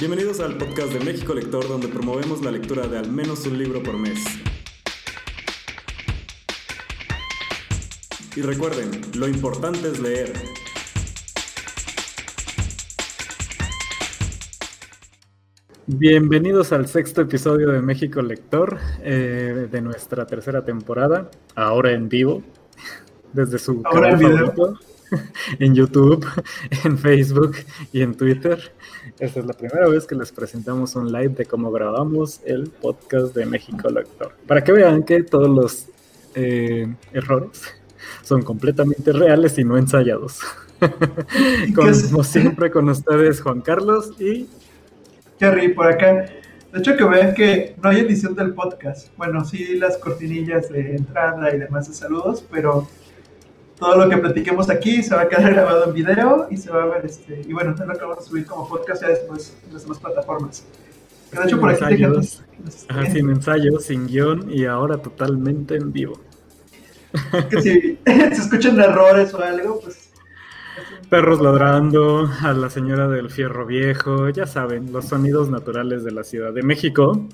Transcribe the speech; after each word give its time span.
Bienvenidos 0.00 0.38
al 0.38 0.56
podcast 0.56 0.92
de 0.92 1.00
México 1.04 1.34
Lector, 1.34 1.66
donde 1.66 1.88
promovemos 1.88 2.40
la 2.44 2.52
lectura 2.52 2.86
de 2.86 2.98
al 2.98 3.10
menos 3.10 3.44
un 3.46 3.58
libro 3.58 3.82
por 3.82 3.98
mes. 3.98 4.24
Y 8.36 8.42
recuerden, 8.42 8.92
lo 9.16 9.26
importante 9.26 9.88
es 9.88 9.98
leer. 9.98 10.32
Bienvenidos 15.88 16.70
al 16.70 16.86
sexto 16.86 17.22
episodio 17.22 17.72
de 17.72 17.82
México 17.82 18.22
Lector 18.22 18.78
eh, 19.02 19.66
de 19.68 19.80
nuestra 19.80 20.28
tercera 20.28 20.64
temporada, 20.64 21.28
ahora 21.56 21.90
en 21.90 22.08
vivo, 22.08 22.44
desde 23.32 23.58
su 23.58 23.82
ahora 23.84 24.16
canal 24.16 24.20
favorito. 24.20 24.78
en 25.58 25.74
YouTube, 25.74 26.26
en 26.84 26.98
Facebook 26.98 27.56
y 27.92 28.02
en 28.02 28.14
Twitter. 28.14 28.72
Esta 29.18 29.40
es 29.40 29.46
la 29.46 29.52
primera 29.52 29.88
vez 29.88 30.06
que 30.06 30.14
les 30.14 30.32
presentamos 30.32 30.94
un 30.96 31.12
live 31.12 31.30
de 31.30 31.46
cómo 31.46 31.70
grabamos 31.70 32.40
el 32.44 32.70
podcast 32.70 33.34
de 33.34 33.46
México 33.46 33.88
Lector. 33.88 34.32
Para 34.46 34.62
que 34.62 34.72
vean 34.72 35.02
que 35.02 35.22
todos 35.22 35.48
los 35.48 35.86
eh, 36.34 36.94
errores 37.12 37.62
son 38.22 38.42
completamente 38.42 39.12
reales 39.12 39.58
y 39.58 39.64
no 39.64 39.76
ensayados. 39.76 40.40
Como 41.74 42.22
siempre 42.22 42.70
con 42.70 42.88
ustedes, 42.88 43.40
Juan 43.40 43.60
Carlos 43.60 44.12
y... 44.20 44.48
Jerry, 45.40 45.68
por 45.72 45.86
acá. 45.86 46.26
De 46.72 46.80
hecho, 46.80 46.96
que 46.96 47.04
vean 47.04 47.34
que 47.34 47.74
no 47.82 47.88
hay 47.88 48.00
edición 48.00 48.34
del 48.34 48.54
podcast. 48.54 49.08
Bueno, 49.16 49.44
sí 49.44 49.76
las 49.76 49.96
cortinillas 49.98 50.68
de 50.68 50.96
entrada 50.96 51.54
y 51.54 51.58
demás 51.58 51.88
de 51.88 51.94
saludos, 51.94 52.44
pero 52.50 52.88
todo 53.78 53.96
lo 53.96 54.08
que 54.08 54.16
platiquemos 54.16 54.68
aquí 54.70 55.02
se 55.02 55.14
va 55.14 55.22
a 55.22 55.28
quedar 55.28 55.52
grabado 55.54 55.84
en 55.86 55.94
video 55.94 56.48
y 56.50 56.56
se 56.56 56.70
va 56.70 56.82
a 56.82 56.86
ver, 56.86 57.06
este, 57.06 57.42
y 57.46 57.52
bueno, 57.52 57.74
es 57.74 57.80
lo 57.80 57.94
que 57.94 58.00
vamos 58.00 58.18
a 58.18 58.22
subir 58.22 58.46
como 58.46 58.68
podcast 58.68 59.02
ya 59.02 59.08
después 59.08 59.56
en 59.66 59.72
las 59.72 59.82
demás 59.82 59.98
plataformas. 59.98 60.64
de 61.32 61.44
hecho, 61.44 61.60
por 61.60 61.70
aquí 61.70 61.82
ensayos, 61.84 62.42
sin 63.12 63.30
ensayos, 63.30 63.84
sin 63.84 64.06
guion 64.06 64.50
y 64.50 64.64
ahora 64.64 64.98
totalmente 64.98 65.76
en 65.76 65.92
vivo. 65.92 66.20
Que 67.50 67.62
si 67.62 67.98
se 68.06 68.42
escuchan 68.42 68.78
errores 68.80 69.32
o 69.34 69.42
algo, 69.42 69.80
pues... 69.80 70.10
Perros 71.08 71.40
ladrando, 71.40 72.30
a 72.42 72.52
la 72.52 72.68
señora 72.68 73.08
del 73.08 73.30
fierro 73.30 73.64
viejo, 73.64 74.28
ya 74.28 74.46
saben, 74.46 74.92
los 74.92 75.06
sonidos 75.06 75.48
naturales 75.48 76.04
de 76.04 76.10
la 76.10 76.22
Ciudad 76.22 76.52
de 76.52 76.62
México. 76.62 77.26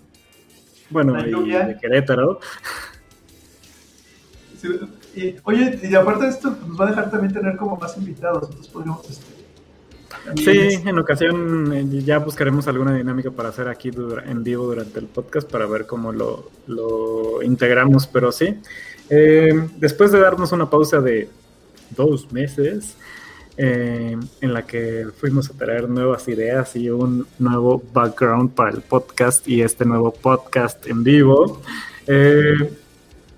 Bueno, 0.90 1.18
y 1.26 1.50
de 1.50 1.76
Querétaro. 1.80 2.38
Sí, 4.56 4.68
y, 5.16 5.36
oye, 5.44 5.78
y 5.82 5.94
aparte 5.94 6.24
de 6.24 6.30
esto, 6.30 6.54
pues, 6.54 6.68
nos 6.68 6.80
va 6.80 6.86
a 6.86 6.88
dejar 6.90 7.10
también 7.10 7.32
tener 7.32 7.56
como 7.56 7.76
más 7.76 7.96
invitados, 7.96 8.48
entonces 8.48 8.72
podríamos... 8.72 9.08
Este, 9.10 9.34
sí, 10.36 10.88
en 10.88 10.98
ocasión 10.98 11.72
eh, 11.72 12.02
ya 12.02 12.18
buscaremos 12.18 12.66
alguna 12.68 12.94
dinámica 12.94 13.30
para 13.30 13.50
hacer 13.50 13.68
aquí 13.68 13.90
en 14.26 14.42
vivo 14.42 14.66
durante 14.66 14.98
el 14.98 15.06
podcast 15.06 15.50
para 15.50 15.66
ver 15.66 15.86
cómo 15.86 16.12
lo, 16.12 16.50
lo 16.66 17.42
integramos, 17.42 18.06
pero 18.06 18.32
sí. 18.32 18.58
Eh, 19.10 19.68
después 19.76 20.12
de 20.12 20.20
darnos 20.20 20.52
una 20.52 20.70
pausa 20.70 21.00
de 21.00 21.28
dos 21.96 22.32
meses, 22.32 22.96
eh, 23.56 24.16
en 24.40 24.52
la 24.52 24.66
que 24.66 25.06
fuimos 25.16 25.48
a 25.48 25.52
traer 25.52 25.88
nuevas 25.88 26.26
ideas 26.26 26.74
y 26.74 26.90
un 26.90 27.24
nuevo 27.38 27.80
background 27.92 28.50
para 28.52 28.70
el 28.70 28.82
podcast 28.82 29.46
y 29.46 29.62
este 29.62 29.84
nuevo 29.84 30.12
podcast 30.12 30.84
en 30.86 31.04
vivo. 31.04 31.60
Eh, 32.06 32.72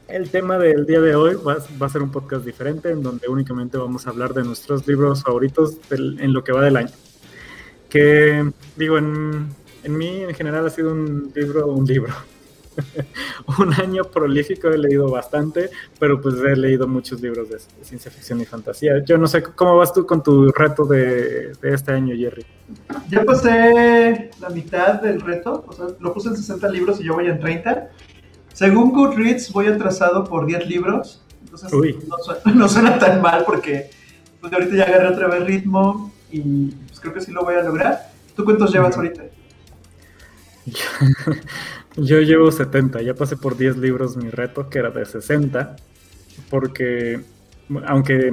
el 0.08 0.30
tema 0.30 0.58
del 0.58 0.86
día 0.86 1.00
de 1.00 1.14
hoy 1.14 1.36
va, 1.36 1.56
a 1.80 1.88
ser 1.88 2.02
un 2.02 2.10
podcast 2.10 2.44
diferente 2.44 2.90
en 2.90 3.02
donde 3.02 3.28
únicamente 3.28 3.76
vamos 3.76 4.06
a 4.06 4.10
hablar 4.10 4.34
de 4.34 4.44
nuestros 4.44 4.86
libros 4.86 5.22
favoritos 5.22 5.78
en 5.90 6.32
lo 6.32 6.44
que 6.44 6.52
va 6.52 6.62
del 6.62 6.76
año. 6.76 6.92
Que 7.88 8.50
digo, 8.77 8.98
en, 8.98 9.48
en 9.82 9.96
mí 9.96 10.22
en 10.22 10.34
general 10.34 10.66
ha 10.66 10.70
sido 10.70 10.92
un 10.92 11.32
libro, 11.34 11.66
un 11.66 11.84
libro. 11.86 12.12
un 13.58 13.72
año 13.74 14.05
prolífico, 14.05 14.68
he 14.68 14.77
leído 14.77 15.11
bastante, 15.11 15.70
pero 15.98 16.20
pues 16.20 16.34
he 16.36 16.55
leído 16.56 16.86
muchos 16.86 17.20
libros 17.20 17.48
de, 17.48 17.58
ciencia 17.83 18.11
ficción 18.11 18.40
y 18.40 18.45
fantasía. 18.45 19.02
Yo 19.05 19.16
no 19.16 19.27
sé, 19.27 19.42
¿cómo 19.42 19.77
vas 19.77 19.92
tú 19.92 20.06
con 20.06 20.22
tu 20.22 20.52
reto 20.52 20.84
de, 20.84 21.52
de 21.61 21.74
este 21.74 21.92
año, 21.92 22.14
Jerry? 22.14 22.45
Ya 23.08 23.24
pasé 23.24 24.30
la 24.40 24.50
mitad 24.50 25.00
del 25.00 25.20
reto, 25.20 25.64
o 25.66 25.72
sea, 25.72 25.86
lo 25.98 26.12
puse 26.12 26.28
en 26.28 26.36
60 26.36 26.68
libros 26.68 27.00
y 27.00 27.05
yo 27.05 27.14
voy 27.14 27.28
en 27.28 27.40
30 27.40 27.90
según 28.56 28.90
Goodreads, 28.92 29.52
voy 29.52 29.67
atrasado 29.67 30.24
por 30.24 30.46
10 30.46 30.67
libros. 30.67 31.22
Entonces 31.42 31.70
no 32.55 32.68
suena, 32.68 32.98
tan 32.98 33.20
mal 33.20 33.44
porque 33.44 33.90
pues, 34.40 34.50
ahorita 34.50 34.74
ya 34.74 34.84
agarré 34.84 35.08
otra 35.08 35.28
vez 35.28 35.44
ritmo 35.44 36.11
y 36.33 36.70
pues, 36.70 36.98
creo 36.98 37.12
que 37.12 37.20
sí 37.20 37.33
lo 37.33 37.45
voy 37.45 37.56
a 37.56 37.62
lograr. 37.62 38.11
¿Tú 38.34 38.46
cuántos 38.46 38.72
llevas 38.72 38.96
ahorita? 38.96 39.24
Yo 41.96 42.20
llevo 42.20 42.50
70, 42.50 43.02
ya 43.02 43.12
pasé 43.12 43.36
por 43.36 43.58
10 43.58 43.77
libros 43.77 44.16
mi 44.16 44.30
reto, 44.30 44.70
que 44.70 44.78
era 44.78 44.89
de 44.89 45.05
60, 45.05 45.77
porque 46.48 47.20
aunque 47.86 48.33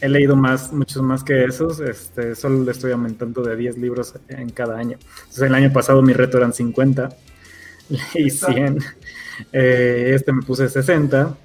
he 0.00 0.08
leído 0.08 0.36
más, 0.36 0.72
muchos 0.72 1.02
más 1.02 1.24
que 1.24 1.44
esos, 1.44 1.80
este, 1.80 2.36
solo 2.36 2.62
le 2.62 2.70
estoy 2.70 2.92
aumentando 2.92 3.42
de 3.42 3.56
10 3.56 3.78
libros 3.78 4.14
en 4.28 4.50
cada 4.50 4.78
año. 4.78 4.98
Entonces 5.18 5.42
el 5.42 5.54
año 5.54 5.72
pasado 5.72 6.00
mi 6.00 6.12
reto 6.12 6.38
eran 6.38 6.52
50, 6.52 7.08
leí 8.14 8.30
100 8.30 8.78
eh, 9.52 10.12
este 10.14 10.32
me 10.32 10.42
puse 10.42 10.68
60 10.68 11.36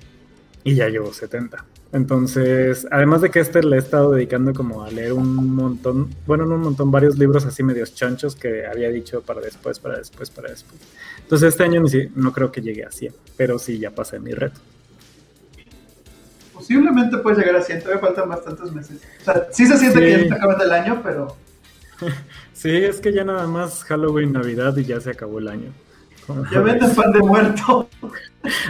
y 0.64 0.76
ya 0.76 0.90
llevo 0.90 1.14
70. 1.14 1.66
Entonces, 1.94 2.86
además 2.92 3.22
de 3.22 3.32
que 3.32 3.40
este 3.40 3.64
le 3.64 3.78
he 3.78 3.80
estado 3.80 4.12
dedicando 4.12 4.54
como 4.54 4.84
a 4.84 4.92
leer 4.92 5.14
un 5.14 5.56
montón, 5.56 6.14
bueno, 6.26 6.46
no 6.46 6.56
un 6.56 6.62
montón, 6.62 6.92
varios 6.92 7.18
libros 7.18 7.46
así 7.46 7.64
medios 7.64 7.96
chanchos 7.96 8.36
que 8.36 8.66
había 8.66 8.90
dicho 8.90 9.22
para 9.22 9.40
después, 9.40 9.80
para 9.80 9.98
después, 9.98 10.30
para 10.30 10.50
después. 10.50 10.82
Entonces, 11.22 11.50
este 11.50 11.64
año 11.64 11.82
no 12.16 12.34
creo 12.34 12.52
que 12.52 12.62
llegue 12.62 12.84
a 12.84 12.92
100, 12.92 13.14
pero 13.38 13.58
sí 13.58 13.80
ya 13.80 13.92
pasé 13.92 14.20
mi 14.20 14.32
reto. 14.32 14.60
Posiblemente 16.54 17.18
puedes 17.20 17.40
llegar 17.40 17.56
a 17.56 17.62
100, 17.62 17.80
todavía 17.82 18.02
faltan 18.02 18.30
bastantes 18.30 18.72
meses. 18.74 19.00
O 19.22 19.24
sea, 19.24 19.48
sí 19.52 19.66
se 19.66 19.78
siente 19.78 20.00
que 20.00 20.12
ya 20.12 20.18
está 20.18 20.36
acabando 20.36 20.64
el 20.66 20.72
año, 20.72 21.02
pero... 21.04 21.38
sí, 22.54 22.76
es 22.76 23.00
que 23.00 23.14
ya 23.14 23.24
nada 23.24 23.48
más 23.48 23.84
Halloween, 23.86 24.34
Navidad 24.34 24.76
y 24.76 24.84
ya 24.84 25.00
se 25.00 25.12
acabó 25.12 25.40
el 25.40 25.48
año. 25.48 25.72
Ya 26.52 26.62
venden 26.62 26.96
pan 26.96 27.12
de 27.12 27.20
muerto. 27.20 27.90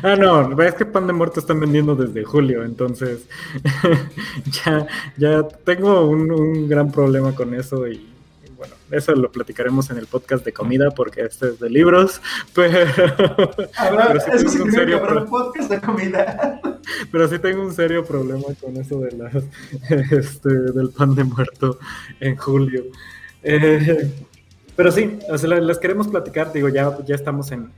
Ah, 0.03 0.15
no, 0.15 0.55
ves 0.55 0.75
que 0.75 0.85
pan 0.85 1.07
de 1.07 1.13
muerto 1.13 1.39
están 1.39 1.59
vendiendo 1.59 1.95
desde 1.95 2.23
julio, 2.23 2.63
entonces 2.63 3.27
ya, 4.65 4.87
ya 5.17 5.43
tengo 5.43 6.07
un, 6.07 6.67
gran 6.67 6.91
problema 6.91 7.35
con 7.35 7.53
eso 7.53 7.87
y, 7.87 8.07
bueno, 8.55 8.73
eso 8.89 9.13
lo 9.13 9.31
platicaremos 9.31 9.89
en 9.91 9.97
el 9.97 10.07
podcast 10.07 10.43
de 10.43 10.53
comida 10.53 10.89
porque 10.91 11.21
este 11.21 11.49
es 11.49 11.59
de 11.59 11.69
libros, 11.69 12.21
pero, 12.55 12.87
sí 14.19 14.31
tengo 14.31 14.63
un 14.63 14.71
serio 14.71 15.25
podcast 15.29 15.69
de 15.69 15.81
comida. 15.81 16.61
Pero 17.11 17.27
sí 17.27 17.37
tengo 17.37 17.61
un 17.61 17.73
serio 17.73 18.03
problema 18.05 18.45
con 18.59 18.77
eso 18.77 18.99
de 18.99 19.11
las, 19.11 19.35
este, 20.11 20.49
del 20.49 20.89
pan 20.89 21.13
de 21.13 21.23
muerto 21.23 21.77
en 22.19 22.35
julio. 22.35 22.85
Eh, 23.43 24.11
pero 24.77 24.91
sí, 24.91 25.19
les 25.43 25.77
queremos 25.79 26.07
platicar, 26.07 26.53
digo, 26.53 26.69
ya, 26.69 26.95
ya 27.03 27.15
estamos 27.15 27.51
en, 27.51 27.73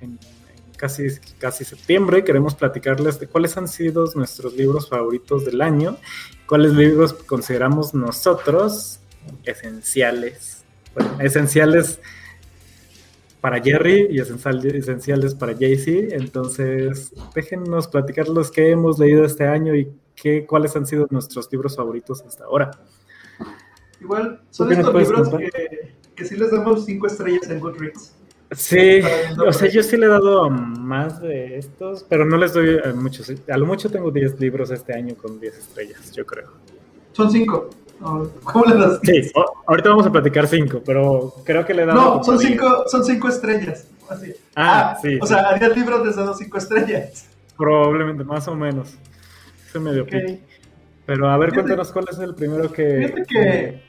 casi, 0.75 1.07
casi 1.39 1.63
septiembre, 1.63 2.25
queremos 2.25 2.55
platicarles 2.55 3.17
de 3.21 3.27
cuáles 3.27 3.55
han 3.55 3.69
sido 3.69 4.05
nuestros 4.15 4.53
libros 4.53 4.89
favoritos 4.89 5.45
del 5.45 5.61
año, 5.61 5.97
cuáles 6.45 6.73
libros 6.73 7.13
consideramos 7.13 7.93
nosotros 7.93 8.99
esenciales, 9.45 10.63
bueno, 10.93 11.21
esenciales 11.21 12.01
para 13.39 13.61
Jerry 13.61 14.07
y 14.11 14.19
esenciales 14.19 15.35
para 15.35 15.53
Jaycee. 15.53 16.09
Entonces, 16.11 17.13
déjennos 17.33 17.88
platicar 17.88 18.27
los 18.27 18.51
que 18.51 18.71
hemos 18.71 18.99
leído 18.99 19.23
este 19.23 19.47
año 19.47 19.73
y 19.73 19.89
qué, 20.15 20.45
cuáles 20.45 20.75
han 20.75 20.85
sido 20.85 21.07
nuestros 21.11 21.49
libros 21.49 21.77
favoritos 21.77 22.21
hasta 22.23 22.43
ahora. 22.43 22.71
Igual, 24.01 24.42
son 24.50 24.72
estos 24.72 24.94
libros 24.94 25.30
que 25.30 26.00
que 26.19 26.25
sí 26.25 26.36
les 26.36 26.51
damos 26.51 26.86
cinco 26.86 27.07
estrellas 27.07 27.50
en 27.50 27.60
Goodreads. 27.60 28.13
Sí, 28.51 29.01
o 29.46 29.54
sea, 29.54 29.69
yo 29.69 29.81
sí 29.81 29.96
le 29.96 30.07
he 30.07 30.10
dado 30.10 30.50
más 30.50 31.22
de 31.22 31.57
estos, 31.57 32.04
pero 32.10 32.25
no 32.25 32.36
les 32.36 32.54
doy 32.54 32.80
a 32.84 32.94
muchos. 32.94 33.31
A 33.48 33.57
lo 33.57 33.66
mucho 33.66 33.90
tengo 33.90 34.12
10 34.12 34.40
libros 34.40 34.72
este 34.72 34.94
año 34.94 35.16
con 35.16 35.40
10 35.40 35.57
estrellas, 35.57 36.12
yo 36.12 36.25
creo. 36.25 36.50
Son 37.13 37.31
5. 37.31 37.69
¿Cómo 38.44 38.66
le 38.66 38.75
das? 38.75 39.00
Sí, 39.04 39.31
ahorita 39.68 39.90
vamos 39.90 40.07
a 40.07 40.12
platicar 40.12 40.48
5, 40.48 40.81
pero 40.86 41.36
creo 41.46 41.66
que 41.66 41.74
le 41.74 41.84
he 41.84 41.86
dado. 41.86 42.18
No, 42.18 42.24
son 42.24 42.40
5 42.40 42.86
son 42.88 43.06
cinco 43.06 43.28
estrellas. 43.28 43.88
Así. 44.10 44.34
Ah, 44.56 44.96
ah, 44.96 45.00
sí. 45.00 45.19
O 45.22 45.25
sea, 45.28 45.50
a 45.50 45.57
10 45.57 45.78
libros 45.78 46.06
les 46.06 46.16
he 46.16 46.19
dado 46.19 46.34
5 46.34 46.57
estrellas. 46.57 47.28
Probablemente, 47.56 48.24
más 48.24 48.48
o 48.48 48.56
menos. 48.56 48.96
Es 49.74 49.80
medio 49.80 50.04
okay. 50.04 50.44
Pero 51.06 51.30
a 51.30 51.38
ver, 51.38 51.54
cuéntanos 51.54 51.92
cuál 51.92 52.06
es 52.12 52.18
el 52.18 52.34
primero 52.34 52.72
que. 52.72 52.98
Fíjate 52.98 53.24
que 53.25 53.88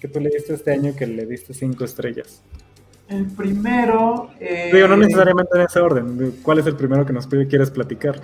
que 0.00 0.08
tú 0.08 0.18
leíste 0.20 0.54
este 0.54 0.72
año 0.72 0.94
que 0.96 1.06
le 1.06 1.26
diste 1.26 1.54
cinco 1.54 1.84
estrellas? 1.84 2.42
El 3.08 3.26
primero. 3.26 4.30
Eh, 4.38 4.70
Digo, 4.72 4.88
no 4.88 4.96
necesariamente 4.96 5.50
en 5.56 5.62
ese 5.62 5.80
orden. 5.80 6.36
¿Cuál 6.42 6.60
es 6.60 6.66
el 6.66 6.76
primero 6.76 7.04
que 7.04 7.12
nos 7.12 7.26
quieres 7.26 7.70
platicar? 7.70 8.20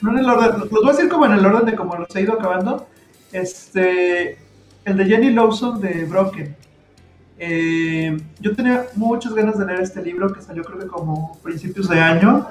No 0.00 0.12
en 0.12 0.18
el 0.18 0.28
orden. 0.28 0.60
Los 0.60 0.70
voy 0.70 0.88
a 0.88 0.92
decir 0.92 1.08
como 1.08 1.26
en 1.26 1.32
el 1.32 1.44
orden 1.44 1.66
de 1.66 1.76
cómo 1.76 1.96
los 1.96 2.14
he 2.16 2.22
ido 2.22 2.32
acabando. 2.32 2.86
Este. 3.32 4.38
El 4.84 4.96
de 4.96 5.04
Jenny 5.04 5.30
Lawson 5.30 5.80
de 5.80 6.04
Broken. 6.06 6.56
Eh, 7.38 8.18
yo 8.40 8.56
tenía 8.56 8.86
muchas 8.96 9.34
ganas 9.34 9.58
de 9.58 9.66
leer 9.66 9.80
este 9.80 10.02
libro 10.02 10.32
que 10.32 10.42
salió 10.42 10.62
creo 10.62 10.78
que 10.78 10.86
como 10.86 11.38
principios 11.42 11.88
de 11.88 11.98
año 11.98 12.46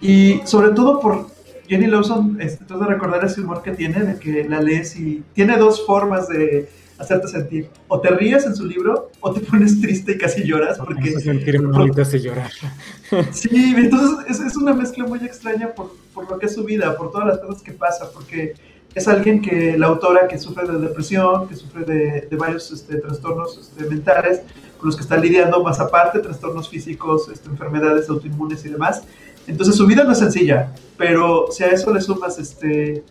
y 0.00 0.40
sobre 0.44 0.70
todo 0.70 1.00
por 1.00 1.26
Jenny 1.66 1.86
Lawson, 1.86 2.36
este, 2.40 2.64
de 2.64 2.84
recordar 2.84 3.24
ese 3.24 3.40
humor 3.40 3.62
que 3.62 3.72
tiene, 3.72 4.00
de 4.00 4.18
que 4.18 4.48
la 4.48 4.60
lees 4.60 4.94
y 4.96 5.24
tiene 5.32 5.56
dos 5.56 5.86
formas 5.86 6.28
de 6.28 6.68
hacerte 6.98 7.28
sentir. 7.28 7.68
O 7.88 8.00
te 8.00 8.10
ríes 8.10 8.46
en 8.46 8.54
su 8.54 8.64
libro 8.64 9.10
o 9.20 9.32
te 9.32 9.40
pones 9.40 9.80
triste 9.80 10.12
y 10.12 10.18
casi 10.18 10.44
lloras. 10.44 10.78
Porque, 10.78 11.18
sentir 11.20 11.56
y 11.56 12.18
llorar. 12.18 12.50
Sí, 13.32 13.74
entonces 13.76 14.26
es, 14.26 14.40
es, 14.40 14.56
una 14.56 14.72
mezcla 14.72 15.04
muy 15.04 15.18
extraña 15.18 15.74
por, 15.74 15.94
por 16.14 16.30
lo 16.30 16.38
que 16.38 16.46
es 16.46 16.54
su 16.54 16.64
vida, 16.64 16.96
por 16.96 17.12
todas 17.12 17.26
las 17.26 17.38
cosas 17.40 17.62
que 17.62 17.72
pasa, 17.72 18.10
porque 18.10 18.54
es 18.94 19.08
alguien 19.08 19.42
que 19.42 19.76
la 19.76 19.88
autora 19.88 20.28
que 20.28 20.38
sufre 20.38 20.66
de 20.66 20.78
depresión, 20.78 21.48
que 21.48 21.54
sufre 21.54 21.84
de, 21.84 22.28
de 22.30 22.36
varios 22.36 22.70
este, 22.70 22.96
trastornos 22.96 23.58
este, 23.58 23.84
mentales 23.84 24.40
con 24.78 24.86
los 24.86 24.96
que 24.96 25.02
está 25.02 25.16
lidiando, 25.16 25.62
más 25.62 25.80
aparte 25.80 26.18
trastornos 26.18 26.68
físicos, 26.68 27.28
este, 27.28 27.48
enfermedades 27.48 28.08
autoinmunes 28.08 28.64
y 28.64 28.70
demás. 28.70 29.02
Entonces 29.46 29.76
su 29.76 29.86
vida 29.86 30.04
no 30.04 30.12
es 30.12 30.18
sencilla, 30.18 30.72
pero 30.96 31.46
si 31.50 31.64
a 31.64 31.68
eso 31.68 31.92
le 31.92 32.00
sumas 32.00 32.38
este, 32.38 33.02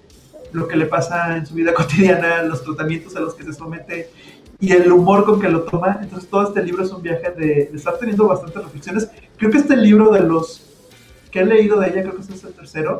lo 0.53 0.68
que 0.68 0.75
le 0.75 0.86
pasa 0.86 1.38
en 1.38 1.45
su 1.45 1.53
vida 1.53 1.74
cotidiana, 1.75 2.44
los 2.44 2.63
tratamientos 2.63 3.15
a 3.15 3.19
los 3.19 3.33
que 3.33 3.44
se 3.44 3.53
somete 3.53 4.09
y 4.59 4.74
el 4.74 4.92
humor 4.92 5.25
con 5.25 5.42
que 5.42 5.50
lo 5.50 5.63
toma, 5.63 6.00
entonces 6.01 6.30
todo 6.30 6.44
este 6.48 6.63
libro 6.63 6.83
es 6.83 6.92
un 6.92 7.01
viaje 7.01 7.31
de, 7.31 7.69
de 7.71 7.71
estar 7.74 7.98
teniendo 7.98 8.27
bastantes 8.27 8.63
reflexiones. 8.63 9.09
Creo 9.38 9.50
que 9.50 9.57
este 9.57 9.75
libro 9.75 10.12
de 10.12 10.19
los 10.21 10.68
que 11.31 11.39
he 11.39 11.45
leído 11.45 11.80
de 11.80 11.88
ella, 11.88 12.01
creo 12.03 12.15
que 12.15 12.21
este 12.21 12.33
es 12.36 12.44
el 12.44 12.53
tercero, 12.53 13.00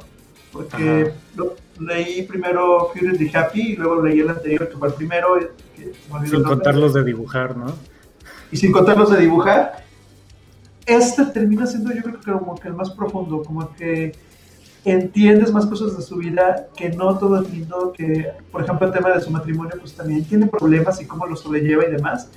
porque 0.51 1.13
leí 1.80 2.24
primero 2.24 2.89
Fury 2.94 3.18
the 3.18 3.38
Happy 3.38 3.74
y 3.74 3.75
luego 3.75 4.03
leí 4.03 4.19
el 4.19 4.30
anterior, 4.30 4.69
que 4.69 4.77
fue 4.77 4.88
el 4.88 4.94
primero. 4.94 5.39
sin 6.25 6.44
contarlos 6.44 6.94
de 6.94 7.03
dibujar, 7.03 7.56
¿no? 7.56 7.74
Y 8.51 8.57
sin 8.57 8.71
contarlos 8.71 9.12
de 9.12 9.21
dibujar. 9.21 9.86
Este 10.86 11.25
termina 11.25 11.65
siendo 11.68 11.94
yo 11.94 12.01
creo 12.01 12.19
que 12.19 12.31
como 12.31 12.56
que 12.56 12.68
el 12.68 12.74
más 12.74 12.89
profundo, 12.92 13.44
como 13.44 13.74
que 13.75 14.13
entiendes 14.83 15.51
más 15.51 15.65
cosas 15.65 15.95
de 15.95 16.03
su 16.03 16.17
vida, 16.17 16.67
que 16.75 16.89
no 16.89 17.17
todo 17.17 17.37
el 17.37 17.47
mundo, 17.47 17.93
que 17.95 18.31
por 18.51 18.63
ejemplo 18.63 18.87
el 18.87 18.93
tema 18.93 19.11
de 19.11 19.21
su 19.21 19.29
matrimonio 19.29 19.75
pues 19.79 19.93
también 19.93 20.23
tiene 20.25 20.47
problemas 20.47 21.01
y 21.01 21.05
cómo 21.05 21.25
lo 21.27 21.35
sobrelleva 21.35 21.85
y 21.85 21.91
demás. 21.91 22.29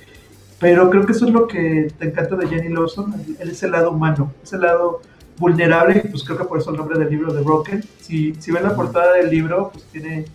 Pero 0.59 0.89
creo 0.89 1.05
que 1.05 1.11
eso 1.11 1.25
es 1.25 1.33
lo 1.33 1.47
que 1.47 1.91
te 1.97 2.05
encanta 2.05 2.35
de 2.35 2.47
Jenny 2.47 2.73
Lawson, 2.73 3.13
es 3.39 3.63
el 3.63 3.71
lado 3.71 3.91
humano, 3.91 4.31
ese 4.43 4.57
lado 4.57 5.01
vulnerable, 5.37 6.03
pues 6.09 6.23
creo 6.23 6.37
que 6.37 6.45
por 6.45 6.59
eso 6.59 6.71
el 6.71 6.77
nombre 6.77 6.97
del 6.97 7.09
libro 7.09 7.33
de 7.33 7.41
Broken. 7.41 7.83
Si, 7.99 8.35
si 8.35 8.51
ven 8.51 8.63
la 8.63 8.75
portada 8.75 9.13
del 9.13 9.29
libro, 9.29 9.69
pues 9.73 9.83
tiene 9.85 10.25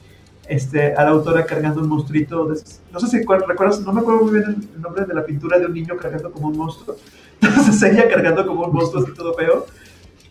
este, 0.51 0.95
a 0.95 1.05
la 1.05 1.11
autora 1.11 1.47
cargando 1.47 1.81
un 1.81 1.89
monstruito. 1.89 2.47
no 2.93 3.01
sé 3.01 3.07
si 3.07 3.19
recuerdas, 3.19 3.81
no 3.81 3.93
me 3.93 4.01
acuerdo 4.01 4.25
muy 4.25 4.33
bien 4.33 4.69
el, 4.75 4.83
nombre 4.83 5.07
de 5.07 5.15
la 5.15 5.25
pintura 5.25 5.59
de 5.59 5.67
un 5.67 5.73
niño 5.73 5.97
cargando 5.97 6.31
como 6.33 6.49
un 6.49 6.59
monstruo. 6.59 6.97
Entonces 7.41 7.83
ella 7.83 8.09
cargando 8.09 8.47
como 8.47 8.65
un 8.65 8.75
monstruo 8.75 9.05
así 9.05 9.15
todo 9.15 9.33
feo. 9.35 9.67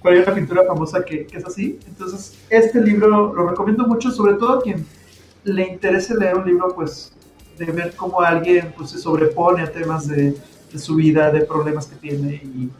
Pero 0.01 0.15
hay 0.15 0.21
una 0.21 0.33
pintura 0.33 0.63
famosa 0.65 1.03
que, 1.03 1.25
que, 1.25 1.37
es 1.37 1.45
así. 1.45 1.79
Entonces, 1.87 2.37
este 2.49 2.81
libro 2.81 3.33
lo 3.33 3.47
recomiendo 3.49 3.85
mucho, 3.85 4.11
sobre 4.11 4.35
todo 4.35 4.59
a 4.59 4.61
quien 4.61 4.85
le 5.43 5.67
interese 5.67 6.15
leer 6.15 6.35
un 6.35 6.45
libro, 6.45 6.73
pues, 6.73 7.11
de 7.57 7.65
ver 7.65 7.95
cómo 7.95 8.21
alguien 8.21 8.73
pues, 8.77 8.91
se 8.91 8.97
sobrepone 8.97 9.61
a 9.61 9.71
temas 9.71 10.07
de, 10.07 10.35
de 10.71 10.79
su 10.79 10.95
vida, 10.95 11.31
de 11.31 11.41
problemas 11.41 11.87
que 11.87 11.95
tiene 11.97 12.35
y 12.35 12.71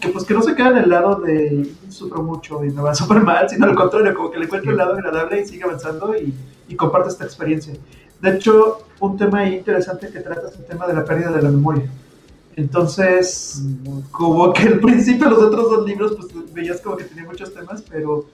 que 0.00 0.08
pues 0.08 0.24
que 0.24 0.34
no 0.34 0.42
se 0.42 0.54
queda 0.54 0.70
en 0.70 0.78
el 0.78 0.90
lado 0.90 1.16
de 1.16 1.70
sufro 1.88 2.22
mucho 2.22 2.64
y 2.64 2.70
me 2.70 2.82
va 2.82 2.94
súper 2.94 3.20
mal, 3.20 3.48
sino 3.48 3.66
al 3.66 3.74
contrario, 3.74 4.14
como 4.14 4.30
que 4.30 4.38
le 4.38 4.46
encuentra 4.46 4.70
el 4.70 4.76
lado 4.76 4.94
agradable 4.94 5.40
y 5.40 5.46
sigue 5.46 5.64
avanzando 5.64 6.16
y, 6.16 6.34
y 6.68 6.74
comparte 6.74 7.10
esta 7.10 7.24
experiencia. 7.24 7.74
De 8.20 8.30
hecho, 8.30 8.86
un 9.00 9.16
tema 9.16 9.46
interesante 9.46 10.08
que 10.08 10.20
trata 10.20 10.48
es 10.48 10.58
el 10.58 10.64
tema 10.64 10.86
de 10.86 10.94
la 10.94 11.04
pérdida 11.04 11.30
de 11.30 11.42
la 11.42 11.50
memoria. 11.50 11.88
Entonces, 12.56 13.62
como 14.10 14.52
que 14.52 14.62
al 14.62 14.80
principio 14.80 15.28
los 15.28 15.42
otros 15.42 15.70
dos 15.70 15.86
libros, 15.86 16.16
pues 16.16 16.52
veías 16.52 16.80
como 16.80 16.96
que 16.96 17.04
tenía 17.04 17.24
muchos 17.24 17.52
temas, 17.52 17.82
pero 17.82 18.26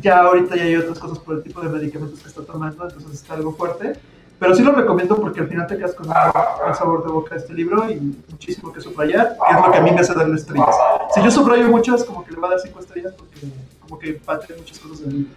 ya 0.00 0.20
ahorita 0.20 0.56
ya 0.56 0.64
hay 0.64 0.76
otras 0.76 0.98
cosas 0.98 1.18
por 1.18 1.36
el 1.36 1.42
tipo 1.42 1.60
de 1.60 1.70
medicamentos 1.70 2.20
que 2.20 2.28
está 2.28 2.42
tomando, 2.42 2.84
entonces 2.84 3.12
está 3.12 3.34
algo 3.34 3.52
fuerte. 3.52 3.94
Pero 4.38 4.54
sí 4.54 4.62
lo 4.62 4.72
recomiendo 4.72 5.16
porque 5.16 5.40
al 5.40 5.48
final 5.48 5.66
te 5.66 5.78
quedas 5.78 5.94
con 5.94 6.08
un 6.08 6.74
sabor 6.74 7.04
de 7.06 7.10
boca 7.10 7.34
de 7.34 7.40
este 7.40 7.54
libro 7.54 7.90
y 7.90 7.98
muchísimo 8.30 8.70
que 8.70 8.82
subrayar, 8.82 9.34
que 9.34 9.56
es 9.56 9.66
lo 9.66 9.72
que 9.72 9.78
a 9.78 9.80
mí 9.80 9.90
me 9.92 10.00
hace 10.00 10.12
darle 10.12 10.36
estrellas. 10.36 10.76
Si 11.14 11.22
yo 11.22 11.30
subrayo 11.30 11.68
mucho, 11.68 11.94
es 11.94 12.04
como 12.04 12.22
que 12.22 12.32
le 12.32 12.40
va 12.40 12.48
a 12.48 12.50
dar 12.50 12.60
cinco 12.60 12.80
estrellas 12.80 13.14
porque 13.16 13.40
como 13.80 13.98
que 13.98 14.12
parte 14.12 14.54
muchas 14.58 14.78
cosas 14.78 15.00
del 15.00 15.10
libro. 15.14 15.30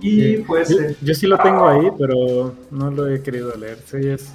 Y 0.00 0.38
pues... 0.38 0.70
Yo, 0.70 0.80
eh, 0.80 0.96
yo, 1.00 1.14
sí 1.14 1.28
lo 1.28 1.38
tengo 1.38 1.68
ahí, 1.68 1.92
pero 1.96 2.54
no 2.72 2.90
lo 2.90 3.08
he 3.08 3.22
querido 3.22 3.54
leer. 3.54 3.78
Sí, 3.86 3.98
es, 4.08 4.32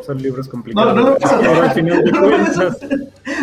son 0.00 0.22
libros 0.22 0.48
complicados. 0.48 0.94
No, 0.94 1.02
no 1.02 1.08
lo 1.10 1.18
vas 1.18 1.32
a 1.32 1.36
dejar. 1.38 1.76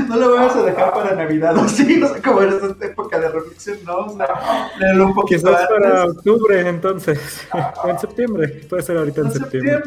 no 0.07 0.15
lo 0.15 0.33
vamos 0.33 0.55
a 0.55 0.63
dejar 0.63 0.93
para 0.93 1.15
Navidad, 1.15 1.57
o 1.57 1.67
sí, 1.67 1.97
no 1.97 2.07
sé 2.13 2.21
cómo 2.21 2.41
es 2.41 2.63
esta 2.63 2.85
época 2.85 3.19
de 3.19 3.29
reflexión, 3.29 3.77
¿no? 3.85 3.97
O 4.05 4.17
sea, 4.17 4.71
leerlo 4.79 5.07
un 5.07 5.13
poquito 5.13 5.49
Quizás 5.49 5.67
para 5.67 6.05
octubre, 6.05 6.67
entonces, 6.67 7.47
o 7.83 7.89
en 7.89 7.99
septiembre, 7.99 8.47
puede 8.69 8.83
ser 8.83 8.97
ahorita 8.97 9.21
en, 9.21 9.27
en 9.27 9.33
septiembre. 9.33 9.83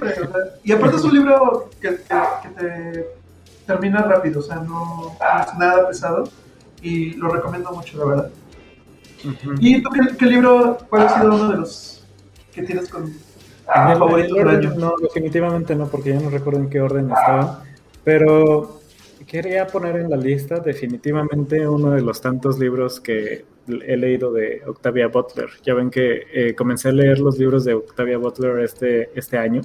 y 0.63 0.73
aparte 0.73 0.97
es 0.97 1.05
un 1.05 1.15
libro 1.15 1.71
que, 1.81 1.89
que, 1.89 1.99
que, 2.43 2.49
te 2.61 3.07
termina 3.67 4.03
rápido, 4.03 4.41
o 4.41 4.43
sea, 4.43 4.57
no, 4.57 5.17
es 5.41 5.59
nada 5.59 5.89
pesado, 5.89 6.29
y 6.81 7.15
lo 7.15 7.29
recomiendo 7.29 7.73
mucho, 7.73 7.99
la 7.99 8.05
verdad. 8.05 8.31
¿Y 9.61 9.83
tú 9.83 9.91
qué, 9.91 10.17
qué 10.17 10.27
libro, 10.27 10.79
cuál 10.89 11.07
ha 11.07 11.21
sido 11.21 11.35
uno 11.35 11.51
de 11.51 11.57
los 11.59 12.05
que 12.53 12.63
tienes 12.63 12.89
con 12.89 13.13
Ah, 13.75 13.95
no, 13.95 14.97
definitivamente 15.01 15.75
no, 15.75 15.89
porque 15.89 16.11
ya 16.11 16.21
no 16.21 16.31
recuerdo 16.31 16.61
en 16.61 16.69
qué 16.69 16.81
orden 16.81 17.11
estaban. 17.11 17.59
Pero 18.05 18.81
quería 19.27 19.67
poner 19.67 19.97
en 19.97 20.11
la 20.11 20.17
lista 20.17 20.59
definitivamente 20.59 21.67
uno 21.67 21.93
de 21.93 22.03
los 22.03 22.21
tantos 22.21 22.59
libros 22.59 23.01
que 23.01 23.45
he 23.69 23.97
leído 23.97 24.33
de 24.33 24.63
Octavia 24.67 25.09
Butler. 25.09 25.49
Ya 25.65 25.75
ven 25.75 25.91
que 25.91 26.27
eh, 26.33 26.55
comencé 26.55 26.89
a 26.89 26.93
leer 26.93 27.21
los 27.21 27.39
libros 27.39 27.65
de 27.65 27.75
Octavia 27.75 28.19
Butler 28.19 28.59
este, 28.61 29.11
este 29.15 29.39
año. 29.39 29.63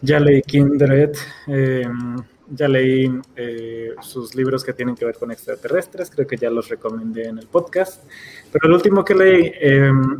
Ya 0.00 0.20
leí 0.20 0.42
Kindred, 0.42 1.12
em, 1.46 2.16
ya 2.48 2.68
leí 2.68 3.10
eh, 3.34 3.94
sus 4.00 4.34
libros 4.34 4.62
que 4.62 4.72
tienen 4.72 4.94
que 4.94 5.04
ver 5.04 5.16
con 5.16 5.32
extraterrestres, 5.32 6.10
creo 6.10 6.26
que 6.26 6.36
ya 6.36 6.50
los 6.50 6.68
recomendé 6.68 7.28
en 7.28 7.38
el 7.38 7.46
podcast. 7.46 8.04
Pero 8.52 8.68
el 8.68 8.74
último 8.74 9.04
que 9.04 9.14
leí 9.14 9.52
em, 9.60 10.18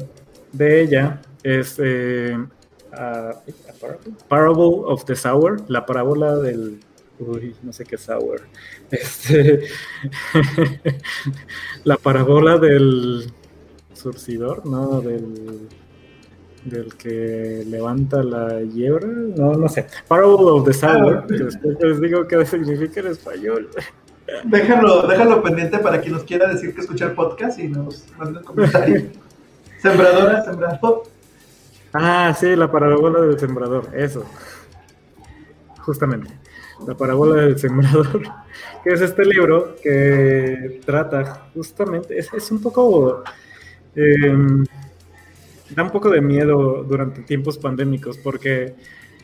de 0.52 0.80
ella 0.80 1.20
es 1.42 1.78
Parable 4.28 4.82
of 4.86 5.04
the 5.04 5.16
Sour, 5.16 5.62
la 5.68 5.84
parábola 5.86 6.36
del. 6.36 6.80
Uy, 7.18 7.54
no 7.62 7.72
sé 7.72 7.84
qué 7.84 7.96
sour. 7.96 8.42
Este, 8.90 9.64
la 11.82 11.96
parábola 11.96 12.56
del 12.58 13.32
surcidor, 13.94 14.64
¿no? 14.64 15.00
Del, 15.00 15.68
del 16.64 16.94
que 16.94 17.64
levanta 17.66 18.22
la 18.22 18.62
hiebra, 18.62 19.08
no, 19.08 19.54
no 19.54 19.68
sé. 19.68 19.86
Parable 20.06 20.50
of 20.50 20.66
the 20.66 20.72
Sour, 20.72 21.16
ah, 21.16 21.26
después 21.28 21.76
les 21.80 22.00
digo 22.00 22.28
qué 22.28 22.46
significa 22.46 23.00
en 23.00 23.08
español. 23.08 23.70
Déjalo, 24.44 25.06
déjalo 25.06 25.42
pendiente 25.42 25.78
para 25.78 26.00
quien 26.00 26.14
nos 26.14 26.24
quiera 26.24 26.48
decir 26.48 26.74
que 26.74 26.80
escucha 26.80 27.06
el 27.06 27.12
podcast 27.12 27.58
y 27.60 27.68
nos 27.68 28.04
mande 28.18 28.40
un 28.40 28.44
comentario. 28.44 29.06
Sembradora, 29.78 30.44
sembrador. 30.44 31.02
Ah, 31.98 32.34
sí, 32.38 32.54
la 32.54 32.70
parábola 32.70 33.20
del 33.22 33.38
sembrador, 33.38 33.88
eso. 33.94 34.24
Justamente. 35.80 36.30
La 36.86 36.94
parábola 36.94 37.42
del 37.42 37.58
sembrador, 37.58 38.22
que 38.84 38.90
es 38.92 39.00
este 39.00 39.24
libro 39.24 39.76
que 39.82 40.80
trata 40.84 41.48
justamente, 41.54 42.18
es, 42.18 42.50
un 42.50 42.60
poco, 42.60 43.24
em, 43.94 44.64
da 45.70 45.84
un 45.84 45.90
poco 45.90 46.10
de 46.10 46.20
miedo 46.20 46.84
durante 46.84 47.22
tiempos 47.22 47.56
pandémicos 47.56 48.18
porque 48.18 48.74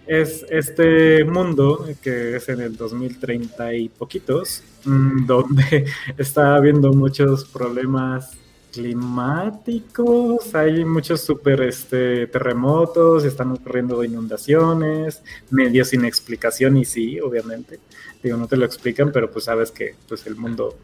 es 0.06 0.46
este 0.48 1.24
mundo 1.24 1.86
que 2.00 2.36
es 2.36 2.48
en 2.48 2.62
el 2.62 2.76
2030 2.76 3.74
y 3.74 3.88
poquitos, 3.90 4.62
mm, 4.84 5.26
donde 5.26 5.84
está 6.16 6.56
habiendo 6.56 6.92
muchos 6.92 7.44
problemas 7.44 8.41
climáticos, 8.72 10.54
hay 10.54 10.84
muchos 10.84 11.20
super 11.20 11.60
este, 11.62 12.26
terremotos, 12.26 13.24
están 13.24 13.52
ocurriendo 13.52 14.02
inundaciones, 14.02 15.22
medios 15.50 15.88
sin 15.88 16.04
explicación 16.04 16.76
y 16.78 16.84
sí, 16.84 17.20
obviamente, 17.20 17.78
digo, 18.22 18.36
no 18.36 18.48
te 18.48 18.56
lo 18.56 18.64
explican, 18.64 19.12
pero 19.12 19.30
pues 19.30 19.44
sabes 19.44 19.70
que 19.70 19.94
pues 20.08 20.26
el 20.26 20.36
mundo 20.36 20.76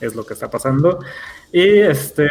es 0.00 0.14
lo 0.14 0.24
que 0.24 0.34
está 0.34 0.50
pasando. 0.50 0.98
Y 1.52 1.78
este 1.78 2.28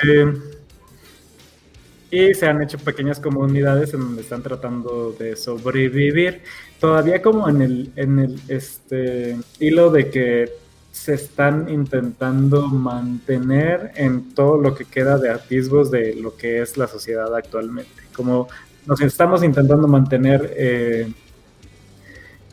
y 2.12 2.34
se 2.34 2.48
han 2.48 2.62
hecho 2.62 2.78
pequeñas 2.78 3.20
comunidades 3.20 3.94
en 3.94 4.00
donde 4.02 4.22
están 4.22 4.42
tratando 4.42 5.16
de 5.18 5.36
sobrevivir. 5.36 6.42
Todavía 6.80 7.22
como 7.22 7.50
en 7.50 7.62
el 7.62 7.92
en 7.96 8.20
el 8.20 8.40
este 8.48 9.38
hilo 9.60 9.92
de 9.92 10.10
que 10.10 10.65
se 10.96 11.16
están 11.16 11.68
intentando 11.68 12.68
mantener 12.68 13.92
en 13.96 14.34
todo 14.34 14.58
lo 14.58 14.74
que 14.74 14.86
queda 14.86 15.18
de 15.18 15.30
atisbos 15.30 15.92
de 15.92 16.16
lo 16.16 16.38
que 16.38 16.62
es 16.62 16.78
la 16.78 16.88
sociedad 16.88 17.36
actualmente. 17.36 18.02
Como 18.16 18.48
nos 18.86 19.02
estamos 19.02 19.44
intentando 19.44 19.90
mantener 19.90 20.54
eh, 20.56 21.12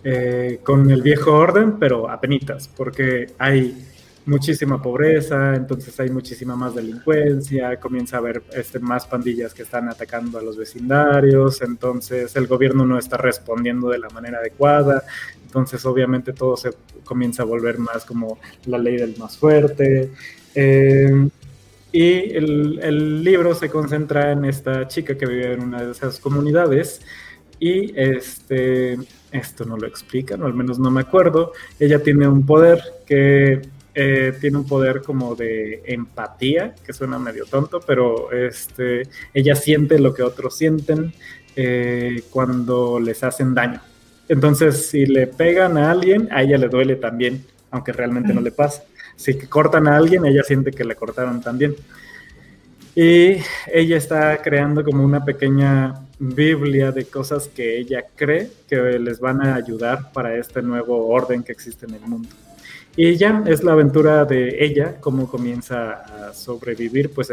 eh, 0.03 0.59
con 0.65 0.91
el 0.91 1.03
viejo 1.03 1.33
orden, 1.33 1.79
pero 1.79 2.11
a 2.11 2.21
penitas, 2.21 2.67
porque 2.67 3.29
hay 3.39 3.87
muchísima 4.27 4.83
pobreza, 4.83 5.55
entonces 5.55 5.99
hay 6.01 6.11
muchísima 6.11 6.57
más 6.57 6.75
delincuencia, 6.75 7.79
comienza 7.79 8.17
a 8.17 8.19
haber 8.19 8.43
este, 8.55 8.81
más 8.81 9.07
pandillas 9.07 9.55
que 9.55 9.63
están 9.63 9.89
atacando 9.89 10.39
a 10.39 10.43
los 10.43 10.57
vecindarios, 10.57 11.63
entonces 11.63 12.35
el 12.35 12.49
gobierno 12.49 12.85
no 12.85 12.99
está 12.99 13.17
respondiendo 13.17 13.89
de 13.89 14.01
la 14.01 14.11
manera 14.11 14.39
adecuada, 14.39 15.05
entonces 15.53 15.85
obviamente 15.85 16.33
todo 16.33 16.57
se 16.57 16.71
comienza 17.05 17.43
a 17.43 17.45
volver 17.45 17.79
más 17.79 18.07
como 18.07 18.39
la 18.65 18.79
ley 18.79 18.97
del 18.97 19.15
más 19.19 19.37
fuerte. 19.37 20.11
Eh, 20.55 21.29
y 21.93 22.35
el, 22.35 22.81
el, 22.83 23.23
libro 23.23 23.55
se 23.55 23.69
concentra 23.69 24.33
en 24.33 24.47
esta 24.47 24.89
chica 24.89 25.19
que 25.19 25.27
vive 25.27 25.53
en 25.53 25.61
una 25.61 25.85
de 25.85 25.93
esas 25.93 26.19
comunidades 26.19 27.03
y 27.61 27.93
este, 28.01 28.97
esto 29.31 29.67
no 29.67 29.77
lo 29.77 29.87
explican, 29.87 30.43
o 30.43 30.47
al 30.47 30.55
menos 30.55 30.79
no 30.79 30.91
me 30.91 31.03
acuerdo. 31.03 31.53
Ella 31.79 32.03
tiene 32.03 32.27
un 32.27 32.47
poder 32.47 32.81
que 33.07 33.61
eh, 33.95 34.33
tiene 34.41 34.57
un 34.57 34.67
poder 34.67 35.03
como 35.03 35.35
de 35.35 35.83
empatía, 35.85 36.75
que 36.83 36.95
suena 36.95 37.19
medio 37.19 37.45
tonto, 37.45 37.81
pero 37.87 38.33
este, 38.33 39.03
ella 39.35 39.55
siente 39.55 39.99
lo 39.99 40.15
que 40.15 40.23
otros 40.23 40.57
sienten 40.57 41.13
eh, 41.57 42.23
cuando 42.31 42.99
les 42.99 43.23
hacen 43.23 43.53
daño. 43.53 43.83
Entonces, 44.33 44.87
si 44.87 45.05
le 45.05 45.27
pegan 45.27 45.77
a 45.77 45.91
alguien, 45.91 46.27
a 46.31 46.41
ella 46.43 46.57
le 46.57 46.69
duele 46.69 46.97
también, 46.97 47.45
aunque 47.71 47.93
realmente 47.93 48.33
no 48.33 48.41
le 48.41 48.51
pasa. 48.51 48.83
Si 49.15 49.39
cortan 49.41 49.87
a 49.87 49.99
alguien, 49.99 50.25
ella 50.25 50.43
siente 50.43 50.71
que 50.71 50.85
le 50.85 50.97
cortaron 50.97 51.43
también. 51.43 51.77
Y 52.95 53.37
ella 53.71 53.97
está 53.99 54.41
creando 54.41 54.83
como 54.85 55.05
una 55.05 55.23
pequeña 55.23 55.97
Biblia 56.19 56.93
de 56.93 57.05
cosas 57.05 57.47
que 57.47 57.77
ella 57.77 58.07
cree 58.17 58.49
que 58.67 58.99
les 58.99 59.21
van 59.21 59.43
a 59.43 59.55
ayudar 59.55 60.13
para 60.13 60.35
este 60.35 60.63
nuevo 60.63 61.09
orden 61.09 61.43
que 61.43 61.53
existe 61.53 61.85
en 61.85 61.95
el 61.97 62.01
mundo. 62.01 62.31
Y 62.97 63.17
ya 63.17 63.45
es 63.47 63.63
la 63.63 63.73
aventura 63.73 64.25
de 64.25 64.65
ella, 64.65 64.97
cómo 64.99 65.29
comienza 65.29 65.93
a 65.93 66.33
sobrevivir, 66.33 67.11
pues 67.11 67.31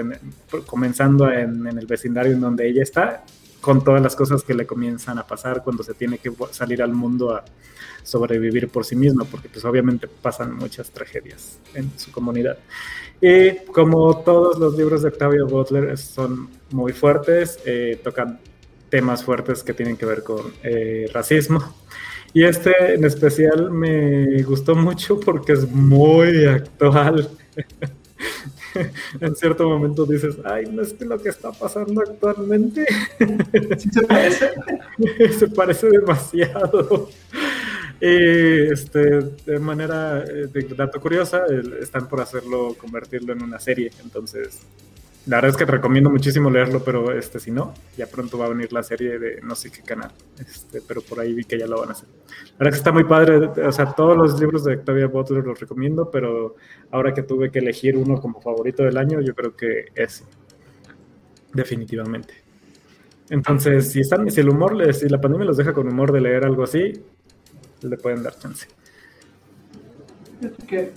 comenzando 0.65 1.31
en, 1.31 1.65
el 1.65 1.85
vecindario 1.85 2.33
en 2.33 2.41
donde 2.41 2.67
ella 2.67 2.83
está, 2.83 3.23
con 3.61 3.83
todas 3.83 4.01
las 4.01 4.15
cosas 4.15 4.43
que 4.43 4.53
le 4.53 4.65
comienzan 4.65 5.17
a 5.19 5.27
pasar 5.27 5.63
cuando 5.63 5.83
se 5.83 5.93
tiene 5.93 6.17
que 6.17 6.31
salir 6.51 6.81
al 6.81 6.93
mundo 6.93 7.31
a 7.31 7.43
sobrevivir 8.03 8.69
por 8.69 8.85
sí 8.85 8.95
misma, 8.95 9.25
porque 9.25 9.49
pues 9.49 9.65
obviamente 9.65 10.07
pasan 10.07 10.55
muchas 10.55 10.89
tragedias 10.91 11.59
en 11.73 11.91
su 11.97 12.11
comunidad. 12.11 12.57
Y 13.21 13.65
como 13.71 14.17
todos 14.19 14.57
los 14.57 14.77
libros 14.77 15.01
de 15.01 15.09
Octavio 15.09 15.47
Butler 15.47 15.97
son 15.97 16.49
muy 16.71 16.93
fuertes, 16.93 17.59
eh, 17.65 17.99
tocan 18.03 18.39
temas 18.89 19.23
fuertes 19.23 19.61
que 19.61 19.73
tienen 19.73 19.97
que 19.97 20.05
ver 20.05 20.23
con 20.23 20.53
eh, 20.63 21.09
racismo, 21.13 21.75
y 22.33 22.43
este 22.43 22.93
en 22.93 23.03
especial 23.05 23.71
me 23.71 24.41
gustó 24.43 24.75
mucho 24.75 25.19
porque 25.19 25.53
es 25.53 25.69
muy 25.69 26.45
actual. 26.45 27.29
en 29.19 29.35
cierto 29.35 29.67
momento 29.69 30.05
dices, 30.05 30.37
ay, 30.43 30.65
no 30.71 30.81
es 30.81 30.93
que 30.93 31.05
lo 31.05 31.17
que 31.17 31.29
está 31.29 31.51
pasando 31.51 32.01
actualmente. 32.01 32.85
se 33.77 34.01
parece? 34.03 34.51
se 35.39 35.47
parece 35.47 35.87
demasiado. 35.89 37.09
Y 38.01 38.71
este, 38.71 39.21
de 39.45 39.59
manera, 39.59 40.23
eh, 40.23 40.47
de 40.47 40.63
dato 40.75 41.01
curiosa, 41.01 41.43
están 41.81 42.07
por 42.07 42.21
hacerlo, 42.21 42.75
convertirlo 42.79 43.33
en 43.33 43.43
una 43.43 43.59
serie. 43.59 43.91
Entonces, 44.03 44.61
la 45.29 45.37
verdad 45.37 45.51
es 45.51 45.57
que 45.57 45.65
recomiendo 45.65 46.09
muchísimo 46.09 46.49
leerlo, 46.49 46.83
pero 46.83 47.15
este, 47.15 47.39
si 47.39 47.51
no, 47.51 47.73
ya 47.95 48.07
pronto 48.07 48.39
va 48.39 48.47
a 48.47 48.49
venir 48.49 48.73
la 48.73 48.81
serie 48.81 49.19
de 49.19 49.39
no 49.41 49.53
sé 49.53 49.69
qué 49.69 49.83
canal. 49.83 50.11
Este, 50.39 50.81
pero 50.81 51.01
por 51.01 51.19
ahí 51.19 51.33
vi 51.33 51.43
que 51.43 51.59
ya 51.59 51.67
lo 51.67 51.79
van 51.79 51.89
a 51.89 51.91
hacer. 51.91 52.09
La 52.57 52.65
verdad 52.65 52.69
es 52.69 52.71
que 52.73 52.77
está 52.77 52.91
muy 52.91 53.03
padre. 53.03 53.37
O 53.37 53.71
sea, 53.71 53.93
todos 53.93 54.17
los 54.17 54.39
libros 54.39 54.63
de 54.63 54.73
Octavia 54.73 55.05
Butler 55.05 55.45
los 55.45 55.59
recomiendo, 55.59 56.09
pero 56.09 56.55
ahora 56.89 57.13
que 57.13 57.21
tuve 57.21 57.51
que 57.51 57.59
elegir 57.59 57.95
uno 57.95 58.19
como 58.19 58.41
favorito 58.41 58.81
del 58.81 58.97
año, 58.97 59.21
yo 59.21 59.35
creo 59.35 59.55
que 59.55 59.85
es 59.93 60.23
Definitivamente. 61.53 62.33
Entonces, 63.29 63.91
si 63.91 63.99
están, 64.01 64.29
si 64.31 64.41
el 64.41 64.49
humor, 64.49 64.93
si 64.93 65.07
la 65.09 65.21
pandemia 65.21 65.45
los 65.45 65.57
deja 65.57 65.73
con 65.73 65.87
humor 65.87 66.11
de 66.11 66.21
leer 66.21 66.45
algo 66.45 66.63
así, 66.63 66.93
le 67.81 67.97
pueden 67.97 68.23
dar 68.23 68.37
chance. 68.37 68.67
Que, 70.67 70.91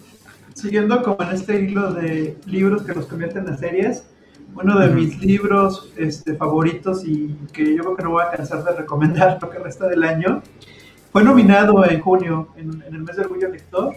siguiendo 0.55 1.03
como 1.03 1.23
en 1.23 1.35
este 1.35 1.61
hilo 1.61 1.93
de 1.93 2.37
libros 2.47 2.83
que 2.83 2.95
los 2.95 3.07
convierten 3.07 3.49
en 3.49 3.59
series, 3.59 4.05
uno 4.55 4.79
de 4.79 4.89
mis 4.89 5.21
libros 5.21 5.91
este, 5.97 6.35
favoritos 6.35 7.05
y 7.07 7.37
que 7.53 7.75
yo 7.75 7.83
creo 7.83 7.97
que 7.97 8.03
no 8.03 8.11
voy 8.11 8.25
a 8.25 8.31
cansar 8.31 8.65
de 8.65 8.73
recomendar 8.73 9.39
lo 9.43 9.51
que 9.51 9.59
resta 9.59 9.89
del 9.89 10.05
año. 10.05 10.43
Fue 11.11 11.23
nominado 11.23 11.85
en 11.85 12.01
junio, 12.01 12.49
en, 12.57 12.83
el 12.83 13.03
mes 13.03 13.17
de 13.17 13.23
orgullo 13.23 13.49
lector, 13.49 13.95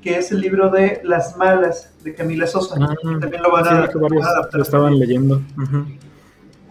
que 0.00 0.18
es 0.18 0.32
el 0.32 0.40
libro 0.40 0.70
de 0.70 1.00
Las 1.04 1.36
Malas 1.36 1.92
de 2.02 2.14
Camila 2.14 2.46
Sosa. 2.46 2.76
Ah, 2.80 2.94
también 3.20 3.42
lo 3.42 3.50
van 3.50 3.66
a, 3.66 3.70
adaptar. 3.78 4.54
Lo 4.54 4.62
estaban 4.62 4.98
leyendo. 4.98 5.42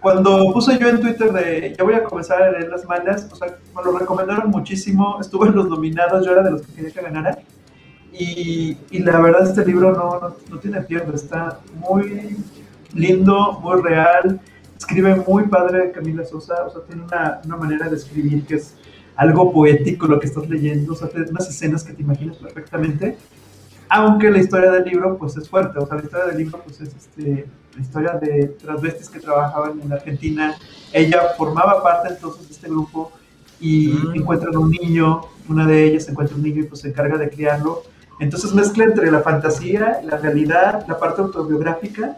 Cuando 0.02 0.52
puse 0.54 0.78
yo 0.78 0.88
en 0.88 1.02
Twitter 1.02 1.32
de 1.32 1.76
ya 1.78 1.84
voy 1.84 1.96
a 1.96 2.04
comenzar 2.04 2.42
a 2.42 2.52
leer 2.52 2.70
Las 2.70 2.86
Malas, 2.86 3.28
o 3.32 3.36
sea, 3.36 3.58
me 3.76 3.84
lo 3.84 3.98
recomendaron 3.98 4.50
muchísimo, 4.50 5.20
estuve 5.20 5.48
en 5.48 5.56
los 5.56 5.68
nominados, 5.68 6.26
yo 6.26 6.32
era 6.32 6.44
de 6.44 6.52
los 6.52 6.62
que 6.62 6.74
quería 6.74 6.92
que 6.92 7.02
ganara. 7.02 7.40
Y, 8.14 8.78
y 8.92 9.00
la 9.00 9.20
verdad 9.20 9.48
este 9.48 9.66
libro 9.66 9.92
no, 9.92 10.20
no, 10.20 10.36
no 10.50 10.60
tiene 10.60 10.82
pierde, 10.82 11.16
está 11.16 11.60
muy 11.76 12.38
lindo, 12.96 13.60
muy 13.62 13.82
real, 13.82 14.40
escribe 14.78 15.16
muy 15.28 15.48
padre 15.48 15.92
Camila 15.92 16.26
Sosa, 16.26 16.66
o 16.66 16.72
sea, 16.72 16.82
tiene 16.82 17.04
una, 17.04 17.42
una, 17.46 17.58
manera 17.58 17.90
de 17.90 17.98
escribir 17.98 18.46
que 18.46 18.56
es 18.56 18.76
algo 19.16 19.52
poético 19.52 20.08
lo 20.08 20.20
que 20.20 20.28
estás 20.28 20.50
leyendo, 20.50 20.94
o 20.94 20.96
sea, 20.96 21.10
tiene 21.10 21.30
unas 21.30 21.50
escenas 21.50 21.84
que 21.84 21.94
te 21.94 22.02
imaginas 22.02 22.38
perfectamente, 22.38 23.18
aunque 23.90 24.32
la 24.32 24.40
historia 24.40 24.72
del 24.72 24.86
libro 24.86 25.18
pues 25.18 25.38
es 25.38 25.48
fuerte, 25.50 25.78
o 25.78 25.86
sea, 25.86 25.98
la 25.98 26.04
historia 26.04 26.26
del 26.28 26.38
libro 26.38 26.62
pues 26.64 26.82
es 26.82 26.96
este, 26.96 27.46
la 27.76 27.82
historia 27.82 28.12
de 28.14 28.48
transvestis 28.62 29.10
que 29.10 29.20
trabajaban 29.20 29.80
en 29.82 29.92
Argentina, 29.92 30.56
ella 30.94 31.22
formaba 31.38 31.84
parte 31.84 32.10
entonces 32.14 32.48
de 32.48 32.54
este 32.54 32.70
grupo 32.70 33.12
y 33.60 33.90
mm. 33.90 34.16
encuentran 34.16 34.56
un 34.56 34.72
niño, 34.72 35.22
una 35.50 35.68
de 35.68 35.84
ellas 35.84 36.08
encuentra 36.08 36.36
un 36.36 36.44
niño 36.44 36.62
y 36.62 36.66
pues 36.66 36.82
se 36.82 36.90
encarga 36.90 37.18
de 37.18 37.30
criarlo, 37.30 37.84
entonces 38.20 38.54
mezcla 38.54 38.86
entre 38.86 39.12
la 39.12 39.22
fantasía, 39.22 40.00
la 40.04 40.18
realidad, 40.18 40.86
la 40.88 40.98
parte 40.98 41.22
autobiográfica 41.22 42.16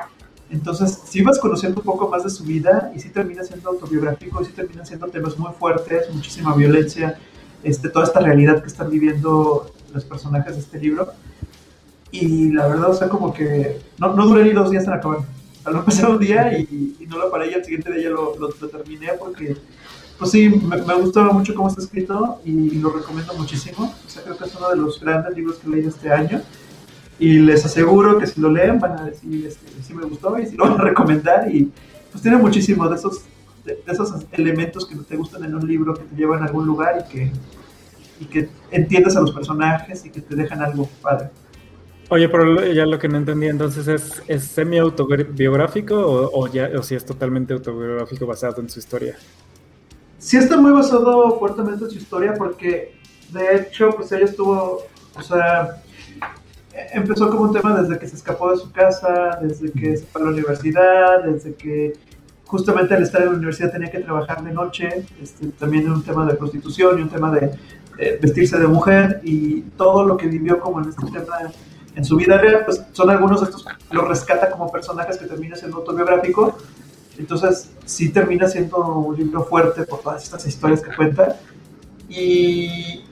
entonces, 0.50 1.00
si 1.06 1.22
vas 1.22 1.40
conociendo 1.40 1.82
un 1.82 1.86
poco 1.86 2.08
más 2.08 2.24
de 2.24 2.30
su 2.30 2.44
vida 2.44 2.92
y 2.96 3.00
si 3.00 3.10
termina 3.10 3.44
siendo 3.44 3.70
autobiográfico 3.70 4.42
y 4.42 4.46
si 4.46 4.54
termina 4.54 4.86
siendo 4.86 5.08
temas 5.08 5.38
muy 5.38 5.52
fuertes, 5.54 6.14
muchísima 6.14 6.56
violencia, 6.56 7.20
este, 7.64 7.90
toda 7.90 8.06
esta 8.06 8.22
realidad 8.22 8.62
que 8.62 8.68
están 8.68 8.90
viviendo 8.90 9.72
los 9.94 10.06
personajes 10.06 10.56
de 10.56 10.62
este 10.62 10.80
libro. 10.80 11.12
Y 12.12 12.52
la 12.54 12.68
verdad, 12.68 12.92
o 12.92 12.94
sea, 12.94 13.10
como 13.10 13.34
que 13.34 13.82
no, 13.98 14.14
no 14.14 14.26
duré 14.26 14.46
ni 14.46 14.54
dos 14.54 14.72
días 14.72 14.86
en 14.86 14.94
acabar. 14.94 15.20
O 15.66 15.92
sea, 15.92 16.08
lo 16.08 16.14
un 16.14 16.20
día 16.20 16.58
y, 16.58 16.96
no 17.10 17.18
lo 17.18 17.30
paré 17.30 17.52
y 17.52 17.54
al 17.54 17.64
siguiente 17.64 17.92
día 17.92 18.10
lo, 18.10 18.38
lo, 18.38 18.50
terminé 18.50 19.10
porque, 19.20 19.56
pues 20.18 20.32
sí, 20.32 20.50
me, 20.50 20.78
me, 20.78 20.94
gustó 20.96 21.24
mucho 21.34 21.54
cómo 21.56 21.68
está 21.68 21.82
escrito 21.82 22.42
y, 22.46 22.80
lo 22.80 22.90
recomiendo 22.90 23.34
muchísimo. 23.34 23.94
O 24.06 24.10
sea, 24.10 24.24
creo 24.24 24.38
que 24.38 24.46
es 24.46 24.56
uno 24.56 24.70
de 24.70 24.78
los 24.78 25.00
grandes 25.02 25.36
libros 25.36 25.58
que 25.58 25.70
leído 25.70 25.90
este 25.90 26.10
año. 26.10 26.42
Y 27.20 27.40
les 27.40 27.66
aseguro 27.66 28.18
que 28.20 28.28
si 28.28 28.40
lo 28.40 28.52
leen 28.52 28.80
van 28.80 29.00
a 29.00 29.06
decir 29.06 29.46
este, 29.46 29.66
si 29.82 29.94
me 29.94 30.06
gustó 30.06 30.38
y 30.38 30.46
si 30.46 30.56
lo 30.56 30.66
van 30.70 30.80
a 30.80 30.84
recomendar. 30.84 31.54
Y 31.54 31.72
pues 32.12 32.22
tiene 32.22 32.38
muchísimo 32.38 32.88
de 32.88 32.96
esos, 32.96 33.22
de, 33.66 33.80
esos 33.88 34.14
elementos 34.32 34.86
que 34.86 34.96
te 34.96 35.16
gustan 35.16 35.44
en 35.44 35.56
un 35.56 35.68
libro, 35.68 35.94
que 35.94 36.04
te 36.04 36.16
llevan 36.16 36.44
a 36.44 36.46
algún 36.46 36.66
lugar 36.66 37.06
y 37.06 37.12
que, 37.12 37.32
y 38.20 38.26
que 38.26 38.50
entiendes 38.72 39.16
a 39.16 39.22
los 39.22 39.32
personajes 39.32 40.06
y 40.06 40.10
que 40.10 40.22
te 40.22 40.36
dejan 40.36 40.62
algo 40.62 40.88
padre. 41.02 41.30
Oye, 42.10 42.30
pero 42.30 42.66
ya 42.72 42.86
lo 42.86 42.98
que 43.00 43.10
no 43.10 43.18
entendí 43.18 43.48
entonces 43.48 43.88
es, 43.88 44.24
¿es 44.28 44.44
semi-autobiográfico 44.46 45.96
o, 45.96 46.42
o, 46.42 46.48
ya, 46.48 46.70
o 46.78 46.82
si 46.82 46.96
es 46.96 47.06
totalmente 47.06 47.54
autobiográfico 47.54 48.26
basado 48.26 48.62
en 48.62 48.70
su 48.70 48.80
historia? 48.80 49.18
Sí 50.18 50.38
está 50.38 50.58
muy 50.58 50.72
basado 50.72 51.38
fuertemente 51.38 51.84
en 51.84 51.92
su 51.92 51.98
historia 51.98 52.34
porque 52.34 52.96
de 53.32 53.58
hecho 53.58 53.90
pues 53.92 54.12
ella 54.14 54.26
estuvo, 54.26 54.84
o 55.16 55.22
sea, 55.22 55.82
empezó 56.94 57.30
como 57.30 57.44
un 57.44 57.54
tema 57.54 57.82
desde 57.82 57.98
que 57.98 58.08
se 58.08 58.16
escapó 58.16 58.52
de 58.52 58.58
su 58.58 58.72
casa, 58.72 59.40
desde 59.42 59.72
que 59.72 59.98
se 59.98 60.06
fue 60.06 60.22
a 60.22 60.26
la 60.26 60.32
universidad, 60.32 61.24
desde 61.24 61.54
que 61.56 61.94
justamente 62.46 62.96
al 62.96 63.04
estar 63.04 63.22
en 63.22 63.30
la 63.30 63.36
universidad 63.36 63.72
tenía 63.72 63.92
que 63.92 64.00
trabajar 64.00 64.44
de 64.44 64.52
noche, 64.52 65.06
este, 65.22 65.48
también 65.48 65.92
un 65.92 66.04
tema 66.04 66.26
de 66.26 66.36
prostitución 66.36 67.00
y 67.00 67.02
un 67.02 67.10
tema 67.10 67.32
de, 67.32 67.52
vestirse 68.22 68.60
de 68.60 68.68
mujer. 68.68 69.22
Y 69.24 69.62
todo 69.76 70.06
lo 70.06 70.18
que 70.18 70.28
vivió 70.28 70.60
como 70.60 70.82
en 70.82 70.90
este 70.90 71.06
tema 71.08 71.52
en 71.96 72.06
su 72.06 72.16
vida 72.16 72.38
real, 72.38 72.62
pues 72.64 72.84
son 72.92 73.10
algunos 73.10 73.42
de 73.42 73.48
estos, 73.48 73.66
lo 73.92 74.06
rescata 74.06 74.52
como 74.52 74.72
personajes 74.72 75.18
que 75.18 75.26
termina 75.26 75.56
siendo 75.56 75.78
autobiográfico, 75.78 76.56
entonces 77.18 77.72
sí 77.86 78.10
termina 78.10 78.48
siendo 78.48 78.78
un 78.78 79.18
libro 79.18 79.44
fuerte 79.44 79.82
por 79.84 80.02
todas 80.02 80.24
estas 80.24 80.46
historias 80.46 80.82
que 80.82 80.96
cuenta. 80.96 81.40
Y 82.08 83.04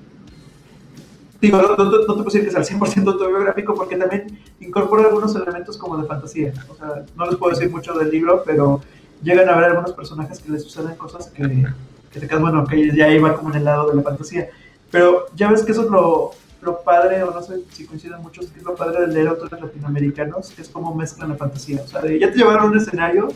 digo, 1.46 1.62
no, 1.62 1.76
te 1.76 2.06
puedo 2.06 2.24
decir 2.24 2.44
que 2.44 2.52
sea 2.52 2.60
al 2.60 2.66
100% 2.66 3.08
autobiográfico 3.08 3.76
porque 3.76 3.96
también 3.96 4.40
incorpora 4.60 5.04
algunos 5.08 5.36
elementos 5.36 5.78
como 5.78 5.98
de 5.98 6.08
fantasía. 6.08 6.54
O 6.70 6.76
sea, 6.76 7.06
no 7.16 7.26
les 7.26 7.36
puedo 7.36 7.56
decir 7.56 7.72
mucho 7.72 7.94
del 7.94 8.10
libro, 8.10 8.44
pero 8.46 8.82
llegan 9.22 9.50
a 9.50 9.56
ver 9.56 9.66
algunos 9.66 9.94
personajes 9.94 10.40
que 10.40 10.52
les 10.52 10.64
suceden 10.64 10.96
cosas 10.96 11.28
que, 11.28 11.68
que 12.12 12.20
te 12.20 12.28
quedas, 12.28 12.42
bueno, 12.42 12.66
que 12.66 12.96
ya 12.96 13.10
iba 13.10 13.36
como 13.36 13.50
en 13.52 13.58
el 13.58 13.66
lado 13.66 13.90
de 13.90 13.96
la 13.96 14.02
fantasía. 14.02 14.50
Pero 14.92 15.26
ya 15.36 15.50
ves 15.50 15.64
que 15.64 15.72
eso 15.72 15.84
es 15.84 15.90
lo, 15.90 16.32
lo 16.62 16.82
padre, 16.82 17.24
o 17.24 17.32
no 17.32 17.42
sé 17.42 17.62
si 17.72 17.86
coinciden 17.86 18.22
muchos, 18.22 18.48
que 18.48 18.60
es 18.60 18.66
lo 18.66 18.76
padre 18.76 19.02
de 19.02 19.14
leer 19.14 19.28
autores 19.30 19.60
latinoamericanos, 19.60 20.52
que 20.52 20.62
es 20.62 20.70
como 20.70 20.94
mezclan 20.94 21.30
la 21.30 21.36
fantasía. 21.36 21.82
O 21.84 21.88
sea, 21.88 22.02
ya 22.02 22.32
te 22.32 22.38
llevaron 22.38 22.72
un 22.72 22.78
escenario 22.78 23.30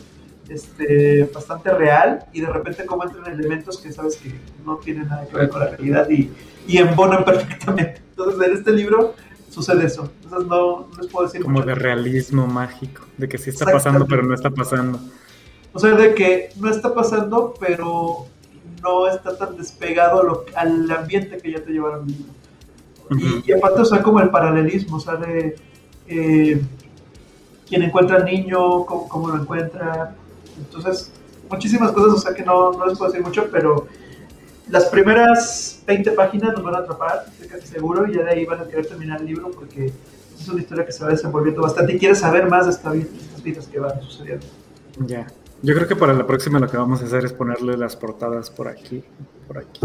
este, 0.50 1.30
bastante 1.34 1.72
real 1.72 2.26
y 2.34 2.42
de 2.42 2.48
repente 2.48 2.86
como 2.86 3.04
entran 3.04 3.32
elementos 3.32 3.78
que 3.78 3.92
sabes 3.92 4.18
que 4.18 4.34
no 4.66 4.78
tienen 4.78 5.08
nada 5.08 5.28
que 5.28 5.36
ver 5.36 5.50
con 5.50 5.60
la 5.60 5.68
realidad 5.68 6.10
y, 6.10 6.32
y 6.68 6.78
embonan 6.78 7.24
perfectamente. 7.26 8.02
Entonces, 8.10 8.48
en 8.48 8.58
este 8.58 8.72
libro 8.72 9.16
sucede 9.50 9.86
eso. 9.86 10.12
Entonces, 10.24 10.50
no, 10.50 10.88
no 10.92 11.02
les 11.02 11.08
puedo 11.08 11.28
decir. 11.28 11.42
Como 11.42 11.62
de 11.62 11.76
realismo 11.76 12.48
mágico, 12.48 13.04
de 13.18 13.28
que 13.28 13.38
sí 13.38 13.50
está 13.50 13.66
pasando, 13.66 14.06
pero 14.08 14.24
no 14.24 14.34
está 14.34 14.50
pasando. 14.50 15.00
O 15.72 15.80
sea, 15.80 15.92
de 15.92 16.14
que 16.16 16.50
no 16.60 16.70
está 16.70 16.94
pasando, 16.94 17.54
pero 17.60 18.26
no 18.82 19.08
está 19.08 19.38
tan 19.38 19.56
despegado 19.58 20.46
al 20.56 20.90
ambiente 20.92 21.38
que 21.38 21.52
ya 21.52 21.62
te 21.62 21.72
llevaron 21.72 22.08
y, 23.12 23.52
aparte, 23.52 23.82
o 23.82 23.86
sea, 23.86 24.04
como 24.04 24.20
el 24.20 24.30
paralelismo, 24.30 24.98
o 24.98 25.00
sea, 25.00 25.16
de 25.16 25.56
eh, 26.08 26.62
quien 27.68 27.84
encuentra 27.84 28.18
al 28.18 28.26
niño, 28.26 28.86
cómo, 28.86 29.30
lo 29.30 29.42
encuentra. 29.42 30.16
Entonces, 30.60 31.12
muchísimas 31.50 31.92
cosas, 31.92 32.14
o 32.14 32.18
sea, 32.18 32.34
que 32.34 32.44
no, 32.44 32.74
no 32.74 32.86
les 32.86 32.98
puedo 32.98 33.12
decir 33.12 33.26
mucho, 33.26 33.48
pero 33.52 33.88
las 34.70 34.86
primeras 34.86 35.82
20 35.88 36.12
páginas 36.12 36.54
nos 36.54 36.64
van 36.64 36.76
a 36.76 36.78
atrapar, 36.80 37.26
estoy 37.32 37.48
casi 37.48 37.68
seguro, 37.68 38.08
y 38.08 38.16
ya 38.16 38.24
de 38.24 38.32
ahí 38.32 38.46
van 38.46 38.62
a 38.62 38.68
querer 38.68 38.86
terminar 38.86 39.20
el 39.20 39.28
libro 39.28 39.50
porque 39.52 39.92
es 40.40 40.48
una 40.48 40.62
historia 40.62 40.86
que 40.86 40.92
se 40.92 41.04
va 41.04 41.10
desenvolviendo 41.10 41.62
bastante 41.62 41.94
y 41.94 42.00
quieres 42.00 42.20
saber 42.20 42.48
más 42.48 42.66
de 42.66 42.72
estas 42.72 43.44
vidas 43.44 43.68
que 43.68 43.80
van 43.80 44.02
sucediendo. 44.02 44.46
Ya. 45.06 45.28
Yo 45.62 45.76
creo 45.76 45.88
que 45.88 45.96
para 45.96 46.14
la 46.14 46.26
próxima 46.26 46.60
lo 46.60 46.70
que 46.70 46.78
vamos 46.78 47.02
a 47.02 47.06
hacer 47.06 47.26
es 47.26 47.34
ponerle 47.34 47.76
las 47.76 47.96
portadas 47.96 48.50
por 48.50 48.68
aquí, 48.68 49.04
por 49.48 49.58
aquí. 49.58 49.82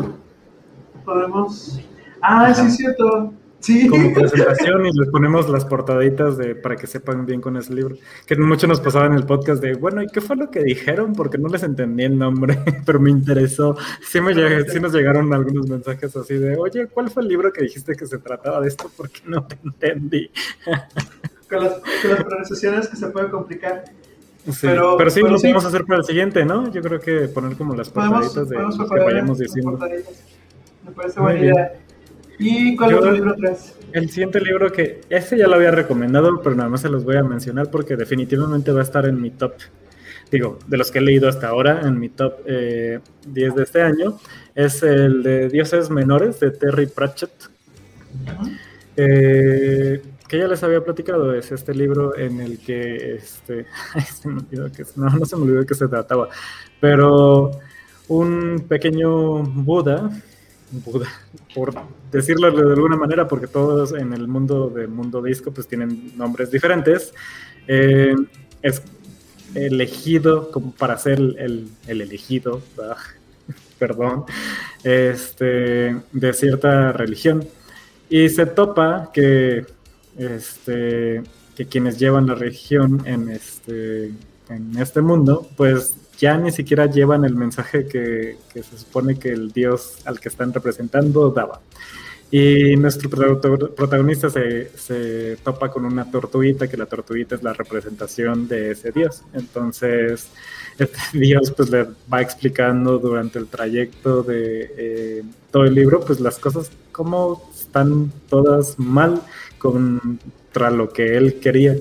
Podemos. 1.04 1.80
Ah, 2.20 2.54
sí, 2.54 2.66
es 2.66 2.76
cierto. 2.76 3.32
Sí. 3.64 3.88
Como 3.88 4.12
presentación 4.12 4.84
y 4.84 4.90
les 4.92 5.08
ponemos 5.08 5.48
las 5.48 5.64
portaditas 5.64 6.36
de, 6.36 6.54
para 6.54 6.76
que 6.76 6.86
sepan 6.86 7.24
bien 7.24 7.40
con 7.40 7.56
ese 7.56 7.72
libro. 7.72 7.96
Que 8.26 8.36
mucho 8.36 8.66
nos 8.66 8.78
pasaba 8.78 9.06
en 9.06 9.14
el 9.14 9.24
podcast 9.24 9.62
de, 9.62 9.72
bueno, 9.72 10.02
¿y 10.02 10.06
qué 10.08 10.20
fue 10.20 10.36
lo 10.36 10.50
que 10.50 10.62
dijeron? 10.62 11.14
Porque 11.14 11.38
no 11.38 11.48
les 11.48 11.62
entendí 11.62 12.04
el 12.04 12.18
nombre, 12.18 12.58
pero 12.84 13.00
me 13.00 13.10
interesó. 13.10 13.74
Sí, 14.06 14.20
me 14.20 14.34
sí 14.34 14.80
nos 14.80 14.92
llegaron 14.92 15.32
algunos 15.32 15.66
mensajes 15.66 16.14
así 16.14 16.34
de, 16.34 16.58
oye, 16.58 16.88
¿cuál 16.88 17.08
fue 17.08 17.22
el 17.22 17.30
libro 17.30 17.50
que 17.54 17.62
dijiste 17.62 17.96
que 17.96 18.04
se 18.06 18.18
trataba 18.18 18.60
de 18.60 18.68
esto? 18.68 18.90
Porque 18.94 19.20
no 19.24 19.46
te 19.46 19.56
entendí. 19.64 20.30
con, 21.48 21.64
las, 21.64 21.78
con 22.02 22.10
las 22.10 22.22
pronunciaciones 22.22 22.88
que 22.88 22.96
se 22.96 23.06
pueden 23.06 23.30
complicar. 23.30 23.84
Sí, 24.44 24.58
pero, 24.60 24.98
pero, 24.98 25.08
sí, 25.08 25.20
lo 25.20 25.36
podemos 25.36 25.64
hacer 25.64 25.86
para 25.86 26.00
el 26.00 26.04
siguiente, 26.04 26.44
¿no? 26.44 26.70
Yo 26.70 26.82
creo 26.82 27.00
que 27.00 27.28
poner 27.28 27.56
como 27.56 27.74
las 27.74 27.88
portaditas 27.88 28.46
de 28.46 28.56
que 28.56 29.00
vayamos 29.00 29.38
diciendo. 29.38 29.78
Me 30.84 30.92
parece 30.92 31.18
buena 31.18 31.40
idea. 31.40 31.83
¿Y 32.38 32.76
cuál 32.76 32.94
es 32.94 33.04
el 33.04 33.14
libro 33.14 33.34
3? 33.36 33.74
El 33.92 34.10
siguiente 34.10 34.40
libro 34.40 34.72
que, 34.72 35.02
ese 35.08 35.38
ya 35.38 35.46
lo 35.46 35.54
había 35.54 35.70
recomendado, 35.70 36.40
pero 36.42 36.56
nada 36.56 36.68
más 36.68 36.80
se 36.80 36.88
los 36.88 37.04
voy 37.04 37.16
a 37.16 37.22
mencionar 37.22 37.70
porque 37.70 37.96
definitivamente 37.96 38.72
va 38.72 38.80
a 38.80 38.82
estar 38.82 39.06
en 39.06 39.20
mi 39.20 39.30
top, 39.30 39.54
digo, 40.30 40.58
de 40.66 40.76
los 40.76 40.90
que 40.90 40.98
he 40.98 41.02
leído 41.02 41.28
hasta 41.28 41.48
ahora, 41.48 41.82
en 41.82 41.98
mi 41.98 42.08
top 42.08 42.34
eh, 42.46 43.00
10 43.28 43.54
de 43.54 43.62
este 43.62 43.82
año, 43.82 44.18
es 44.54 44.82
el 44.82 45.22
de 45.22 45.48
Dioses 45.48 45.90
Menores 45.90 46.40
de 46.40 46.50
Terry 46.50 46.86
Pratchett. 46.86 47.30
eh, 48.96 50.02
que 50.28 50.38
ya 50.38 50.48
les 50.48 50.62
había 50.62 50.82
platicado, 50.82 51.34
es 51.34 51.52
este 51.52 51.74
libro 51.74 52.16
en 52.16 52.40
el 52.40 52.58
que, 52.58 53.14
este, 53.16 53.66
se 54.20 54.28
me 54.28 54.40
olvidó 54.40 54.72
que, 54.72 54.84
no, 54.96 55.10
no 55.10 55.24
se 55.24 55.36
me 55.36 55.42
olvidó 55.42 55.60
de 55.60 55.66
qué 55.66 55.74
se 55.74 55.86
trataba, 55.86 56.28
pero 56.80 57.52
un 58.08 58.64
pequeño 58.68 59.42
Buda, 59.42 60.10
Buda, 60.82 61.08
por 61.54 61.74
decirlo 62.10 62.50
de 62.50 62.72
alguna 62.72 62.96
manera, 62.96 63.28
porque 63.28 63.46
todos 63.46 63.92
en 63.92 64.12
el 64.12 64.26
mundo 64.28 64.70
de 64.70 64.86
mundo 64.86 65.22
disco 65.22 65.52
pues 65.52 65.68
tienen 65.68 66.16
nombres 66.16 66.50
diferentes, 66.50 67.12
eh, 67.68 68.14
es 68.62 68.82
elegido 69.54 70.50
como 70.50 70.72
para 70.72 70.98
ser 70.98 71.18
el, 71.18 71.68
el 71.86 72.00
elegido, 72.00 72.62
perdón, 73.78 74.24
este, 74.82 75.96
de 76.12 76.32
cierta 76.32 76.92
religión. 76.92 77.46
Y 78.08 78.28
se 78.28 78.46
topa 78.46 79.10
que 79.12 79.66
este, 80.16 81.22
que 81.56 81.66
quienes 81.66 81.98
llevan 81.98 82.26
la 82.26 82.34
religión 82.34 83.02
en 83.06 83.28
este, 83.28 84.12
en 84.48 84.78
este 84.78 85.00
mundo, 85.00 85.48
pues 85.56 85.96
ya 86.18 86.36
ni 86.38 86.50
siquiera 86.52 86.86
llevan 86.86 87.24
el 87.24 87.34
mensaje 87.34 87.86
que, 87.86 88.36
se 88.54 88.78
supone 88.78 89.18
que 89.18 89.30
el 89.30 89.52
dios 89.52 89.98
al 90.04 90.20
que 90.20 90.28
están 90.28 90.52
representando 90.52 91.30
daba. 91.30 91.60
Y 92.30 92.76
nuestro 92.76 93.10
protagonista 93.10 94.28
se, 94.28 94.70
se, 94.76 95.36
topa 95.44 95.70
con 95.70 95.84
una 95.84 96.10
tortuguita, 96.10 96.66
que 96.66 96.76
la 96.76 96.86
tortuguita 96.86 97.36
es 97.36 97.42
la 97.42 97.52
representación 97.52 98.48
de 98.48 98.72
ese 98.72 98.90
dios. 98.90 99.22
Entonces, 99.34 100.28
este 100.78 100.98
dios 101.12 101.52
pues 101.52 101.70
le 101.70 101.86
va 102.12 102.20
explicando 102.22 102.98
durante 102.98 103.38
el 103.38 103.46
trayecto 103.46 104.22
de 104.22 104.72
eh, 104.76 105.22
todo 105.50 105.64
el 105.64 105.74
libro, 105.74 106.00
pues 106.00 106.18
las 106.20 106.38
cosas 106.38 106.70
como 106.90 107.50
están 107.54 108.12
todas 108.28 108.78
mal 108.78 109.20
contra 109.58 110.70
lo 110.70 110.92
que 110.92 111.16
él 111.16 111.40
quería. 111.40 111.76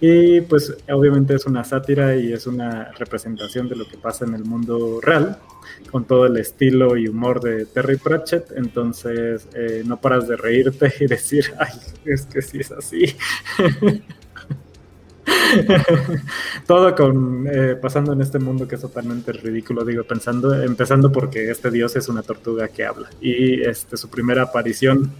Y 0.00 0.42
pues 0.42 0.76
obviamente 0.90 1.34
es 1.34 1.46
una 1.46 1.64
sátira 1.64 2.16
y 2.16 2.32
es 2.32 2.46
una 2.46 2.92
representación 2.92 3.68
de 3.68 3.76
lo 3.76 3.88
que 3.88 3.96
pasa 3.96 4.24
en 4.26 4.34
el 4.34 4.44
mundo 4.44 5.00
real, 5.00 5.38
con 5.90 6.04
todo 6.04 6.26
el 6.26 6.36
estilo 6.36 6.96
y 6.96 7.08
humor 7.08 7.40
de 7.40 7.64
Terry 7.66 7.96
Pratchett. 7.96 8.52
Entonces 8.56 9.48
eh, 9.54 9.82
no 9.86 9.98
paras 10.00 10.28
de 10.28 10.36
reírte 10.36 10.92
y 11.00 11.06
decir, 11.06 11.46
ay, 11.58 11.78
es 12.04 12.26
que 12.26 12.42
sí 12.42 12.58
es 12.60 12.72
así. 12.72 13.16
Todo 16.66 16.94
con 16.94 17.46
eh, 17.50 17.76
pasando 17.76 18.12
en 18.12 18.20
este 18.20 18.38
mundo 18.38 18.66
que 18.68 18.76
es 18.76 18.80
totalmente 18.80 19.32
ridículo, 19.32 19.84
digo, 19.84 20.04
pensando, 20.04 20.54
empezando 20.62 21.10
porque 21.10 21.50
este 21.50 21.70
dios 21.70 21.96
es 21.96 22.08
una 22.08 22.22
tortuga 22.22 22.68
que 22.68 22.84
habla. 22.84 23.10
Y 23.20 23.62
este, 23.62 23.96
su 23.96 24.08
primera 24.08 24.42
aparición 24.42 25.12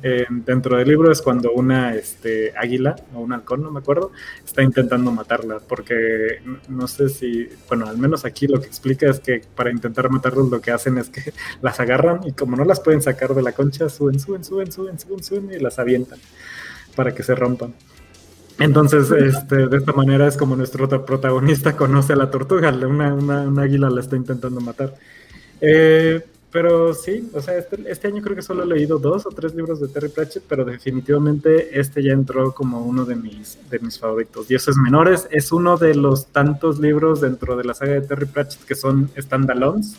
dentro 0.44 0.76
del 0.76 0.88
libro 0.88 1.10
es 1.10 1.22
cuando 1.22 1.52
una 1.52 1.94
este, 1.94 2.52
águila 2.56 2.96
o 3.14 3.20
un 3.20 3.32
halcón, 3.32 3.62
no 3.62 3.70
me 3.70 3.80
acuerdo, 3.80 4.12
está 4.44 4.62
intentando 4.62 5.10
matarla. 5.10 5.60
Porque 5.66 6.40
no 6.68 6.86
sé 6.88 7.08
si, 7.08 7.48
bueno, 7.68 7.86
al 7.86 7.98
menos 7.98 8.24
aquí 8.24 8.46
lo 8.46 8.60
que 8.60 8.66
explica 8.66 9.10
es 9.10 9.20
que 9.20 9.42
para 9.54 9.70
intentar 9.70 10.10
matarlos 10.10 10.50
lo 10.50 10.60
que 10.60 10.70
hacen 10.70 10.98
es 10.98 11.08
que 11.08 11.32
las 11.62 11.80
agarran 11.80 12.20
y 12.24 12.32
como 12.32 12.56
no 12.56 12.64
las 12.64 12.80
pueden 12.80 13.02
sacar 13.02 13.34
de 13.34 13.42
la 13.42 13.52
concha, 13.52 13.88
suben, 13.88 14.20
suben, 14.20 14.44
suben, 14.44 14.70
suben, 14.70 14.98
suben, 14.98 15.22
suben 15.22 15.52
y 15.52 15.58
las 15.58 15.78
avientan 15.78 16.18
para 16.94 17.14
que 17.14 17.22
se 17.22 17.34
rompan. 17.34 17.74
Entonces, 18.58 19.10
este, 19.10 19.66
de 19.66 19.76
esta 19.76 19.92
manera 19.92 20.26
es 20.26 20.36
como 20.36 20.56
nuestro 20.56 20.88
protagonista 21.04 21.76
conoce 21.76 22.14
a 22.14 22.16
la 22.16 22.30
tortuga, 22.30 22.70
una, 22.70 23.14
una, 23.14 23.62
águila 23.62 23.90
la 23.90 24.00
está 24.00 24.16
intentando 24.16 24.60
matar. 24.60 24.94
Eh, 25.60 26.22
pero 26.50 26.94
sí, 26.94 27.28
o 27.34 27.42
sea, 27.42 27.58
este, 27.58 27.78
este, 27.86 28.08
año 28.08 28.22
creo 28.22 28.34
que 28.34 28.40
solo 28.40 28.62
he 28.62 28.66
leído 28.66 28.98
dos 28.98 29.26
o 29.26 29.28
tres 29.28 29.54
libros 29.54 29.78
de 29.78 29.88
Terry 29.88 30.08
Pratchett, 30.08 30.44
pero 30.48 30.64
definitivamente 30.64 31.78
este 31.78 32.02
ya 32.02 32.12
entró 32.12 32.52
como 32.54 32.80
uno 32.80 33.04
de 33.04 33.14
mis, 33.14 33.58
de 33.68 33.78
mis 33.78 33.98
favoritos. 33.98 34.48
Dioses 34.48 34.76
Menores 34.78 35.28
es 35.30 35.52
uno 35.52 35.76
de 35.76 35.94
los 35.94 36.28
tantos 36.28 36.78
libros 36.78 37.20
dentro 37.20 37.56
de 37.56 37.64
la 37.64 37.74
saga 37.74 37.92
de 37.92 38.00
Terry 38.00 38.24
Pratchett 38.24 38.64
que 38.64 38.74
son 38.74 39.10
standalones. 39.18 39.96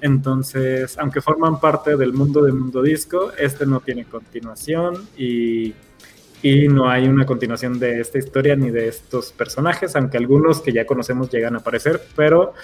Entonces, 0.00 0.96
aunque 0.98 1.20
forman 1.20 1.58
parte 1.58 1.96
del 1.96 2.12
mundo 2.12 2.42
de 2.42 2.52
Mundo 2.52 2.80
Disco, 2.82 3.32
este 3.36 3.66
no 3.66 3.80
tiene 3.80 4.04
continuación 4.04 5.08
y 5.16 5.74
y 6.42 6.68
no 6.68 6.88
hay 6.88 7.08
una 7.08 7.26
continuación 7.26 7.78
de 7.78 8.00
esta 8.00 8.18
historia 8.18 8.54
ni 8.56 8.70
de 8.70 8.88
estos 8.88 9.32
personajes, 9.32 9.96
aunque 9.96 10.18
algunos 10.18 10.60
que 10.60 10.72
ya 10.72 10.86
conocemos 10.86 11.30
llegan 11.30 11.54
a 11.54 11.58
aparecer, 11.58 12.00
pero 12.14 12.54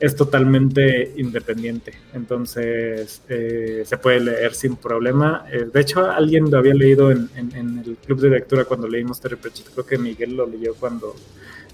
es 0.00 0.16
totalmente 0.16 1.12
independiente, 1.16 1.94
entonces 2.12 3.22
eh, 3.28 3.82
se 3.86 3.96
puede 3.98 4.20
leer 4.20 4.54
sin 4.54 4.76
problema. 4.76 5.46
Eh, 5.50 5.66
de 5.72 5.80
hecho, 5.80 6.10
alguien 6.10 6.50
lo 6.50 6.58
había 6.58 6.74
leído 6.74 7.10
en, 7.10 7.28
el 7.54 7.96
club 8.04 8.20
de 8.20 8.30
lectura 8.30 8.64
cuando 8.64 8.88
leímos 8.88 9.20
Terry 9.20 9.36
Pratchett, 9.36 9.70
creo 9.70 9.86
que 9.86 9.98
Miguel 9.98 10.36
lo 10.36 10.46
leyó 10.46 10.74
cuando, 10.74 11.14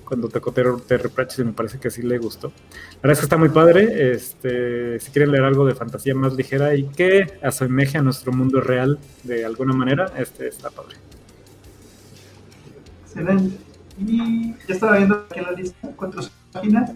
cuando 0.05 0.29
tocó 0.29 0.53
Terry 0.53 1.09
Pratchett 1.09 1.41
y 1.41 1.45
me 1.45 1.53
parece 1.53 1.79
que 1.79 1.91
sí 1.91 2.03
le 2.03 2.19
gustó. 2.19 2.49
La 2.49 3.03
verdad 3.03 3.13
es 3.13 3.19
que 3.21 3.25
está 3.25 3.37
muy 3.39 3.49
padre, 3.49 4.13
este, 4.13 5.01
si 5.01 5.11
quieren 5.11 5.33
leer 5.33 5.45
algo 5.45 5.67
de 5.67 5.75
fantasía 5.75 6.15
más 6.15 6.35
ligera 6.35 6.75
y 6.75 6.85
que 6.85 7.39
asemeje 7.43 7.99
a 7.99 8.03
nuestro 8.03 8.33
mundo 8.33 8.61
real 8.61 8.99
de 9.25 9.45
alguna 9.45 9.73
manera, 9.73 10.13
este 10.19 10.47
está 10.47 10.71
padre. 10.71 10.97
Excelente. 13.11 13.57
Y 13.99 14.55
ya 14.69 14.75
estaba 14.75 14.97
viendo 14.97 15.27
aquí 15.29 15.41
en 15.41 15.45
la 15.45 15.53
lista 15.53 15.89
cuatro 15.97 16.23
páginas. 16.53 16.93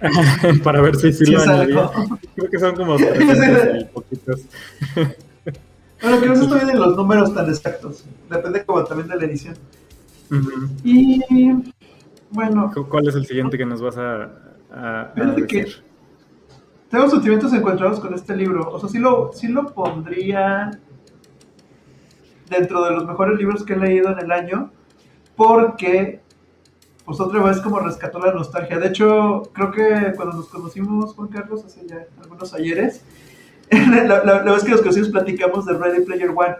Para 0.64 0.80
ver 0.80 0.96
si 0.96 1.12
sí, 1.12 1.26
lo 1.26 1.42
añadía. 1.42 1.90
Creo 2.36 2.50
que 2.50 2.58
son 2.58 2.76
como 2.76 2.96
300 2.98 3.80
y 3.80 3.84
poquitos. 3.86 4.40
Bueno, 6.00 6.20
que 6.20 6.26
no 6.26 6.34
estoy 6.34 6.60
viendo 6.64 6.86
los 6.86 6.96
números 6.96 7.34
tan 7.34 7.48
exactos. 7.48 8.04
Depende 8.30 8.64
como 8.64 8.84
también 8.84 9.08
de 9.08 9.16
la 9.16 9.24
edición. 9.24 9.56
Y 10.84 11.20
bueno. 12.30 12.72
¿Cuál 12.88 13.08
es 13.08 13.14
el 13.16 13.26
siguiente 13.26 13.58
que 13.58 13.66
nos 13.66 13.82
vas 13.82 13.98
a, 13.98 14.30
a, 14.70 15.12
decir? 15.14 15.46
Que 15.46 15.66
tengo 16.88 17.08
sentimientos 17.08 17.52
encontrados 17.52 18.00
con 18.00 18.14
este 18.14 18.36
libro. 18.36 18.70
O 18.70 18.80
sea, 18.80 18.88
sí 18.88 18.98
lo, 18.98 19.32
sí 19.34 19.48
lo 19.48 19.66
pondría 19.72 20.78
dentro 22.52 22.84
de 22.84 22.92
los 22.92 23.06
mejores 23.06 23.38
libros 23.38 23.64
que 23.64 23.72
he 23.72 23.76
leído 23.76 24.10
en 24.12 24.18
el 24.20 24.30
año, 24.30 24.70
porque, 25.34 26.20
pues 27.04 27.18
otra 27.20 27.42
vez 27.42 27.60
como 27.60 27.80
rescató 27.80 28.20
la 28.20 28.32
nostalgia. 28.32 28.78
De 28.78 28.88
hecho, 28.88 29.42
creo 29.52 29.72
que 29.72 30.12
cuando 30.14 30.36
nos 30.36 30.48
conocimos, 30.48 31.14
Juan 31.14 31.28
Carlos, 31.28 31.64
hace 31.64 31.86
ya 31.86 32.06
algunos 32.22 32.54
ayeres, 32.54 33.02
la, 33.70 34.22
la, 34.24 34.52
vez 34.52 34.62
que 34.62 34.70
nos 34.70 34.80
conocimos 34.80 35.08
platicamos 35.08 35.66
de 35.66 35.72
Ready 35.74 36.04
Player 36.04 36.30
One. 36.30 36.56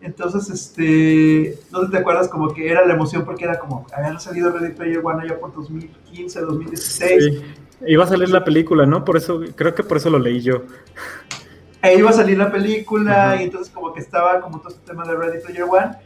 Entonces, 0.00 0.48
este, 0.50 1.58
no 1.72 1.88
te 1.90 1.98
acuerdas 1.98 2.28
como 2.28 2.54
que 2.54 2.70
era 2.70 2.86
la 2.86 2.94
emoción 2.94 3.24
porque 3.24 3.44
era 3.44 3.58
como, 3.58 3.86
había 3.92 4.18
salido 4.18 4.50
Ready 4.50 4.74
Player 4.74 5.00
One 5.02 5.22
allá 5.22 5.38
por 5.38 5.52
2015, 5.54 6.40
2016. 6.40 7.24
Sí. 7.24 7.44
Iba 7.86 8.04
a 8.04 8.08
salir 8.08 8.30
la 8.30 8.44
película, 8.44 8.86
¿no? 8.86 9.04
Por 9.04 9.16
eso, 9.16 9.40
creo 9.54 9.74
que 9.74 9.84
por 9.84 9.98
eso 9.98 10.10
lo 10.10 10.18
leí 10.18 10.40
yo. 10.40 10.62
E 11.82 11.96
iba 11.96 12.10
a 12.10 12.12
salir 12.12 12.36
la 12.38 12.50
película 12.50 13.36
y 13.40 13.44
entonces 13.44 13.72
como 13.72 13.92
que 13.92 14.00
estaba 14.00 14.40
como 14.40 14.58
todo 14.58 14.70
este 14.70 14.84
tema 14.84 15.04
de 15.04 15.14
Ready 15.14 15.40
Player 15.44 15.64
One. 15.64 15.96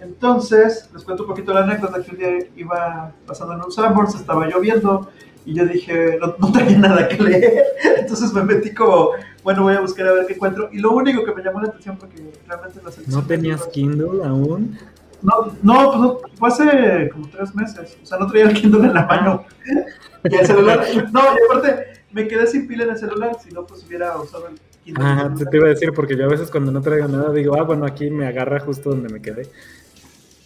Entonces, 0.00 0.88
les 0.92 1.04
cuento 1.04 1.24
un 1.24 1.28
poquito 1.28 1.52
la 1.52 1.60
anécdota 1.60 2.02
que 2.02 2.10
un 2.10 2.16
día 2.16 2.38
iba 2.56 3.12
pasando 3.26 3.54
en 3.54 3.60
un 3.62 3.70
Sanborns, 3.70 4.14
estaba 4.14 4.46
lloviendo 4.46 5.10
y 5.44 5.54
yo 5.54 5.66
dije, 5.66 6.18
no, 6.20 6.34
no 6.38 6.52
tenía 6.52 6.78
nada 6.78 7.08
que 7.08 7.22
leer. 7.22 7.64
Entonces 7.98 8.32
me 8.32 8.42
metí 8.42 8.74
como, 8.74 9.10
bueno, 9.42 9.62
voy 9.62 9.74
a 9.74 9.80
buscar 9.80 10.06
a 10.08 10.12
ver 10.12 10.26
qué 10.26 10.34
encuentro. 10.34 10.68
Y 10.72 10.78
lo 10.78 10.92
único 10.92 11.24
que 11.24 11.34
me 11.34 11.42
llamó 11.42 11.60
la 11.60 11.68
atención 11.68 11.96
porque 11.96 12.32
realmente 12.46 12.80
la 12.82 12.90
¿No 13.08 13.26
tenías 13.26 13.66
Kindle 13.68 14.24
aún? 14.24 14.78
No, 15.22 15.52
no, 15.62 15.90
pues 15.90 16.00
no, 16.00 16.18
fue 16.34 16.48
hace 16.48 17.10
como 17.10 17.28
tres 17.28 17.54
meses. 17.54 17.98
O 18.02 18.06
sea, 18.06 18.18
no 18.18 18.26
traía 18.26 18.46
el 18.46 18.54
Kindle 18.54 18.86
en 18.86 18.94
la 18.94 19.06
mano. 19.06 19.44
y 20.24 20.34
el 20.34 20.46
celular. 20.46 20.86
No, 21.12 21.20
y 21.20 21.44
aparte, 21.50 22.04
me 22.12 22.26
quedé 22.26 22.46
sin 22.46 22.66
pila 22.66 22.84
en 22.84 22.90
el 22.90 22.98
celular. 22.98 23.36
Si 23.42 23.50
no, 23.50 23.66
pues 23.66 23.84
hubiera 23.86 24.16
usado 24.18 24.48
el. 24.48 24.58
Ah, 24.96 25.32
te, 25.36 25.44
te 25.46 25.56
iba 25.56 25.66
a 25.66 25.70
decir, 25.70 25.92
porque 25.92 26.16
yo 26.16 26.24
a 26.24 26.28
veces 26.28 26.50
cuando 26.50 26.72
no 26.72 26.80
traigo 26.80 27.08
nada 27.08 27.32
digo, 27.32 27.56
ah, 27.56 27.62
bueno, 27.62 27.86
aquí 27.86 28.10
me 28.10 28.26
agarra 28.26 28.60
justo 28.60 28.90
donde 28.90 29.08
me 29.08 29.20
quedé. 29.20 29.48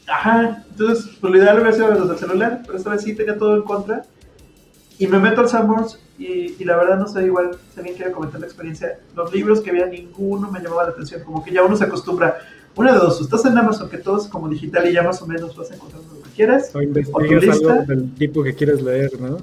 Ajá, 0.06 0.64
entonces, 0.70 1.16
pues 1.20 1.32
lo 1.32 1.38
ideal 1.38 1.56
hubiera 1.56 1.72
sido 1.72 1.90
los 1.92 2.08
del 2.08 2.18
celular, 2.18 2.62
pero 2.66 2.76
esta 2.76 2.90
vez 2.90 3.02
sí 3.02 3.14
tenía 3.14 3.38
todo 3.38 3.56
en 3.56 3.62
contra. 3.62 4.02
Y 4.98 5.06
me 5.06 5.18
meto 5.18 5.40
al 5.40 5.48
Sanborns 5.48 5.98
y, 6.18 6.54
y, 6.58 6.64
la 6.64 6.76
verdad 6.76 6.98
no 6.98 7.08
sé, 7.08 7.24
igual, 7.24 7.56
si 7.72 7.80
alguien 7.80 7.96
quiere 7.96 8.12
comentar 8.12 8.40
la 8.40 8.46
experiencia, 8.46 9.00
los 9.16 9.32
libros 9.32 9.60
que 9.60 9.70
había, 9.70 9.86
ninguno 9.86 10.50
me 10.50 10.60
llamaba 10.60 10.84
la 10.84 10.90
atención, 10.90 11.22
como 11.24 11.42
que 11.42 11.50
ya 11.52 11.64
uno 11.64 11.76
se 11.76 11.84
acostumbra. 11.84 12.38
Una 12.76 12.92
de 12.92 12.98
dos, 12.98 13.20
estás 13.20 13.44
en 13.46 13.56
Amazon, 13.56 13.88
que 13.88 13.98
todo 13.98 14.18
es 14.18 14.26
como 14.26 14.48
digital 14.48 14.88
y 14.88 14.92
ya 14.92 15.02
más 15.02 15.20
o 15.22 15.26
menos 15.26 15.56
vas 15.56 15.70
a 15.70 15.74
encontrar 15.74 16.02
lo 16.02 16.22
que 16.22 16.30
quieras. 16.30 16.70
O 16.74 16.82
investigas 16.82 17.60
algo 17.60 17.84
del 17.86 18.14
tipo 18.14 18.42
que 18.42 18.54
quieres 18.54 18.82
leer, 18.82 19.20
¿no? 19.20 19.38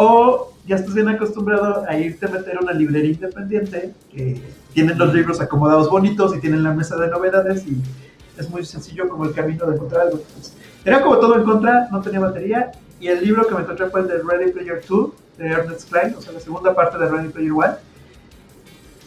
O 0.00 0.52
ya 0.64 0.76
estás 0.76 0.94
bien 0.94 1.08
acostumbrado 1.08 1.84
a 1.88 1.98
irte 1.98 2.26
a 2.26 2.28
meter 2.28 2.56
a 2.56 2.60
una 2.60 2.72
librería 2.72 3.10
independiente 3.10 3.92
que 4.12 4.40
tienen 4.72 4.96
los 4.96 5.12
libros 5.12 5.40
acomodados 5.40 5.90
bonitos 5.90 6.36
y 6.36 6.40
tienen 6.40 6.62
la 6.62 6.72
mesa 6.72 6.96
de 6.96 7.08
novedades 7.08 7.66
y 7.66 7.82
es 8.38 8.48
muy 8.48 8.64
sencillo 8.64 9.08
como 9.08 9.24
el 9.24 9.32
camino 9.32 9.66
de 9.66 9.74
encontrar 9.74 10.02
algo. 10.02 10.20
era 10.84 11.02
como 11.02 11.18
todo 11.18 11.34
en 11.34 11.42
contra, 11.42 11.88
no 11.90 12.00
tenía 12.00 12.20
batería 12.20 12.70
y 13.00 13.08
el 13.08 13.24
libro 13.24 13.44
que 13.48 13.56
me 13.56 13.62
encontré 13.62 13.86
fue 13.90 14.02
el 14.02 14.06
de 14.06 14.18
Ready 14.22 14.52
Player 14.52 14.80
2 14.88 15.10
de 15.38 15.48
Ernest 15.48 15.90
Klein, 15.90 16.14
o 16.16 16.20
sea, 16.20 16.32
la 16.32 16.40
segunda 16.40 16.72
parte 16.72 16.96
de 16.96 17.08
Ready 17.08 17.30
Player 17.30 17.52
1. 17.52 17.66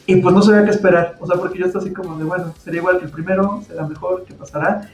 Y 0.08 0.18
pues 0.18 0.36
no 0.36 0.42
sabía 0.42 0.66
qué 0.66 0.72
esperar, 0.72 1.16
o 1.22 1.26
sea, 1.26 1.38
porque 1.38 1.58
yo 1.58 1.68
estaba 1.68 1.86
así 1.86 1.94
como 1.94 2.18
de, 2.18 2.26
bueno, 2.26 2.54
sería 2.62 2.82
igual 2.82 3.00
que 3.00 3.06
el 3.06 3.12
primero, 3.12 3.64
será 3.66 3.88
mejor, 3.88 4.26
¿qué 4.26 4.34
pasará? 4.34 4.90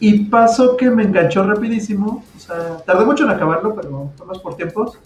Y 0.00 0.24
pasó 0.24 0.76
que 0.78 0.90
me 0.90 1.02
enganchó 1.02 1.44
rapidísimo, 1.44 2.24
o 2.34 2.40
sea, 2.40 2.78
tardé 2.86 3.04
mucho 3.04 3.24
en 3.24 3.30
acabarlo, 3.30 3.74
pero 3.74 4.10
fue 4.16 4.26
más 4.26 4.38
por 4.38 4.56
tiempos, 4.56 4.98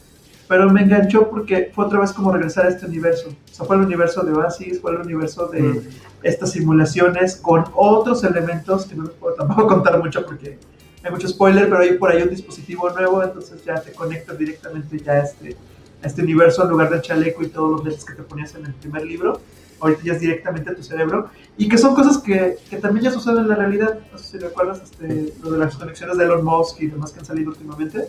pero 0.48 0.70
me 0.70 0.82
enganchó 0.82 1.28
porque 1.28 1.72
fue 1.74 1.86
otra 1.86 1.98
vez 1.98 2.12
como 2.12 2.32
regresar 2.32 2.66
a 2.66 2.68
este 2.68 2.86
universo, 2.86 3.28
o 3.28 3.54
sea, 3.54 3.66
fue 3.66 3.74
el 3.74 3.82
universo 3.82 4.22
de 4.22 4.32
Oasis, 4.32 4.80
fue 4.80 4.92
el 4.92 4.98
universo 4.98 5.48
de 5.48 5.62
mm. 5.62 5.82
estas 6.22 6.52
simulaciones 6.52 7.36
con 7.36 7.64
otros 7.74 8.22
elementos 8.22 8.86
que 8.86 8.94
no 8.94 9.04
les 9.04 9.14
puedo 9.14 9.34
tampoco 9.34 9.66
contar 9.74 9.98
mucho 10.00 10.24
porque 10.24 10.58
hay 11.02 11.10
mucho 11.10 11.28
spoiler, 11.28 11.68
pero 11.68 11.80
hay 11.80 11.98
por 11.98 12.10
ahí 12.12 12.22
un 12.22 12.30
dispositivo 12.30 12.88
nuevo, 12.90 13.22
entonces 13.22 13.64
ya 13.64 13.80
te 13.80 13.92
conectas 13.92 14.38
directamente 14.38 14.98
ya 14.98 15.12
a 15.12 15.18
este, 15.24 15.56
a 16.02 16.06
este 16.06 16.22
universo 16.22 16.62
en 16.62 16.70
lugar 16.70 16.88
del 16.90 17.02
chaleco 17.02 17.42
y 17.42 17.48
todos 17.48 17.70
los 17.70 17.84
lentes 17.84 18.04
que 18.04 18.14
te 18.14 18.22
ponías 18.22 18.54
en 18.54 18.66
el 18.66 18.74
primer 18.74 19.04
libro. 19.04 19.40
Ahorita 19.80 20.02
ya 20.04 20.12
es 20.14 20.20
directamente 20.20 20.70
a 20.70 20.74
tu 20.74 20.82
cerebro. 20.82 21.30
Y 21.56 21.68
que 21.68 21.78
son 21.78 21.94
cosas 21.94 22.18
que, 22.18 22.56
que 22.68 22.76
también 22.78 23.04
ya 23.04 23.10
suceden 23.10 23.38
en 23.38 23.48
la 23.48 23.56
realidad. 23.56 23.98
No 24.12 24.18
sé 24.18 24.24
si 24.24 24.38
recuerdas 24.38 24.82
este, 24.82 25.32
lo 25.42 25.50
de 25.52 25.58
las 25.58 25.76
conexiones 25.76 26.16
de 26.16 26.24
Elon 26.24 26.44
Musk 26.44 26.80
y 26.80 26.86
demás 26.86 27.12
que 27.12 27.20
han 27.20 27.26
salido 27.26 27.50
últimamente. 27.50 28.08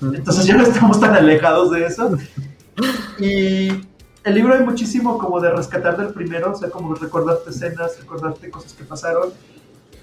Entonces 0.00 0.46
ya 0.46 0.56
no 0.56 0.64
estamos 0.64 1.00
tan 1.00 1.14
alejados 1.14 1.70
de 1.70 1.86
eso. 1.86 2.16
Y 3.18 3.68
el 4.24 4.34
libro 4.34 4.54
hay 4.54 4.64
muchísimo 4.64 5.18
como 5.18 5.40
de 5.40 5.50
rescatar 5.50 5.96
del 5.96 6.08
primero, 6.08 6.52
o 6.52 6.56
sea, 6.56 6.70
como 6.70 6.94
recordarte 6.94 7.50
escenas, 7.50 7.98
recordarte 8.00 8.50
cosas 8.50 8.72
que 8.72 8.84
pasaron 8.84 9.30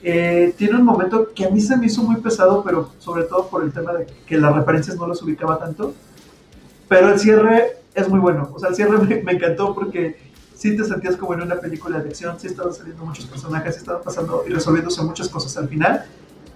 eh, 0.06 0.53
tiene 0.58 0.75
un 0.75 0.84
momento 0.84 1.29
que 1.34 1.45
a 1.45 1.49
mí 1.49 1.62
se 1.62 1.77
me 1.77 1.86
hizo 1.86 2.03
muy 2.03 2.17
pesado, 2.17 2.62
pero 2.62 2.91
sobre 2.99 3.23
todo 3.23 3.47
por 3.47 3.63
el 3.63 3.71
tema 3.71 3.93
de 3.93 4.06
que 4.27 4.38
las 4.38 4.53
referencias 4.53 4.97
no 4.97 5.08
las 5.08 5.21
ubicaba 5.21 5.58
tanto. 5.58 5.93
Pero 6.89 7.13
el 7.13 7.19
cierre 7.19 7.77
es 7.95 8.10
muy 8.10 8.19
bueno. 8.19 8.49
O 8.53 8.60
sea, 8.60 8.69
el 8.69 8.75
cierre 8.75 8.97
me, 9.23 9.32
encantó 9.32 9.73
porque 9.73 10.32
sí 10.63 10.78
te 10.78 10.86
sentías 10.86 11.17
como 11.17 11.34
en 11.34 11.41
una 11.41 11.56
película 11.56 11.99
de 11.99 12.08
acción, 12.08 12.39
sí 12.39 12.47
estaban 12.47 12.73
saliendo 12.73 13.04
muchos 13.04 13.26
personajes, 13.26 13.76
sí 13.76 13.80
estaban 13.82 14.02
pasando 14.02 14.45
y 14.47 14.54
resolviéndose 14.54 15.02
muchas 15.02 15.28
cosas 15.28 15.58
al 15.58 15.67
final, 15.67 16.06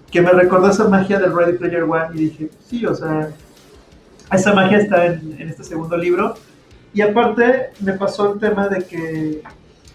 que 0.10 0.22
me 0.22 0.32
recordó 0.32 0.70
esa 0.70 0.88
magia 0.88 1.20
del 1.20 1.36
Ready 1.36 1.58
Player 1.58 1.84
One 1.84 2.12
y 2.14 2.18
dije, 2.20 2.50
sí, 2.66 2.86
o 2.86 2.96
sea, 2.96 3.32
esa 4.32 4.54
magia 4.54 4.78
está 4.78 5.08
en, 5.08 5.36
en 5.38 5.50
este 5.50 5.66
segundo 5.66 5.98
libro. 5.98 6.36
Y 6.94 7.02
aparte 7.02 7.72
me 7.82 7.94
pasó 7.94 8.32
el 8.32 8.40
tema 8.40 8.70
de 8.70 8.86
que 8.86 9.44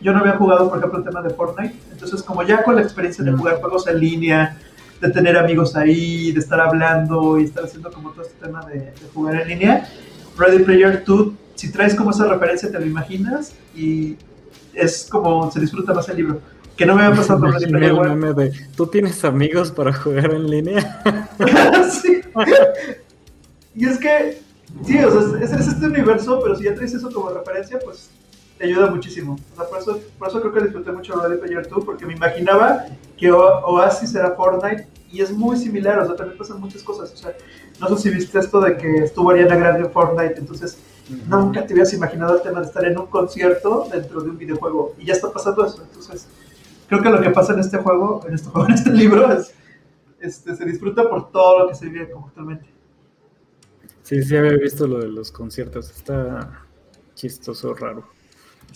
yo 0.02 0.12
no 0.12 0.18
había 0.18 0.36
jugado, 0.36 0.68
por 0.68 0.76
ejemplo, 0.76 0.98
el 0.98 1.06
tema 1.06 1.22
de 1.22 1.30
Fortnite. 1.30 1.74
Entonces, 1.90 2.22
como 2.22 2.42
ya 2.42 2.62
con 2.62 2.74
la 2.74 2.82
experiencia 2.82 3.24
de 3.24 3.32
mm. 3.32 3.38
jugar 3.38 3.60
juegos 3.62 3.86
en 3.86 3.98
línea, 3.98 4.58
de 5.00 5.08
tener 5.08 5.38
amigos 5.38 5.74
ahí, 5.74 6.32
de 6.32 6.38
estar 6.38 6.60
hablando 6.60 7.38
y 7.38 7.44
estar 7.44 7.64
haciendo 7.64 7.90
como 7.90 8.10
todo 8.10 8.26
este 8.26 8.44
tema 8.44 8.62
de, 8.66 8.92
jugar 9.14 9.40
en 9.40 9.48
línea, 9.48 9.88
Ready 10.36 10.64
Player 10.64 11.02
2, 11.02 11.28
si 11.54 11.70
traes 11.70 11.94
como 11.94 12.10
esa 12.10 12.26
referencia, 12.26 12.70
te 12.70 12.78
lo 12.78 12.86
imaginas 12.86 13.54
y 13.74 14.16
es 14.74 15.06
como 15.10 15.50
se 15.50 15.60
disfruta 15.60 15.92
más 15.92 16.08
el 16.08 16.16
libro. 16.16 16.40
Que 16.76 16.86
no 16.86 16.94
me 16.94 17.02
había 17.02 17.16
pasado 17.16 17.44
Ready 17.46 17.66
Player 17.66 17.92
1. 17.92 18.34
¿Tú 18.76 18.86
tienes 18.86 19.24
amigos 19.24 19.70
para 19.70 19.92
jugar 19.92 20.32
en 20.32 20.50
línea? 20.50 21.02
sí. 21.90 22.22
Y 23.74 23.86
es 23.86 23.98
que, 23.98 24.40
sí, 24.84 24.98
o 24.98 25.10
sea, 25.10 25.40
es, 25.42 25.52
es 25.52 25.68
este 25.68 25.86
universo, 25.86 26.40
pero 26.42 26.56
si 26.56 26.64
ya 26.64 26.74
traes 26.74 26.94
eso 26.94 27.10
como 27.10 27.30
referencia, 27.30 27.78
pues 27.78 28.10
te 28.58 28.64
ayuda 28.64 28.90
muchísimo. 28.90 29.38
O 29.52 29.56
sea, 29.56 29.68
por, 29.68 29.78
eso, 29.80 30.00
por 30.18 30.28
eso 30.28 30.40
creo 30.40 30.52
que 30.52 30.60
disfruté 30.60 30.92
mucho 30.92 31.20
Ready 31.20 31.40
Player 31.40 31.68
2, 31.68 31.84
porque 31.84 32.06
me 32.06 32.14
imaginaba 32.14 32.86
que 33.16 33.30
Oasis 33.30 34.14
era 34.14 34.32
Fortnite 34.32 34.86
y 35.10 35.20
es 35.20 35.30
muy 35.30 35.58
similar, 35.58 35.98
o 35.98 36.06
sea, 36.06 36.16
también 36.16 36.38
pasan 36.38 36.60
muchas 36.60 36.82
cosas. 36.82 37.12
O 37.12 37.16
sea, 37.16 37.34
no 37.80 37.88
sé 37.88 38.02
si 38.02 38.10
viste 38.10 38.38
esto 38.38 38.60
de 38.60 38.76
que 38.78 39.04
estuvo 39.04 39.30
Ariana 39.30 39.56
Grande 39.56 39.80
en 39.80 39.90
Fortnite, 39.92 40.38
entonces 40.38 40.78
nunca 41.28 41.66
te 41.66 41.72
hubieras 41.72 41.92
imaginado 41.92 42.36
el 42.36 42.42
tema 42.42 42.60
de 42.60 42.66
estar 42.66 42.84
en 42.84 42.98
un 42.98 43.06
concierto 43.06 43.88
dentro 43.92 44.22
de 44.22 44.30
un 44.30 44.38
videojuego 44.38 44.94
y 44.98 45.06
ya 45.06 45.14
está 45.14 45.32
pasando 45.32 45.66
eso. 45.66 45.82
Entonces, 45.82 46.26
creo 46.88 47.02
que 47.02 47.10
lo 47.10 47.20
que 47.20 47.30
pasa 47.30 47.52
en 47.54 47.60
este 47.60 47.78
juego, 47.78 48.24
en 48.26 48.34
este, 48.34 48.48
juego, 48.50 48.68
en 48.68 48.74
este 48.74 48.92
libro, 48.92 49.32
es, 49.32 49.54
este, 50.20 50.56
se 50.56 50.64
disfruta 50.64 51.08
por 51.08 51.30
todo 51.30 51.60
lo 51.60 51.68
que 51.68 51.74
se 51.74 51.86
vive 51.86 52.12
actualmente. 52.12 52.66
Sí, 54.02 54.22
sí 54.22 54.36
había 54.36 54.56
visto 54.56 54.86
lo 54.86 54.98
de 54.98 55.08
los 55.08 55.30
conciertos, 55.30 55.90
está 55.90 56.66
chistoso, 57.14 57.74
raro 57.74 58.04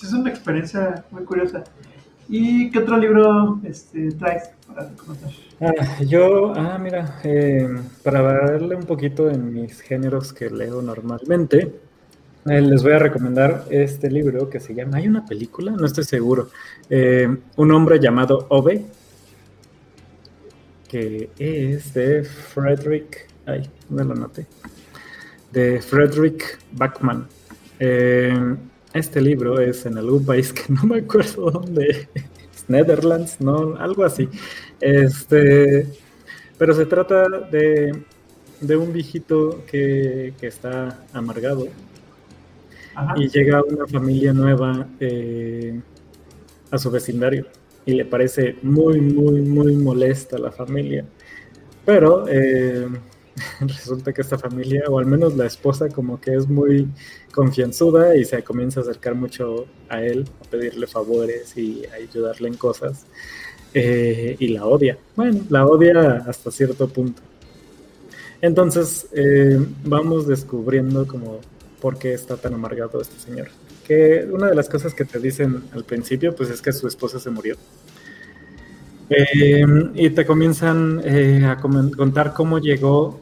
es 0.04 0.12
una 0.12 0.30
experiencia 0.30 1.04
muy 1.10 1.24
curiosa. 1.24 1.64
¿Y 2.28 2.70
qué 2.70 2.80
otro 2.80 2.96
libro 2.96 3.60
este, 3.64 4.10
traes 4.12 4.50
para 4.66 4.88
comentar? 4.94 5.30
Ah, 5.60 6.02
yo, 6.02 6.52
ah, 6.54 6.76
mira, 6.78 7.20
eh, 7.22 7.68
para 8.02 8.22
darle 8.22 8.74
un 8.74 8.84
poquito 8.84 9.30
en 9.30 9.52
mis 9.52 9.80
géneros 9.80 10.32
que 10.32 10.50
leo 10.50 10.82
normalmente, 10.82 11.72
les 12.46 12.82
voy 12.82 12.92
a 12.92 12.98
recomendar 12.98 13.64
este 13.70 14.10
libro 14.10 14.48
que 14.48 14.60
se 14.60 14.74
llama, 14.74 14.98
¿hay 14.98 15.08
una 15.08 15.24
película? 15.24 15.72
No 15.72 15.86
estoy 15.86 16.04
seguro. 16.04 16.48
Eh, 16.88 17.28
un 17.56 17.72
hombre 17.72 17.98
llamado 17.98 18.46
Ove, 18.48 18.84
que 20.88 21.30
es 21.38 21.92
de 21.92 22.24
Frederick, 22.24 23.28
ay, 23.46 23.68
me 23.90 24.04
lo 24.04 24.14
noté, 24.14 24.46
de 25.52 25.80
Frederick 25.82 26.58
Backman. 26.72 27.26
Este 28.96 29.20
libro 29.20 29.60
es 29.60 29.84
en 29.84 29.98
algún 29.98 30.24
país 30.24 30.54
que 30.54 30.62
no 30.72 30.84
me 30.84 31.00
acuerdo 31.00 31.50
dónde 31.50 32.08
es, 32.14 32.64
Netherlands, 32.66 33.40
no, 33.40 33.76
algo 33.76 34.04
así. 34.04 34.26
Este, 34.80 35.86
pero 36.56 36.74
se 36.74 36.86
trata 36.86 37.28
de, 37.50 37.92
un 38.74 38.92
viejito 38.94 39.62
que, 39.66 40.32
está 40.40 40.98
amargado 41.12 41.68
y 43.16 43.28
llega 43.28 43.62
una 43.62 43.86
familia 43.86 44.32
nueva 44.32 44.88
eh, 45.00 45.80
a 46.70 46.78
su 46.78 46.90
vecindario 46.90 47.46
y 47.84 47.92
le 47.92 48.04
parece 48.04 48.56
muy, 48.62 49.00
muy, 49.00 49.42
muy 49.42 49.76
molesta 49.76 50.38
la 50.38 50.50
familia. 50.50 51.04
Pero 51.84 52.26
eh, 52.28 52.88
resulta 53.60 54.12
que 54.12 54.22
esta 54.22 54.38
familia, 54.38 54.84
o 54.88 54.98
al 54.98 55.06
menos 55.06 55.36
la 55.36 55.46
esposa, 55.46 55.88
como 55.88 56.20
que 56.20 56.34
es 56.34 56.48
muy 56.48 56.88
confianzuda 57.32 58.16
y 58.16 58.24
se 58.24 58.42
comienza 58.42 58.80
a 58.80 58.82
acercar 58.82 59.14
mucho 59.14 59.66
a 59.88 60.02
él, 60.02 60.28
a 60.44 60.50
pedirle 60.50 60.86
favores 60.86 61.56
y 61.56 61.84
a 61.86 61.96
ayudarle 61.96 62.48
en 62.48 62.54
cosas. 62.54 63.06
Eh, 63.74 64.36
y 64.38 64.48
la 64.48 64.64
odia. 64.64 64.98
Bueno, 65.14 65.42
la 65.50 65.66
odia 65.66 66.24
hasta 66.26 66.50
cierto 66.50 66.88
punto. 66.88 67.22
Entonces 68.40 69.08
vamos 69.84 70.26
descubriendo 70.26 71.06
como 71.06 71.40
por 71.80 71.98
qué 71.98 72.14
está 72.14 72.36
tan 72.36 72.54
amargado 72.54 73.00
este 73.00 73.18
señor. 73.18 73.48
Que 73.86 74.26
una 74.30 74.48
de 74.48 74.54
las 74.54 74.68
cosas 74.68 74.94
que 74.94 75.04
te 75.04 75.18
dicen 75.18 75.64
al 75.72 75.84
principio, 75.84 76.34
pues 76.34 76.50
es 76.50 76.60
que 76.60 76.72
su 76.72 76.86
esposa 76.86 77.18
se 77.18 77.30
murió. 77.30 77.56
Eh, 79.08 79.64
y 79.94 80.10
te 80.10 80.26
comienzan 80.26 81.00
a 81.44 81.60
contar 81.60 82.34
cómo 82.34 82.58
llegó 82.58 83.20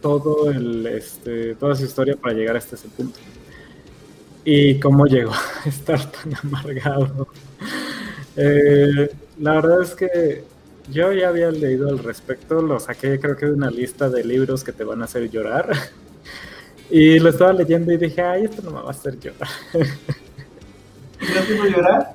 todo 0.00 0.50
el, 0.50 0.86
este, 0.86 1.54
toda 1.56 1.74
su 1.74 1.84
historia 1.84 2.16
para 2.16 2.34
llegar 2.34 2.56
hasta 2.56 2.76
ese 2.76 2.88
punto. 2.88 3.18
Y 4.44 4.78
cómo 4.80 5.06
llegó 5.06 5.32
a 5.32 5.68
estar 5.68 6.10
tan 6.10 6.34
amargado. 6.42 7.28
Eh, 8.36 9.10
la 9.40 9.54
verdad 9.54 9.82
es 9.82 9.94
que 9.94 10.44
yo 10.90 11.12
ya 11.12 11.28
había 11.28 11.50
leído 11.50 11.88
al 11.88 11.98
respecto, 11.98 12.62
lo 12.62 12.80
saqué 12.80 13.18
creo 13.20 13.36
que 13.36 13.46
de 13.46 13.52
una 13.52 13.70
lista 13.70 14.08
de 14.08 14.24
libros 14.24 14.64
que 14.64 14.72
te 14.72 14.84
van 14.84 15.02
a 15.02 15.04
hacer 15.04 15.28
llorar. 15.30 15.70
Y 16.90 17.18
lo 17.18 17.30
estaba 17.30 17.52
leyendo 17.52 17.92
y 17.92 17.96
dije, 17.96 18.22
ay, 18.22 18.44
esto 18.44 18.62
no 18.62 18.70
me 18.70 18.80
va 18.80 18.88
a 18.88 18.90
hacer 18.90 19.18
llorar. 19.18 19.48
¿No 19.74 21.40
te 21.46 21.58
a 21.60 21.66
llorar? 21.66 22.14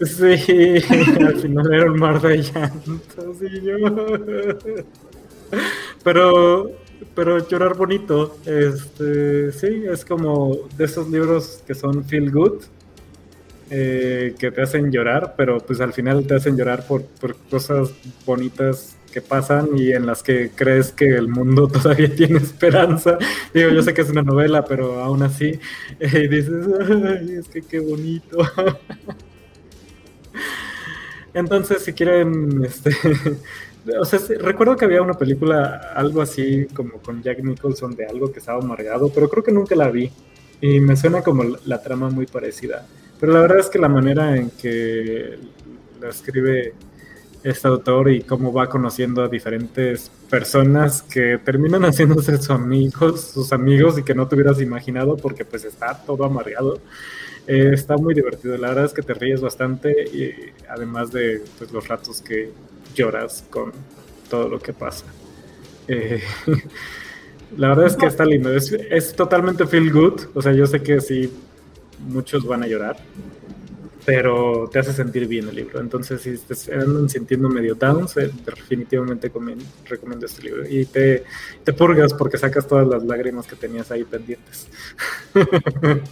Sí, 0.00 0.82
al 1.24 1.36
final 1.36 1.74
era 1.74 1.90
un 1.90 1.98
mar 1.98 2.20
de 2.20 2.38
llantos 2.38 3.36
y 3.42 3.60
yo... 3.60 3.76
Pero 6.02 6.84
pero 7.14 7.46
llorar 7.46 7.76
bonito. 7.76 8.36
Este, 8.44 9.52
sí, 9.52 9.84
es 9.90 10.04
como 10.04 10.58
de 10.76 10.84
esos 10.84 11.08
libros 11.08 11.62
que 11.66 11.74
son 11.74 12.04
feel 12.04 12.30
good, 12.30 12.62
eh, 13.70 14.34
que 14.38 14.50
te 14.50 14.62
hacen 14.62 14.90
llorar, 14.90 15.34
pero 15.36 15.58
pues 15.58 15.80
al 15.80 15.92
final 15.92 16.26
te 16.26 16.34
hacen 16.34 16.56
llorar 16.56 16.86
por, 16.86 17.04
cosas 17.50 17.90
bonitas 18.26 18.96
que 19.14 19.22
pasan 19.22 19.78
y 19.78 19.92
en 19.92 20.06
las 20.06 20.24
que 20.24 20.50
crees 20.52 20.90
que 20.90 21.06
el 21.06 21.28
mundo 21.28 21.68
todavía 21.72 22.12
tiene 22.12 22.38
esperanza. 22.38 23.16
Digo, 23.54 23.70
yo 23.70 23.80
sé 23.80 23.94
que 23.94 24.00
es 24.00 24.10
una 24.10 24.22
novela, 24.22 24.64
pero 24.64 24.98
aún 24.98 25.22
así 25.22 25.60
eh, 26.00 26.28
dices, 26.28 26.66
Ay, 26.80 27.36
es 27.38 27.48
que 27.48 27.62
qué 27.62 27.78
bonito. 27.78 28.38
Entonces, 31.32 31.82
si 31.84 31.92
quieren 31.92 32.64
este, 32.64 32.90
o 34.00 34.04
sea, 34.04 34.18
recuerdo 34.40 34.76
que 34.76 34.84
había 34.84 35.00
una 35.00 35.14
película, 35.14 35.92
algo 35.94 36.20
así 36.20 36.66
como 36.74 36.94
con 36.94 37.22
Jack 37.22 37.38
Nicholson 37.38 37.94
de 37.94 38.06
algo 38.06 38.32
que 38.32 38.40
estaba 38.40 38.58
amargado, 38.60 39.10
pero 39.14 39.28
creo 39.28 39.44
que 39.44 39.52
nunca 39.52 39.76
la 39.76 39.90
vi. 39.90 40.10
Y 40.60 40.80
me 40.80 40.96
suena 40.96 41.22
como 41.22 41.44
la 41.66 41.80
trama 41.82 42.10
muy 42.10 42.26
parecida. 42.26 42.84
Pero 43.20 43.32
la 43.32 43.40
verdad 43.40 43.60
es 43.60 43.68
que 43.68 43.78
la 43.78 43.88
manera 43.88 44.36
en 44.36 44.50
que 44.50 45.38
la 46.00 46.08
escribe 46.08 46.74
este 47.44 47.68
autor 47.68 48.10
y 48.10 48.22
cómo 48.22 48.52
va 48.52 48.68
conociendo 48.68 49.22
a 49.22 49.28
diferentes 49.28 50.10
personas 50.28 51.02
que 51.02 51.38
terminan 51.38 51.82
haciéndose 51.84 52.36
sus 52.38 52.50
amigos, 52.50 53.20
sus 53.32 53.52
amigos 53.52 53.98
y 53.98 54.02
que 54.02 54.14
no 54.14 54.26
te 54.26 54.34
hubieras 54.34 54.60
imaginado 54.60 55.16
porque 55.16 55.44
pues 55.44 55.64
está 55.64 55.94
todo 56.04 56.24
amargado. 56.24 56.80
Eh, 57.46 57.72
está 57.74 57.98
muy 57.98 58.14
divertido, 58.14 58.56
la 58.56 58.68
verdad 58.68 58.86
es 58.86 58.94
que 58.94 59.02
te 59.02 59.12
ríes 59.12 59.42
bastante 59.42 60.04
y 60.04 60.32
además 60.66 61.12
de 61.12 61.42
pues, 61.58 61.70
los 61.72 61.86
ratos 61.86 62.22
que 62.22 62.50
lloras 62.94 63.44
con 63.50 63.70
todo 64.30 64.48
lo 64.48 64.58
que 64.58 64.72
pasa. 64.72 65.04
Eh, 65.86 66.22
la 67.58 67.68
verdad 67.68 67.86
es 67.86 67.96
que 67.96 68.06
está 68.06 68.24
lindo, 68.24 68.50
es, 68.50 69.14
totalmente 69.14 69.66
feel 69.66 69.92
good, 69.92 70.22
o 70.32 70.40
sea, 70.40 70.52
yo 70.52 70.66
sé 70.66 70.82
que 70.82 71.02
sí, 71.02 71.30
muchos 72.08 72.46
van 72.46 72.62
a 72.62 72.66
llorar, 72.66 72.96
pero 74.04 74.68
te 74.70 74.78
hace 74.78 74.92
sentir 74.92 75.26
bien 75.26 75.48
el 75.48 75.56
libro. 75.56 75.80
Entonces, 75.80 76.20
si 76.20 76.36
te 76.36 76.74
andan 76.74 77.08
sintiendo 77.08 77.48
medio 77.48 77.74
down, 77.74 78.06
definitivamente 78.44 79.32
recomiendo 79.86 80.26
este 80.26 80.42
libro. 80.42 80.68
Y 80.68 80.84
te, 80.86 81.24
te 81.62 81.72
purgas 81.72 82.12
porque 82.12 82.36
sacas 82.38 82.66
todas 82.66 82.86
las 82.86 83.02
lágrimas 83.02 83.46
que 83.46 83.56
tenías 83.56 83.90
ahí 83.90 84.04
pendientes. 84.04 84.68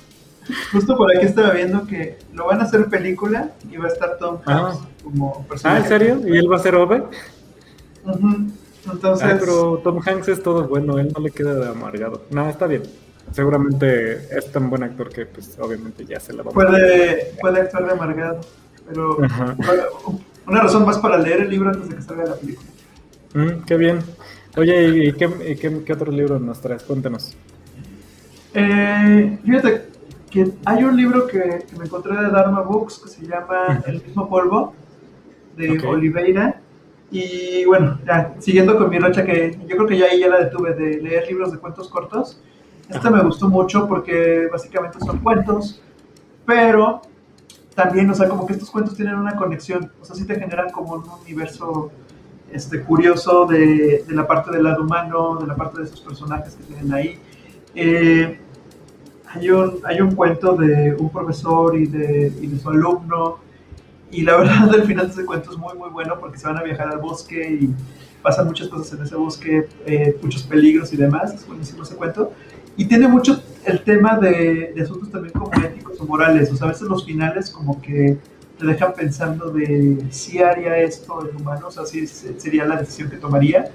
Justo 0.72 0.96
por 0.96 1.16
aquí 1.16 1.26
estaba 1.26 1.50
viendo 1.50 1.86
que 1.86 2.18
lo 2.32 2.46
van 2.46 2.60
a 2.60 2.64
hacer 2.64 2.86
película 2.86 3.52
y 3.70 3.76
va 3.76 3.86
a 3.86 3.88
estar 3.88 4.18
Tom 4.18 4.38
ah. 4.46 4.70
Hanks 4.70 4.78
como 5.04 5.46
personaje. 5.46 5.78
Ah, 5.78 5.82
¿en 5.82 5.88
serio? 5.88 6.20
¿Y 6.26 6.36
él 6.36 6.50
va 6.50 6.56
a 6.56 6.60
ser 6.60 6.74
Ove? 6.74 7.04
Entonces... 8.84 9.36
pero 9.38 9.80
Tom 9.84 10.00
Hanks 10.04 10.28
es 10.28 10.42
todo 10.42 10.66
bueno, 10.66 10.98
él 10.98 11.12
no 11.14 11.22
le 11.22 11.30
queda 11.30 11.54
de 11.54 11.68
amargado. 11.68 12.24
No, 12.30 12.48
está 12.48 12.66
bien. 12.66 12.82
Seguramente 13.32 14.28
es 14.36 14.52
tan 14.52 14.68
buen 14.68 14.82
actor 14.82 15.08
que 15.08 15.26
pues 15.26 15.58
obviamente 15.58 16.04
ya 16.04 16.20
se 16.20 16.32
la 16.32 16.42
va 16.42 16.50
a 16.50 16.54
puede, 16.54 17.34
puede 17.40 17.60
actuar 17.60 17.86
de 17.86 17.92
amargado, 17.92 18.40
pero 18.88 19.18
una 20.46 20.60
razón 20.60 20.84
más 20.84 20.98
para 20.98 21.18
leer 21.18 21.40
el 21.40 21.50
libro 21.50 21.70
antes 21.70 21.88
de 21.88 21.96
que 21.96 22.02
salga 22.02 22.24
la 22.24 22.34
película. 22.36 22.68
Mm, 23.34 23.64
qué 23.64 23.76
bien. 23.76 24.00
Oye, 24.56 25.06
¿y 25.06 25.12
qué, 25.12 25.56
qué, 25.60 25.82
qué 25.84 25.92
otro 25.92 26.12
libro 26.12 26.38
nos 26.38 26.60
traes? 26.60 26.82
Cuéntanos. 26.82 27.34
Eh, 28.54 29.38
fíjate, 29.44 29.86
hay 30.64 30.84
un 30.84 30.96
libro 30.96 31.26
que, 31.26 31.64
me 31.78 31.84
encontré 31.84 32.16
de 32.16 32.30
Dharma 32.30 32.60
Books 32.62 32.98
que 32.98 33.08
se 33.08 33.26
llama 33.26 33.82
El 33.86 34.02
mismo 34.02 34.28
polvo, 34.28 34.74
de 35.56 35.78
Oliveira. 35.86 36.60
Y 37.10 37.64
bueno, 37.66 37.98
ya, 38.06 38.34
siguiendo 38.38 38.78
con 38.78 38.88
mi 38.88 38.98
racha, 38.98 39.24
que 39.24 39.58
yo 39.66 39.76
creo 39.76 39.86
que 39.86 39.98
ya 39.98 40.06
ahí 40.06 40.20
ya 40.20 40.28
la 40.28 40.44
detuve 40.44 40.74
de 40.74 41.02
leer 41.02 41.26
libros 41.28 41.52
de 41.52 41.58
cuentos 41.58 41.88
cortos. 41.88 42.40
Este 42.92 43.10
me 43.10 43.22
gustó 43.22 43.48
mucho 43.48 43.88
porque 43.88 44.48
básicamente 44.52 44.98
son 45.00 45.18
cuentos, 45.18 45.80
pero 46.44 47.02
también, 47.74 48.10
o 48.10 48.14
sea, 48.14 48.28
como 48.28 48.46
que 48.46 48.52
estos 48.52 48.70
cuentos 48.70 48.94
tienen 48.94 49.14
una 49.14 49.34
conexión, 49.34 49.90
o 50.00 50.04
sea, 50.04 50.14
sí 50.14 50.26
te 50.26 50.38
generan 50.38 50.70
como 50.70 50.94
un 50.94 51.04
universo 51.22 51.90
este, 52.52 52.82
curioso 52.82 53.46
de, 53.46 54.04
de 54.06 54.14
la 54.14 54.26
parte 54.26 54.50
del 54.50 54.64
lado 54.64 54.82
humano, 54.82 55.38
de 55.40 55.46
la 55.46 55.56
parte 55.56 55.78
de 55.78 55.84
esos 55.84 56.00
personajes 56.02 56.54
que 56.54 56.64
tienen 56.64 56.92
ahí. 56.92 57.18
Eh, 57.74 58.38
hay 59.34 59.50
un, 59.50 59.80
hay 59.84 60.00
un 60.02 60.14
cuento 60.14 60.54
de 60.54 60.94
un 60.94 61.08
profesor 61.08 61.74
y 61.74 61.86
de, 61.86 62.32
y 62.40 62.46
de 62.46 62.58
su 62.58 62.68
alumno, 62.68 63.38
y 64.10 64.22
la 64.22 64.36
verdad 64.38 64.74
el 64.74 64.84
final 64.84 65.06
de 65.06 65.12
ese 65.12 65.24
cuento 65.24 65.50
es 65.50 65.56
muy, 65.56 65.74
muy 65.78 65.88
bueno 65.88 66.18
porque 66.20 66.38
se 66.38 66.46
van 66.46 66.58
a 66.58 66.62
viajar 66.62 66.88
al 66.88 66.98
bosque 66.98 67.58
y 67.62 67.74
pasan 68.22 68.46
muchas 68.46 68.68
cosas 68.68 68.92
en 68.92 69.04
ese 69.04 69.16
bosque, 69.16 69.68
eh, 69.86 70.18
muchos 70.22 70.42
peligros 70.42 70.92
y 70.92 70.96
demás, 70.96 71.34
es 71.34 71.46
buenísimo 71.46 71.82
ese 71.82 71.96
cuento. 71.96 72.32
Y 72.76 72.86
tiene 72.86 73.08
mucho 73.08 73.42
el 73.64 73.82
tema 73.84 74.18
de, 74.18 74.72
de, 74.74 74.82
asuntos 74.82 75.10
también 75.10 75.32
como 75.32 75.52
éticos 75.52 76.00
o 76.00 76.04
morales, 76.04 76.50
o 76.50 76.56
sea, 76.56 76.66
a 76.66 76.70
veces 76.70 76.88
los 76.88 77.04
finales 77.04 77.50
como 77.50 77.80
que 77.80 78.18
te 78.58 78.66
dejan 78.66 78.92
pensando 78.94 79.50
de 79.50 80.04
si 80.10 80.38
haría 80.38 80.78
esto 80.78 81.28
el 81.28 81.36
humano, 81.36 81.68
o 81.68 81.70
sea, 81.70 81.84
si 81.84 82.06
sería 82.06 82.64
la 82.64 82.76
decisión 82.76 83.10
que 83.10 83.16
tomaría. 83.16 83.70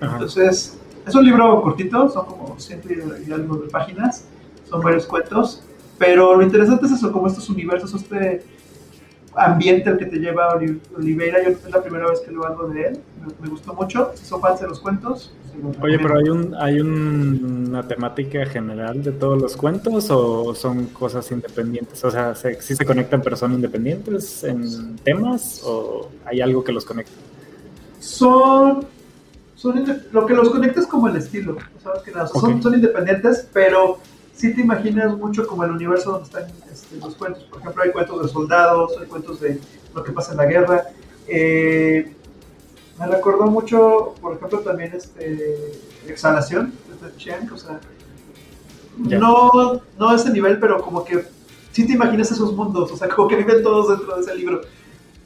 Entonces, 0.00 0.78
es 1.06 1.14
un 1.14 1.24
libro 1.24 1.62
cortito, 1.62 2.08
son 2.08 2.26
como 2.26 2.58
ciento 2.58 2.88
y 2.92 3.32
algo 3.32 3.56
de 3.56 3.68
páginas, 3.68 4.26
son 4.68 4.82
varios 4.82 5.06
cuentos, 5.06 5.62
pero 5.98 6.36
lo 6.36 6.42
interesante 6.42 6.86
es 6.86 6.92
eso, 6.92 7.12
como 7.12 7.26
estos 7.26 7.48
universos, 7.50 7.92
este 7.94 8.42
ambiente 9.34 9.88
al 9.90 9.98
que 9.98 10.06
te 10.06 10.16
lleva 10.16 10.58
Oliveira, 10.96 11.42
yo 11.42 11.50
es 11.50 11.70
la 11.70 11.82
primera 11.82 12.08
vez 12.08 12.20
que 12.20 12.30
lo 12.30 12.44
hago 12.44 12.68
de 12.68 12.88
él, 12.88 13.00
me, 13.40 13.48
gustó 13.48 13.74
mucho, 13.74 14.12
son 14.14 14.40
fans 14.40 14.60
de 14.60 14.68
los 14.68 14.80
cuentos. 14.80 15.32
Oye, 15.82 15.98
pero 15.98 16.18
hay 16.18 16.28
un 16.28 16.54
hay 16.54 16.80
una 16.80 17.86
temática 17.86 18.46
general 18.46 19.02
de 19.02 19.12
todos 19.12 19.40
los 19.40 19.56
cuentos 19.56 20.10
o 20.10 20.54
son 20.54 20.86
cosas 20.86 21.30
independientes, 21.30 22.02
o 22.04 22.10
sea, 22.10 22.34
¿sí 22.34 22.74
se 22.74 22.86
conectan 22.86 23.20
pero 23.20 23.36
son 23.36 23.52
independientes 23.52 24.44
en 24.44 24.96
temas 24.96 25.62
o 25.64 26.08
hay 26.24 26.40
algo 26.40 26.64
que 26.64 26.72
los 26.72 26.84
conecta? 26.84 27.12
Son 27.98 28.86
son, 29.60 29.84
lo 30.12 30.24
que 30.24 30.32
los 30.32 30.48
conecta 30.48 30.80
es 30.80 30.86
como 30.86 31.08
el 31.08 31.16
estilo, 31.16 31.58
¿sabes? 31.82 32.02
Que 32.02 32.12
son, 32.12 32.62
son, 32.62 32.74
independientes, 32.74 33.46
pero 33.52 33.98
si 34.32 34.54
te 34.54 34.62
imaginas 34.62 35.14
mucho 35.18 35.46
como 35.46 35.64
el 35.64 35.72
universo 35.72 36.12
donde 36.12 36.24
están 36.24 36.44
este, 36.72 36.96
los 36.96 37.14
cuentos. 37.14 37.42
Por 37.44 37.60
ejemplo, 37.60 37.82
hay 37.82 37.90
cuentos 37.90 38.22
de 38.22 38.28
soldados, 38.30 38.92
hay 38.98 39.06
cuentos 39.06 39.38
de 39.40 39.60
lo 39.94 40.02
que 40.02 40.12
pasa 40.12 40.30
en 40.30 40.38
la 40.38 40.46
guerra. 40.46 40.84
Eh, 41.28 42.10
me 43.00 43.06
recordó 43.06 43.46
mucho, 43.46 44.14
por 44.20 44.36
ejemplo, 44.36 44.60
también 44.60 44.92
este, 44.94 45.72
Exhalación, 46.06 46.74
de 47.00 47.16
Chiang, 47.16 47.50
o 47.50 47.56
sea, 47.56 47.80
no, 48.98 49.80
no 49.98 50.08
a 50.10 50.14
ese 50.14 50.30
nivel, 50.30 50.60
pero 50.60 50.82
como 50.82 51.02
que 51.02 51.24
sí 51.72 51.86
te 51.86 51.94
imaginas 51.94 52.30
esos 52.30 52.54
mundos, 52.54 52.92
o 52.92 52.96
sea, 52.96 53.08
como 53.08 53.26
que 53.26 53.36
viven 53.36 53.62
todos 53.62 53.88
dentro 53.88 54.16
de 54.16 54.20
ese 54.20 54.34
libro. 54.34 54.60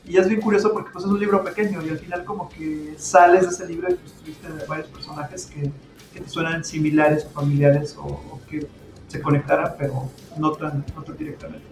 Y 0.07 0.19
es 0.19 0.29
bien 0.29 0.41
curioso 0.41 0.73
porque 0.73 0.91
pues, 0.93 1.05
es 1.05 1.11
un 1.11 1.19
libro 1.19 1.43
pequeño 1.43 1.83
y 1.83 1.89
al 1.89 1.99
final 1.99 2.25
como 2.25 2.49
que 2.49 2.95
sales 2.97 3.43
de 3.43 3.49
ese 3.49 3.67
libro 3.67 3.91
y 3.91 3.95
pues 3.95 4.13
tuviste 4.13 4.49
varios 4.69 4.87
personajes 4.89 5.47
que, 5.47 5.73
que 6.13 6.21
te 6.21 6.29
suenan 6.29 6.63
similares 6.63 7.25
o 7.25 7.31
familiares 7.31 7.97
o, 7.99 8.03
o 8.03 8.41
que 8.49 8.69
se 9.09 9.21
conectara, 9.21 9.77
pero 9.77 10.11
no 10.37 10.53
tan, 10.53 10.85
no 10.95 11.03
tan 11.03 11.17
directamente. 11.17 11.67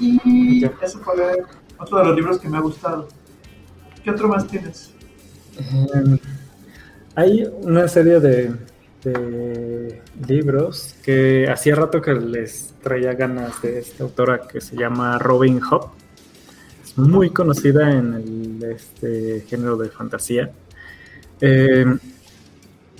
Y 0.00 0.64
ese 0.64 0.98
fue 0.98 1.44
otro 1.78 1.98
de 1.98 2.04
los 2.04 2.16
libros 2.16 2.38
que 2.38 2.48
me 2.48 2.56
ha 2.56 2.60
gustado. 2.60 3.08
¿Qué 4.02 4.10
otro 4.10 4.28
más 4.28 4.46
tienes? 4.46 4.90
Em, 5.94 6.18
hay 7.14 7.48
una 7.60 7.86
serie 7.88 8.20
de, 8.20 8.52
libros 10.28 10.94
que 11.02 11.48
hacía 11.50 11.74
rato 11.74 12.00
que 12.00 12.12
les 12.14 12.72
traía 12.82 13.14
ganas 13.14 13.60
de 13.60 13.80
esta 13.80 14.04
autora 14.04 14.46
que 14.46 14.60
se 14.60 14.76
llama 14.76 15.18
Robin 15.18 15.60
Hobb. 15.60 15.90
Es 16.84 16.96
muy 16.96 17.30
conocida 17.30 17.90
en 17.90 18.14
el 18.14 18.62
este, 18.62 19.44
género 19.48 19.76
de 19.76 19.88
fantasía. 19.88 20.52
Eh, 21.40 21.84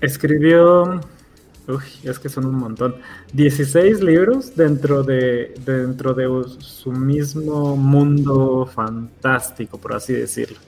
escribió, 0.00 1.00
es 2.02 2.18
que 2.18 2.28
son 2.28 2.46
un 2.46 2.56
montón, 2.56 2.96
16 3.32 4.02
libros 4.02 4.56
dentro 4.56 5.04
de, 5.04 5.54
dentro 5.64 6.14
de 6.14 6.26
su 6.58 6.90
mismo 6.90 7.76
mundo 7.76 8.66
fantástico, 8.66 9.78
por 9.78 9.94
así 9.94 10.14
decirlo. 10.14 10.58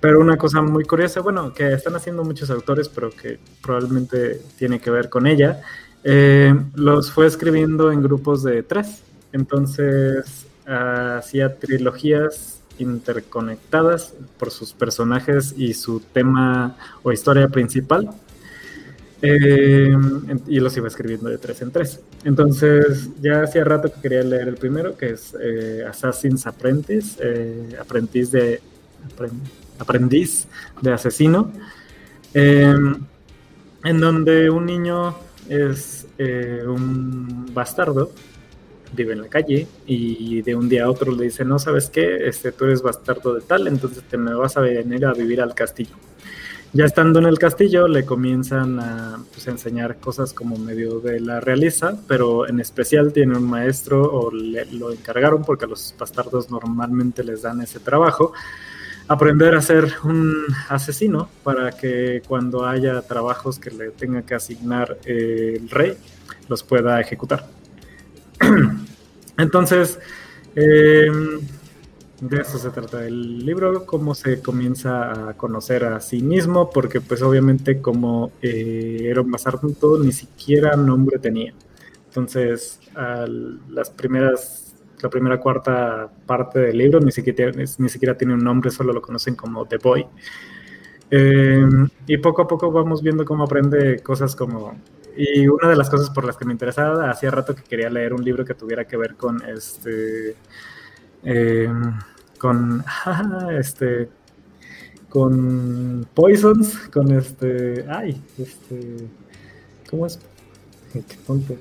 Pero 0.00 0.20
una 0.20 0.36
cosa 0.36 0.62
muy 0.62 0.84
curiosa, 0.84 1.20
bueno, 1.20 1.52
que 1.52 1.72
están 1.72 1.96
haciendo 1.96 2.24
muchos 2.24 2.50
autores, 2.50 2.88
pero 2.88 3.10
que 3.10 3.38
probablemente 3.62 4.40
tiene 4.56 4.80
que 4.80 4.90
ver 4.90 5.08
con 5.08 5.26
ella, 5.26 5.60
eh, 6.04 6.54
los 6.74 7.10
fue 7.10 7.26
escribiendo 7.26 7.90
en 7.90 8.02
grupos 8.02 8.42
de 8.42 8.62
tres. 8.62 9.02
Entonces 9.32 10.46
hacía 10.66 11.56
trilogías 11.56 12.60
interconectadas 12.78 14.14
por 14.38 14.50
sus 14.50 14.72
personajes 14.72 15.54
y 15.56 15.74
su 15.74 16.00
tema 16.00 16.76
o 17.02 17.10
historia 17.12 17.48
principal. 17.48 18.10
Eh, 19.20 19.96
y 20.46 20.60
los 20.60 20.76
iba 20.76 20.86
escribiendo 20.86 21.28
de 21.28 21.38
tres 21.38 21.60
en 21.60 21.72
tres. 21.72 22.00
Entonces, 22.22 23.08
ya 23.20 23.42
hacía 23.42 23.64
rato 23.64 23.92
que 23.92 24.00
quería 24.00 24.22
leer 24.22 24.46
el 24.46 24.54
primero, 24.54 24.96
que 24.96 25.10
es 25.10 25.34
eh, 25.40 25.84
Assassin's 25.88 26.46
Apprentice, 26.46 27.76
aprendiz 27.80 28.30
de 28.30 28.60
de 30.82 30.92
asesino, 30.92 31.52
em, 32.34 32.96
en 33.84 34.00
donde 34.00 34.50
un 34.50 34.66
niño 34.66 35.16
es 35.48 36.06
eh, 36.18 36.62
un 36.66 37.52
bastardo, 37.54 38.10
vive 38.94 39.12
en 39.12 39.22
la 39.22 39.28
calle 39.28 39.66
y 39.86 40.42
de 40.42 40.54
un 40.54 40.68
día 40.68 40.84
a 40.84 40.90
otro 40.90 41.12
le 41.12 41.24
dice, 41.24 41.44
no 41.44 41.58
sabes 41.58 41.90
qué, 41.90 42.26
este, 42.26 42.52
tú 42.52 42.64
eres 42.64 42.82
bastardo 42.82 43.34
de 43.34 43.42
tal, 43.42 43.66
entonces 43.68 44.02
te 44.04 44.16
me 44.16 44.34
vas 44.34 44.56
a 44.56 44.60
venir 44.60 45.04
a 45.06 45.12
vivir 45.12 45.40
al 45.40 45.54
castillo. 45.54 45.94
Ya 46.74 46.84
estando 46.84 47.18
en 47.18 47.24
el 47.24 47.38
castillo 47.38 47.88
le 47.88 48.04
comienzan 48.04 48.78
a 48.78 49.24
pues, 49.32 49.46
enseñar 49.46 49.96
cosas 49.96 50.34
como 50.34 50.58
medio 50.58 51.00
de 51.00 51.18
la 51.18 51.40
realeza, 51.40 51.96
pero 52.06 52.46
en 52.46 52.60
especial 52.60 53.12
tiene 53.12 53.38
un 53.38 53.48
maestro 53.48 54.02
o 54.02 54.30
le, 54.30 54.66
lo 54.66 54.92
encargaron 54.92 55.42
porque 55.44 55.64
a 55.64 55.68
los 55.68 55.94
bastardos 55.98 56.50
normalmente 56.50 57.24
les 57.24 57.40
dan 57.42 57.62
ese 57.62 57.80
trabajo 57.80 58.34
aprender 59.08 59.54
a 59.54 59.62
ser 59.62 59.94
un 60.04 60.44
asesino 60.68 61.28
para 61.42 61.72
que 61.72 62.22
cuando 62.28 62.66
haya 62.66 63.00
trabajos 63.02 63.58
que 63.58 63.70
le 63.70 63.90
tenga 63.90 64.22
que 64.22 64.34
asignar 64.34 64.98
el 65.04 65.68
rey, 65.70 65.96
los 66.48 66.62
pueda 66.62 67.00
ejecutar. 67.00 67.46
Entonces, 69.38 69.98
em, 70.54 71.40
de 72.20 72.40
eso 72.40 72.58
se 72.58 72.70
trata 72.70 73.06
el 73.06 73.44
libro, 73.46 73.86
cómo 73.86 74.14
se 74.14 74.42
comienza 74.42 75.30
a 75.30 75.34
conocer 75.34 75.84
a 75.84 76.00
sí 76.00 76.20
mismo, 76.20 76.68
porque 76.70 77.00
pues 77.00 77.22
obviamente 77.22 77.80
como 77.80 78.32
eh, 78.42 79.06
era 79.08 79.22
un 79.22 79.30
bastardo, 79.30 79.68
ni 80.02 80.12
siquiera 80.12 80.76
nombre 80.76 81.18
tenía. 81.18 81.54
Entonces, 82.08 82.80
las 83.70 83.90
primeras 83.90 84.67
la 85.02 85.08
primera 85.08 85.38
cuarta 85.38 86.10
parte 86.26 86.58
del 86.60 86.78
libro, 86.78 87.00
ni 87.00 87.12
siquiera, 87.12 87.52
ni 87.52 87.88
siquiera 87.88 88.16
tiene 88.16 88.34
un 88.34 88.44
nombre, 88.44 88.70
solo 88.70 88.92
lo 88.92 89.02
conocen 89.02 89.34
como 89.34 89.66
The 89.66 89.78
Boy. 89.78 90.06
Eh, 91.10 91.66
y 92.06 92.18
poco 92.18 92.42
a 92.42 92.48
poco 92.48 92.70
vamos 92.70 93.02
viendo 93.02 93.24
cómo 93.24 93.44
aprende 93.44 94.00
cosas 94.00 94.36
como... 94.36 94.76
Y 95.16 95.48
una 95.48 95.68
de 95.68 95.76
las 95.76 95.90
cosas 95.90 96.10
por 96.10 96.24
las 96.24 96.36
que 96.36 96.44
me 96.44 96.52
interesaba, 96.52 97.10
hacía 97.10 97.30
rato 97.30 97.54
que 97.54 97.62
quería 97.62 97.90
leer 97.90 98.12
un 98.12 98.22
libro 98.22 98.44
que 98.44 98.54
tuviera 98.54 98.84
que 98.86 98.96
ver 98.96 99.16
con 99.16 99.42
este... 99.44 100.36
Eh, 101.24 101.72
con... 102.38 102.84
este 103.58 104.08
con 105.08 106.06
Poisons, 106.14 106.88
con 106.92 107.10
este... 107.12 107.86
Ay, 107.88 108.20
este... 108.38 109.08
¿Cómo 109.88 110.06
es? 110.06 110.18
Qué 110.92 111.02
tonto. 111.26 111.56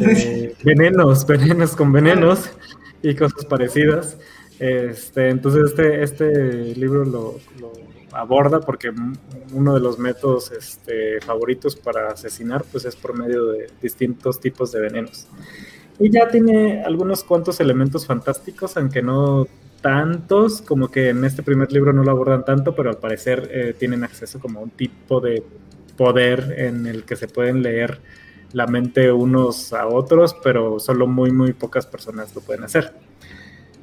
Este, 0.00 0.56
venenos, 0.64 1.26
venenos 1.26 1.76
con 1.76 1.92
venenos 1.92 2.50
y 3.02 3.14
cosas 3.14 3.44
parecidas. 3.44 4.18
Este, 4.58 5.28
entonces 5.28 5.70
este, 5.70 6.02
este 6.02 6.74
libro 6.74 7.04
lo, 7.04 7.38
aborda 8.12 8.60
porque 8.60 8.92
uno 9.52 9.74
de 9.74 9.80
los 9.80 9.98
métodos 9.98 10.50
este, 10.50 11.20
favoritos 11.20 11.76
para 11.76 12.08
asesinar 12.08 12.64
pues 12.70 12.84
es 12.84 12.96
por 12.96 13.16
medio 13.16 13.46
de 13.46 13.70
distintos 13.80 14.40
tipos 14.40 14.72
de 14.72 14.80
venenos. 14.80 15.28
Y 15.98 16.10
ya 16.10 16.28
tiene 16.28 16.82
algunos 16.84 17.24
cuantos 17.24 17.60
elementos 17.60 18.06
fantásticos, 18.06 18.76
aunque 18.76 19.02
no 19.02 19.46
tantos, 19.80 20.62
como 20.62 20.88
que 20.88 21.10
en 21.10 21.24
este 21.24 21.42
primer 21.42 21.72
libro 21.72 21.92
no 21.92 22.02
lo 22.02 22.10
abordan 22.10 22.44
tanto, 22.44 22.74
pero 22.74 22.90
al 22.90 22.98
parecer 22.98 23.48
eh, 23.52 23.74
tienen 23.78 24.04
acceso 24.04 24.38
como 24.38 24.60
a 24.60 24.62
un 24.62 24.70
tipo 24.70 25.20
de 25.20 25.42
poder 25.96 26.54
en 26.58 26.86
el 26.86 27.04
que 27.04 27.16
se 27.16 27.26
pueden 27.26 27.62
leer 27.62 28.00
la 28.52 28.66
mente 28.66 29.12
unos 29.12 29.72
a 29.72 29.86
otros, 29.86 30.34
pero 30.42 30.78
solo 30.78 31.06
muy, 31.06 31.30
muy 31.30 31.52
pocas 31.52 31.86
personas 31.86 32.34
lo 32.34 32.40
pueden 32.40 32.64
hacer. 32.64 32.92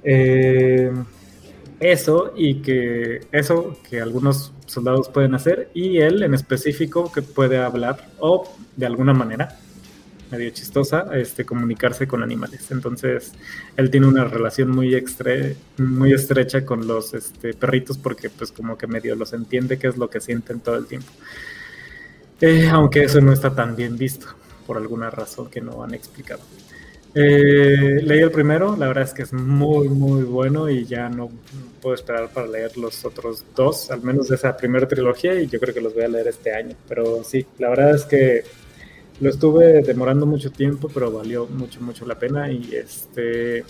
Eh, 0.03 0.91
eso 1.79 2.33
y 2.35 2.61
que 2.61 3.21
eso 3.31 3.77
que 3.89 4.01
algunos 4.01 4.53
soldados 4.65 5.09
pueden 5.09 5.35
hacer 5.35 5.69
y 5.73 5.97
él 5.97 6.23
en 6.23 6.33
específico 6.33 7.11
que 7.11 7.21
puede 7.21 7.57
hablar 7.57 8.07
o 8.19 8.49
de 8.75 8.85
alguna 8.85 9.13
manera 9.13 9.57
medio 10.31 10.49
chistosa 10.51 11.07
este 11.13 11.45
comunicarse 11.45 12.07
con 12.07 12.23
animales. 12.23 12.71
Entonces 12.71 13.33
él 13.77 13.89
tiene 13.91 14.07
una 14.07 14.23
relación 14.23 14.71
muy 14.71 14.95
muy 15.77 16.13
estrecha 16.13 16.65
con 16.65 16.87
los 16.87 17.13
este, 17.13 17.53
perritos 17.53 17.97
porque 17.97 18.29
pues 18.29 18.51
como 18.51 18.77
que 18.77 18.87
medio 18.87 19.15
los 19.15 19.33
entiende 19.33 19.77
qué 19.77 19.87
es 19.87 19.97
lo 19.97 20.09
que 20.09 20.21
sienten 20.21 20.61
todo 20.61 20.75
el 20.77 20.87
tiempo. 20.87 21.11
Eh, 22.41 22.69
aunque 22.69 23.03
eso 23.03 23.21
no 23.21 23.31
está 23.33 23.53
tan 23.53 23.75
bien 23.75 23.97
visto 23.97 24.27
por 24.65 24.77
alguna 24.77 25.09
razón 25.09 25.49
que 25.49 25.61
no 25.61 25.83
han 25.83 25.93
explicado. 25.93 26.41
Eh, 27.17 28.01
leí 28.03 28.19
el 28.19 28.31
primero, 28.31 28.75
la 28.75 28.87
verdad 28.87 29.05
es 29.05 29.13
que 29.13 29.23
es 29.23 29.31
muy, 29.31 29.87
muy 29.87 30.23
bueno 30.23 30.69
y 30.69 30.85
ya 30.85 31.07
no 31.07 31.29
puedo 31.81 31.95
esperar 31.95 32.29
para 32.29 32.45
leer 32.47 32.77
los 32.77 33.05
otros 33.05 33.45
dos, 33.55 33.89
al 33.89 34.01
menos 34.01 34.29
esa 34.31 34.57
primera 34.57 34.85
trilogía, 34.85 35.33
y 35.39 35.47
yo 35.47 35.57
creo 35.61 35.73
que 35.73 35.79
los 35.79 35.93
voy 35.93 36.03
a 36.03 36.09
leer 36.09 36.27
este 36.27 36.53
año. 36.53 36.75
Pero 36.89 37.23
sí, 37.23 37.45
la 37.57 37.69
verdad 37.69 37.95
es 37.95 38.03
que 38.03 38.43
lo 39.21 39.29
estuve 39.29 39.81
demorando 39.81 40.25
mucho 40.25 40.51
tiempo, 40.51 40.89
pero 40.93 41.09
valió 41.09 41.47
mucho, 41.47 41.79
mucho 41.79 42.05
la 42.05 42.19
pena 42.19 42.51
y 42.51 42.75
este, 42.75 43.63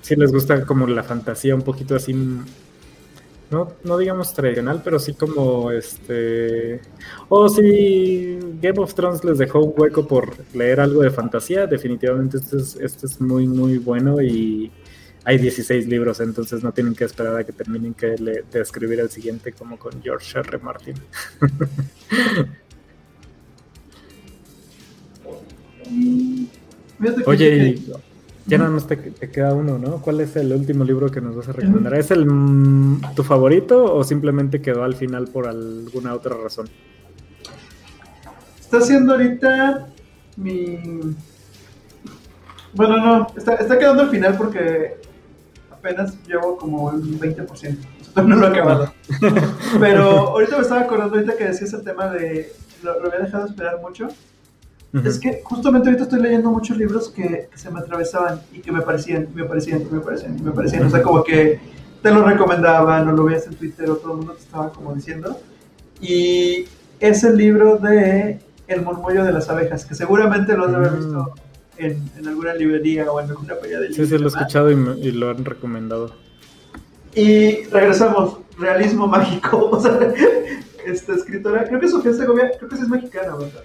si 0.00 0.16
les 0.16 0.32
gusta 0.32 0.64
como 0.64 0.86
la 0.86 1.02
fantasía 1.02 1.54
un 1.54 1.62
poquito 1.62 1.96
así 1.96 2.14
no, 3.50 3.72
no 3.84 3.98
digamos 3.98 4.32
tradicional, 4.32 4.80
pero 4.84 4.98
sí 4.98 5.14
como 5.14 5.70
este. 5.70 6.80
O 7.28 7.48
si 7.48 8.38
Game 8.60 8.78
of 8.78 8.94
Thrones 8.94 9.24
les 9.24 9.38
dejó 9.38 9.60
un 9.60 9.74
hueco 9.76 10.06
por 10.06 10.34
leer 10.54 10.80
algo 10.80 11.02
de 11.02 11.10
fantasía, 11.10 11.66
definitivamente 11.66 12.38
este 12.38 12.58
es, 12.58 12.76
este 12.76 13.06
es 13.06 13.20
muy, 13.20 13.46
muy 13.46 13.78
bueno 13.78 14.20
y 14.20 14.70
hay 15.24 15.38
16 15.38 15.86
libros, 15.86 16.20
entonces 16.20 16.62
no 16.62 16.72
tienen 16.72 16.94
que 16.94 17.04
esperar 17.04 17.36
a 17.36 17.44
que 17.44 17.52
terminen 17.52 17.94
que 17.94 18.16
de 18.16 18.60
escribir 18.60 19.00
el 19.00 19.10
siguiente 19.10 19.52
como 19.52 19.78
con 19.78 20.02
George 20.02 20.38
R. 20.38 20.58
Martin. 20.58 20.94
Oye, 27.26 27.78
ya 28.50 28.58
nada 28.58 28.70
más 28.70 28.86
te, 28.86 28.98
queda 29.30 29.54
uno, 29.54 29.78
¿no? 29.78 30.02
¿Cuál 30.02 30.20
es 30.20 30.34
el 30.34 30.52
último 30.52 30.82
libro 30.82 31.08
que 31.10 31.20
nos 31.20 31.36
vas 31.36 31.48
a 31.48 31.52
recomendar? 31.52 31.94
¿Es 31.94 32.10
el 32.10 32.26
mm, 32.26 33.14
tu 33.14 33.22
favorito 33.22 33.94
o 33.94 34.02
simplemente 34.02 34.60
quedó 34.60 34.82
al 34.82 34.94
final 34.94 35.28
por 35.28 35.46
alguna 35.46 36.14
otra 36.14 36.36
razón? 36.36 36.68
Está 38.58 38.80
siendo 38.80 39.12
ahorita 39.12 39.86
mi... 40.36 41.00
Bueno, 42.72 42.96
no, 42.98 43.26
está, 43.36 43.78
quedando 43.78 44.02
al 44.02 44.10
final 44.10 44.36
porque 44.36 44.96
apenas 45.70 46.16
llevo 46.26 46.56
como 46.56 46.86
un 46.86 47.20
20%. 47.20 47.76
No 48.16 48.36
lo 48.36 48.46
he 48.46 48.50
acabado. 48.50 48.92
Pero 49.80 50.02
ahorita 50.30 50.56
me 50.56 50.62
estaba 50.62 50.80
acordando 50.80 51.14
ahorita 51.14 51.36
que 51.36 51.44
decías 51.44 51.72
el 51.72 51.84
tema 51.84 52.10
de... 52.10 52.52
Lo, 52.82 52.98
lo 52.98 53.06
había 53.06 53.20
dejado 53.20 53.46
esperar 53.46 53.80
mucho. 53.80 54.08
Es 54.92 55.20
que 55.20 55.40
justamente 55.44 55.88
ahorita 55.88 56.04
estoy 56.04 56.20
leyendo 56.20 56.50
muchos 56.50 56.76
libros 56.76 57.10
que, 57.10 57.48
se 57.54 57.70
me 57.70 57.78
atravesaban 57.78 58.40
y 58.52 58.58
que 58.58 58.72
me 58.72 58.82
parecían, 58.82 59.28
me 59.34 59.44
parecían, 59.44 59.84
me 59.90 60.00
parecían, 60.00 60.42
me 60.42 60.50
parecían. 60.50 60.84
O 60.84 60.90
sea, 60.90 61.02
como 61.02 61.22
que 61.22 61.60
te 62.02 62.10
lo 62.10 62.24
recomendaban 62.24 63.08
o 63.08 63.12
lo 63.12 63.24
veías 63.24 63.46
en 63.46 63.54
Twitter 63.54 63.88
o 63.88 63.96
todo 63.96 64.12
el 64.12 64.18
mundo 64.18 64.32
te 64.32 64.40
estaba 64.40 64.72
como 64.72 64.92
diciendo. 64.94 65.38
Y 66.00 66.64
es 66.98 67.22
el 67.22 67.36
libro 67.36 67.76
de 67.76 68.40
El 68.66 68.82
murmullo 68.82 69.24
de 69.24 69.32
las 69.32 69.48
abejas, 69.48 69.84
que 69.84 69.94
seguramente 69.94 70.56
lo 70.56 70.64
has 70.64 70.70
de 70.72 70.76
haber 70.76 70.92
visto 70.92 71.34
mm. 71.78 71.84
en, 71.84 72.10
en, 72.18 72.28
alguna 72.28 72.54
librería 72.54 73.12
o 73.12 73.20
en 73.20 73.30
alguna 73.30 73.54
feria 73.56 73.78
de 73.78 73.90
libros. 73.90 74.08
Sí, 74.08 74.12
sí, 74.12 74.18
lo 74.18 74.24
he 74.24 74.28
escuchado 74.28 74.72
y, 74.72 74.74
y 74.74 75.12
lo 75.12 75.30
han 75.30 75.44
recomendado. 75.44 76.12
Y 77.14 77.64
regresamos, 77.64 78.38
realismo 78.58 79.06
mágico. 79.06 79.70
O 79.70 79.80
sea, 79.80 79.98
esta 80.86 81.14
escritora, 81.14 81.64
creo 81.64 81.78
que 81.78 81.88
Sofía 81.88 82.12
Segovia, 82.12 82.50
creo 82.58 82.68
que 82.68 82.76
sí 82.76 82.82
es 82.82 82.88
mexicana, 82.88 83.36
¿verdad? 83.36 83.62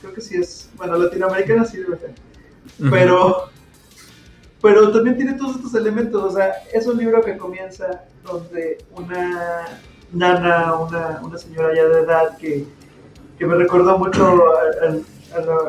Creo 0.00 0.14
que 0.14 0.20
sí 0.20 0.36
es, 0.36 0.70
bueno, 0.76 0.96
latinoamericana 0.96 1.64
sí 1.64 1.78
debe 1.78 1.98
ser. 1.98 2.14
Pero, 2.90 3.50
pero 4.62 4.92
también 4.92 5.16
tiene 5.16 5.34
todos 5.34 5.56
estos 5.56 5.74
elementos, 5.74 6.22
o 6.22 6.30
sea, 6.36 6.52
es 6.72 6.86
un 6.86 6.98
libro 6.98 7.22
que 7.22 7.36
comienza 7.36 8.04
donde 8.24 8.78
una 8.92 9.66
nana, 10.12 10.74
una, 10.74 11.20
una 11.22 11.38
señora 11.38 11.74
ya 11.74 11.84
de 11.84 12.00
edad 12.00 12.36
que, 12.38 12.66
que 13.38 13.46
me 13.46 13.54
recordó 13.54 13.98
mucho 13.98 14.44
a, 14.52 14.96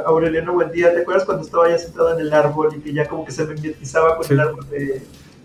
Aureliano 0.05 0.53
Buendía, 0.53 0.91
¿te 0.91 1.01
acuerdas 1.01 1.23
cuando 1.23 1.43
estaba 1.43 1.69
ya 1.69 1.77
sentada 1.77 2.15
en 2.15 2.21
el 2.21 2.33
árbol 2.33 2.73
y 2.75 2.81
que 2.81 2.93
ya 2.93 3.07
como 3.07 3.23
que 3.23 3.31
se 3.31 3.45
mimetizaba 3.45 4.17
con 4.17 4.25
el 4.31 4.39
árbol 4.39 4.67
de 4.69 5.03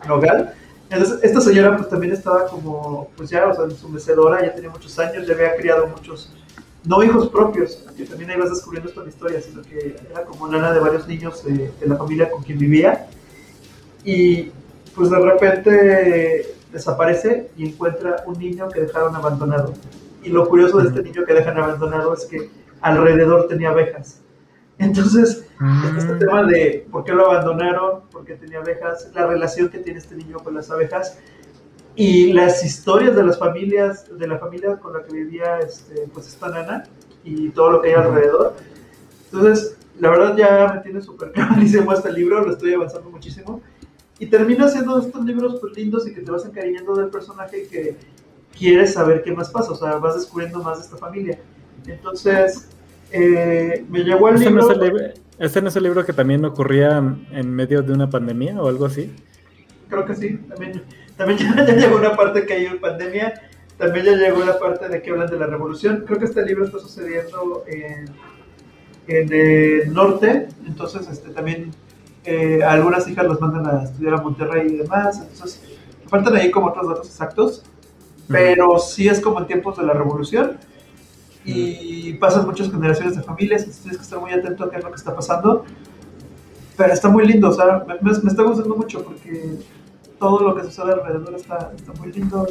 Nogal? 0.09 0.55
Entonces, 0.89 1.18
esta 1.22 1.41
señora 1.41 1.76
pues 1.76 1.89
también 1.89 2.12
estaba 2.12 2.47
como, 2.47 3.11
pues 3.16 3.28
ya, 3.28 3.47
o 3.47 3.55
sea, 3.55 3.64
en 3.64 3.76
su 3.76 3.89
mecedora, 3.89 4.43
ya 4.43 4.55
tenía 4.55 4.70
muchos 4.70 4.99
años, 4.99 5.26
ya 5.26 5.34
había 5.34 5.57
criado 5.57 5.87
muchos, 5.89 6.32
no 6.87 7.03
hijos 7.03 7.28
propios, 7.28 7.84
que 7.97 8.05
también 8.05 8.30
ahí 8.30 8.39
vas 8.39 8.51
descubriendo 8.51 8.89
esta 8.89 9.07
historia, 9.07 9.41
sino 9.43 9.62
que 9.62 9.97
era 10.11 10.24
como 10.24 10.47
nana 10.47 10.72
de 10.72 10.80
varios 10.80 11.07
niños 11.09 11.45
de, 11.45 11.72
la 11.84 11.97
familia 11.97 12.30
con 12.30 12.43
quien 12.43 12.59
vivía. 12.59 13.09
Y 14.05 14.51
pues 14.95 15.11
de 15.11 15.18
repente 15.18 16.55
desaparece 16.72 17.51
y 17.57 17.68
encuentra 17.68 18.22
un 18.26 18.39
niño 18.39 18.68
que 18.68 18.80
dejaron 18.80 19.16
abandonado. 19.16 19.74
Y 20.22 20.28
lo 20.28 20.49
curioso 20.49 20.78
de 20.78 20.89
este 20.89 21.03
niño 21.03 21.24
que 21.24 21.34
dejan 21.34 21.59
abandonado 21.59 22.14
es 22.14 22.24
que 22.24 22.51
alrededor 22.80 23.49
tenía 23.49 23.70
abejas. 23.70 24.20
Entonces, 24.78 25.45
este 25.99 26.12
mm. 26.12 26.18
tema 26.18 26.45
de 26.45 26.87
por 26.93 27.05
qué 27.05 27.12
lo 27.12 27.30
abandonaron, 27.30 28.03
por 28.12 28.24
qué 28.24 28.34
tenía 28.34 28.59
abejas, 28.59 29.11
la 29.14 29.26
relación 29.26 29.70
que 29.70 29.78
tiene 29.78 29.99
este 29.99 30.14
niño 30.14 30.39
con 30.39 30.55
las 30.55 30.70
abejas 30.70 31.18
y 31.97 32.34
las 32.34 32.62
historias 32.62 33.16
de 33.16 33.24
las 33.24 33.38
familias, 33.38 34.07
de 34.16 34.28
la 34.28 34.38
familia 34.38 34.76
con 34.76 34.92
la 34.92 35.03
que 35.03 35.14
vivía 35.14 35.59
este, 35.61 36.07
pues 36.12 36.28
esta 36.28 36.51
nana 36.51 36.84
y 37.24 37.49
todo 37.49 37.72
lo 37.72 37.82
que 37.82 37.88
hay 37.88 37.94
alrededor. 37.94 38.55
Entonces, 39.32 39.76
la 39.99 40.11
verdad 40.11 40.36
ya 40.36 40.72
me 40.74 40.80
tiene 40.82 41.01
súper 41.01 41.32
clarísimo 41.32 41.92
este 41.94 42.12
libro, 42.12 42.44
lo 42.44 42.53
estoy 42.53 42.74
avanzando 42.74 43.11
muchísimo. 43.11 43.62
Y 44.18 44.26
termina 44.26 44.68
siendo 44.68 44.99
estos 44.99 45.24
libros 45.24 45.59
pues, 45.61 45.74
lindos 45.74 46.07
y 46.07 46.14
que 46.14 46.20
te 46.20 46.30
vas 46.30 46.44
encariñando 46.44 46.94
del 46.94 47.09
personaje 47.09 47.66
que 47.66 47.97
quieres 48.57 48.92
saber 48.92 49.22
qué 49.22 49.32
más 49.32 49.51
pasa, 49.51 49.72
o 49.72 49.74
sea, 49.74 49.97
vas 49.97 50.14
descubriendo 50.14 50.62
más 50.62 50.78
de 50.78 50.84
esta 50.84 50.97
familia. 50.99 51.38
Entonces, 51.86 52.68
eh, 53.11 53.84
me 53.88 54.01
llegó 54.01 54.28
el 54.28 54.40
libro... 54.40 54.68
¿Este 55.38 55.61
no 55.61 55.68
es 55.68 55.76
el 55.76 55.82
libro 55.82 56.05
que 56.05 56.14
también 56.14 56.42
ocurría 56.47 56.97
en 57.30 57.55
medio 57.55 57.82
de 57.82 57.92
una 57.92 58.09
pandemia 58.09 58.61
o 58.61 58.68
algo 58.68 58.86
así? 58.86 59.14
Creo 59.90 60.07
que 60.07 60.14
sí, 60.14 60.38
también, 60.49 60.82
también 61.17 61.39
ya, 61.39 61.64
llegó 61.64 61.97
una 61.97 62.17
parte 62.17 62.47
que 62.47 62.55
hay 62.55 62.67
pandemia, 62.79 63.35
también 63.79 64.07
ya 64.07 64.12
llegó 64.12 64.45
la 64.45 64.59
parte 64.59 64.89
de 64.89 65.03
que 65.03 65.11
hablan 65.11 65.29
de 65.29 65.39
la 65.39 65.47
revolución. 65.47 66.05
Creo 66.07 66.19
que 66.19 66.25
este 66.27 66.45
libro 66.45 66.64
está 66.64 66.79
sucediendo 66.79 67.64
en, 67.67 68.07
en 69.07 69.33
el 69.33 69.93
norte, 69.93 70.49
entonces 70.67 71.09
este, 71.09 71.31
también 71.31 71.71
eh, 72.25 72.62
algunas 72.64 73.07
hijas 73.09 73.27
los 73.27 73.41
mandan 73.41 73.67
a 73.67 73.85
estudiar 73.85 74.14
a 74.14 74.23
Monterrey 74.23 74.67
y 74.69 74.77
demás, 74.79 75.21
entonces 75.21 75.62
faltan 76.09 76.35
ahí 76.37 76.51
como 76.51 76.69
otros 76.69 76.89
datos 76.89 77.07
exactos, 77.07 77.64
pero 78.29 78.79
sí 78.79 79.09
es 79.09 79.21
como 79.21 79.39
en 79.39 79.47
tiempos 79.47 79.77
de 79.77 79.85
la 79.85 79.93
revolución 79.93 80.59
y 81.47 82.14
pasan 82.14 82.45
muchas 82.45 82.71
generaciones 82.71 83.17
de 83.17 83.23
familias, 83.23 83.62
entonces 83.62 83.83
tienes 83.83 83.99
que 83.99 84.03
estar 84.03 84.19
muy 84.19 84.33
atento 84.33 84.64
a 84.64 84.71
qué 84.71 84.79
es 84.79 84.85
lo 84.85 84.91
que 84.91 84.97
está 84.97 85.14
pasando. 85.14 85.64
Pero 86.77 86.93
está 86.93 87.09
muy 87.09 87.25
lindo, 87.27 87.49
o 87.49 87.53
sea, 87.53 87.87
me, 88.03 88.11
está 88.11 88.43
gustando 88.43 88.75
mucho 88.75 89.03
porque 89.05 89.59
todo 90.19 90.41
lo 90.41 90.55
que 90.55 90.64
sucede 90.64 90.93
alrededor 90.93 91.35
está, 91.35 91.73
muy 91.99 92.12
lindo 92.12 92.47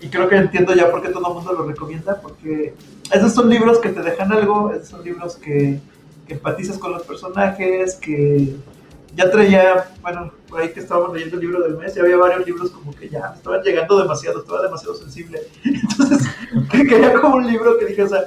y, 0.00 0.08
creo 0.08 0.28
que 0.28 0.36
entiendo 0.36 0.74
ya 0.74 0.90
por 0.90 1.02
qué 1.02 1.10
todo 1.10 1.28
el 1.28 1.34
mundo 1.34 1.52
lo 1.52 1.64
recomienda, 1.64 2.20
porque 2.20 2.74
esos 3.12 3.34
son 3.34 3.50
libros 3.50 3.78
que 3.78 3.90
te 3.90 4.00
dejan 4.00 4.32
algo, 4.32 4.72
esos 4.72 4.88
son 4.88 5.04
libros 5.04 5.36
que, 5.36 5.78
que 6.26 6.34
empatizas 6.34 6.78
con 6.78 6.92
los 6.92 7.02
personajes, 7.02 7.96
que 7.96 8.56
ya 9.14 9.30
traía, 9.30 9.90
bueno, 10.02 10.32
por 10.48 10.60
ahí 10.60 10.72
que 10.72 10.80
estábamos 10.80 11.12
leyendo 11.12 11.36
el 11.36 11.42
libro 11.42 11.62
del 11.62 11.76
mes, 11.76 11.94
ya 11.94 12.02
había 12.02 12.16
varios 12.16 12.46
libros 12.46 12.70
como 12.70 12.94
que 12.94 13.08
ya 13.08 13.34
estaban 13.36 13.62
llegando 13.62 13.98
demasiado, 13.98 14.40
estaba 14.40 14.62
demasiado 14.62 14.94
sensible. 14.94 15.40
Entonces, 15.64 16.28
quería 16.70 17.12
como 17.14 17.36
un 17.36 17.46
libro 17.46 17.78
que 17.78 17.86
dije, 17.86 18.02
o 18.02 18.08
sea, 18.08 18.24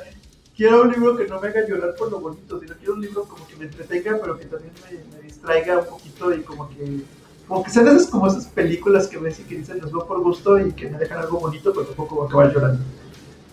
quiero 0.56 0.84
un 0.84 0.92
libro 0.92 1.16
que 1.16 1.28
no 1.28 1.40
me 1.40 1.48
haga 1.48 1.68
llorar 1.68 1.96
por 1.96 2.12
lo 2.12 2.20
bonito, 2.20 2.60
sino 2.60 2.76
quiero 2.76 2.94
un 2.94 3.02
libro 3.02 3.24
como 3.24 3.48
que 3.48 3.56
me 3.56 3.66
entretenga, 3.66 4.18
pero 4.22 4.38
que 4.38 4.46
también 4.46 4.74
me, 5.14 5.22
distraiga 5.22 5.80
un 5.80 5.86
poquito 5.86 6.34
y 6.34 6.42
como 6.42 6.70
que, 6.70 7.02
como 7.48 7.64
que 7.64 7.70
sean 7.70 7.88
esas 7.88 8.08
como 8.08 8.28
esas 8.28 8.46
películas 8.48 9.08
que 9.08 9.18
ves 9.18 9.40
y 9.40 9.44
que 9.44 9.58
dicen, 9.58 9.80
los 9.82 9.92
veo 9.92 10.06
por 10.06 10.22
gusto 10.22 10.60
y 10.60 10.72
que 10.72 10.90
me 10.90 10.98
dejan 10.98 11.20
algo 11.20 11.40
bonito, 11.40 11.72
pero 11.74 11.86
tampoco 11.86 12.16
voy 12.16 12.26
a 12.26 12.28
acabar 12.28 12.54
llorando. 12.54 12.84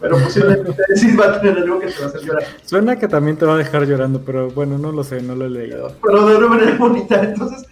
Pero 0.00 0.18
posiblemente 0.18 0.82
sí 0.96 1.14
va 1.16 1.26
a 1.26 1.40
tener 1.40 1.58
algo 1.58 1.80
que 1.80 1.88
te 1.88 1.98
va 1.98 2.06
a 2.06 2.08
hacer 2.08 2.22
llorar. 2.22 2.44
Suena 2.64 2.98
que 2.98 3.08
también 3.08 3.36
te 3.36 3.44
va 3.44 3.54
a 3.54 3.58
dejar 3.58 3.86
llorando, 3.86 4.22
pero 4.24 4.50
bueno, 4.50 4.78
no 4.78 4.92
lo 4.92 5.04
sé, 5.04 5.20
no 5.20 5.34
lo 5.34 5.46
he 5.46 5.50
leído. 5.50 5.94
Pero 6.02 6.26
de 6.26 6.36
una 6.36 6.48
manera 6.48 6.76
bonita, 6.76 7.22
entonces 7.22 7.66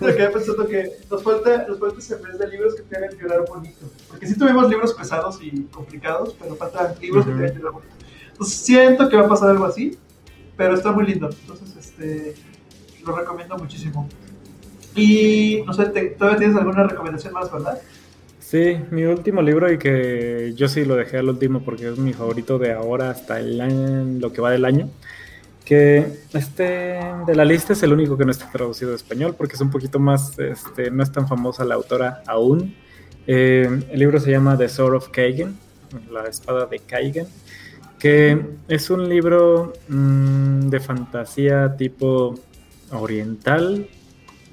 me 0.00 0.14
quedé 0.14 0.28
pensando 0.30 0.66
que 0.66 0.92
nos 1.10 1.22
falta, 1.22 1.66
nos 1.66 1.78
falta 1.78 1.98
ese 1.98 2.16
mes 2.18 2.38
de 2.38 2.46
libros 2.48 2.74
que 2.74 2.82
te 2.82 2.96
hagan 2.96 3.18
llorar 3.18 3.44
bonito. 3.48 3.86
Porque 4.08 4.26
sí 4.26 4.38
tuvimos 4.38 4.68
libros 4.68 4.94
pesados 4.94 5.38
y 5.42 5.62
complicados, 5.64 6.36
pero 6.40 6.54
faltan 6.54 6.94
libros 7.00 7.26
que 7.26 7.32
te 7.32 7.38
hagan 7.38 7.56
llorar 7.56 7.72
bonito. 7.72 7.94
Entonces 8.30 8.56
siento 8.58 9.08
que 9.08 9.16
va 9.16 9.26
a 9.26 9.28
pasar 9.28 9.50
algo 9.50 9.64
así, 9.64 9.98
pero 10.56 10.74
está 10.74 10.92
muy 10.92 11.06
lindo. 11.06 11.28
Entonces, 11.28 11.76
este, 11.76 12.34
lo 13.04 13.16
recomiendo 13.16 13.56
muchísimo. 13.56 14.08
Y 14.94 15.62
no 15.66 15.72
sé, 15.72 15.86
¿todavía 15.86 16.38
tienes 16.38 16.56
alguna 16.56 16.84
recomendación 16.84 17.32
más, 17.32 17.50
verdad? 17.50 17.80
Sí, 18.52 18.76
mi 18.90 19.04
último 19.04 19.40
libro 19.40 19.72
y 19.72 19.78
que 19.78 20.52
yo 20.54 20.68
sí 20.68 20.84
lo 20.84 20.94
dejé 20.94 21.16
al 21.16 21.30
último 21.30 21.62
porque 21.64 21.88
es 21.88 21.96
mi 21.96 22.12
favorito 22.12 22.58
de 22.58 22.72
ahora 22.74 23.08
hasta 23.08 23.40
el 23.40 24.20
lo 24.20 24.30
que 24.30 24.42
va 24.42 24.50
del 24.50 24.66
año. 24.66 24.90
Que 25.64 26.06
este 26.34 27.00
de 27.26 27.34
la 27.34 27.46
lista 27.46 27.72
es 27.72 27.82
el 27.82 27.94
único 27.94 28.18
que 28.18 28.26
no 28.26 28.30
está 28.30 28.50
traducido 28.50 28.92
a 28.92 28.96
español 28.96 29.34
porque 29.38 29.54
es 29.54 29.60
un 29.62 29.70
poquito 29.70 29.98
más, 29.98 30.38
este, 30.38 30.90
no 30.90 31.02
es 31.02 31.10
tan 31.10 31.26
famosa 31.26 31.64
la 31.64 31.76
autora 31.76 32.22
aún. 32.26 32.74
Eh, 33.26 33.84
el 33.90 33.98
libro 33.98 34.20
se 34.20 34.30
llama 34.30 34.58
The 34.58 34.68
Sword 34.68 34.96
of 34.96 35.08
Kaigen, 35.08 35.56
la 36.10 36.24
espada 36.24 36.66
de 36.66 36.78
Kaigen, 36.80 37.26
que 37.98 38.38
es 38.68 38.90
un 38.90 39.08
libro 39.08 39.72
mm, 39.88 40.68
de 40.68 40.80
fantasía 40.80 41.74
tipo 41.76 42.34
oriental, 42.90 43.88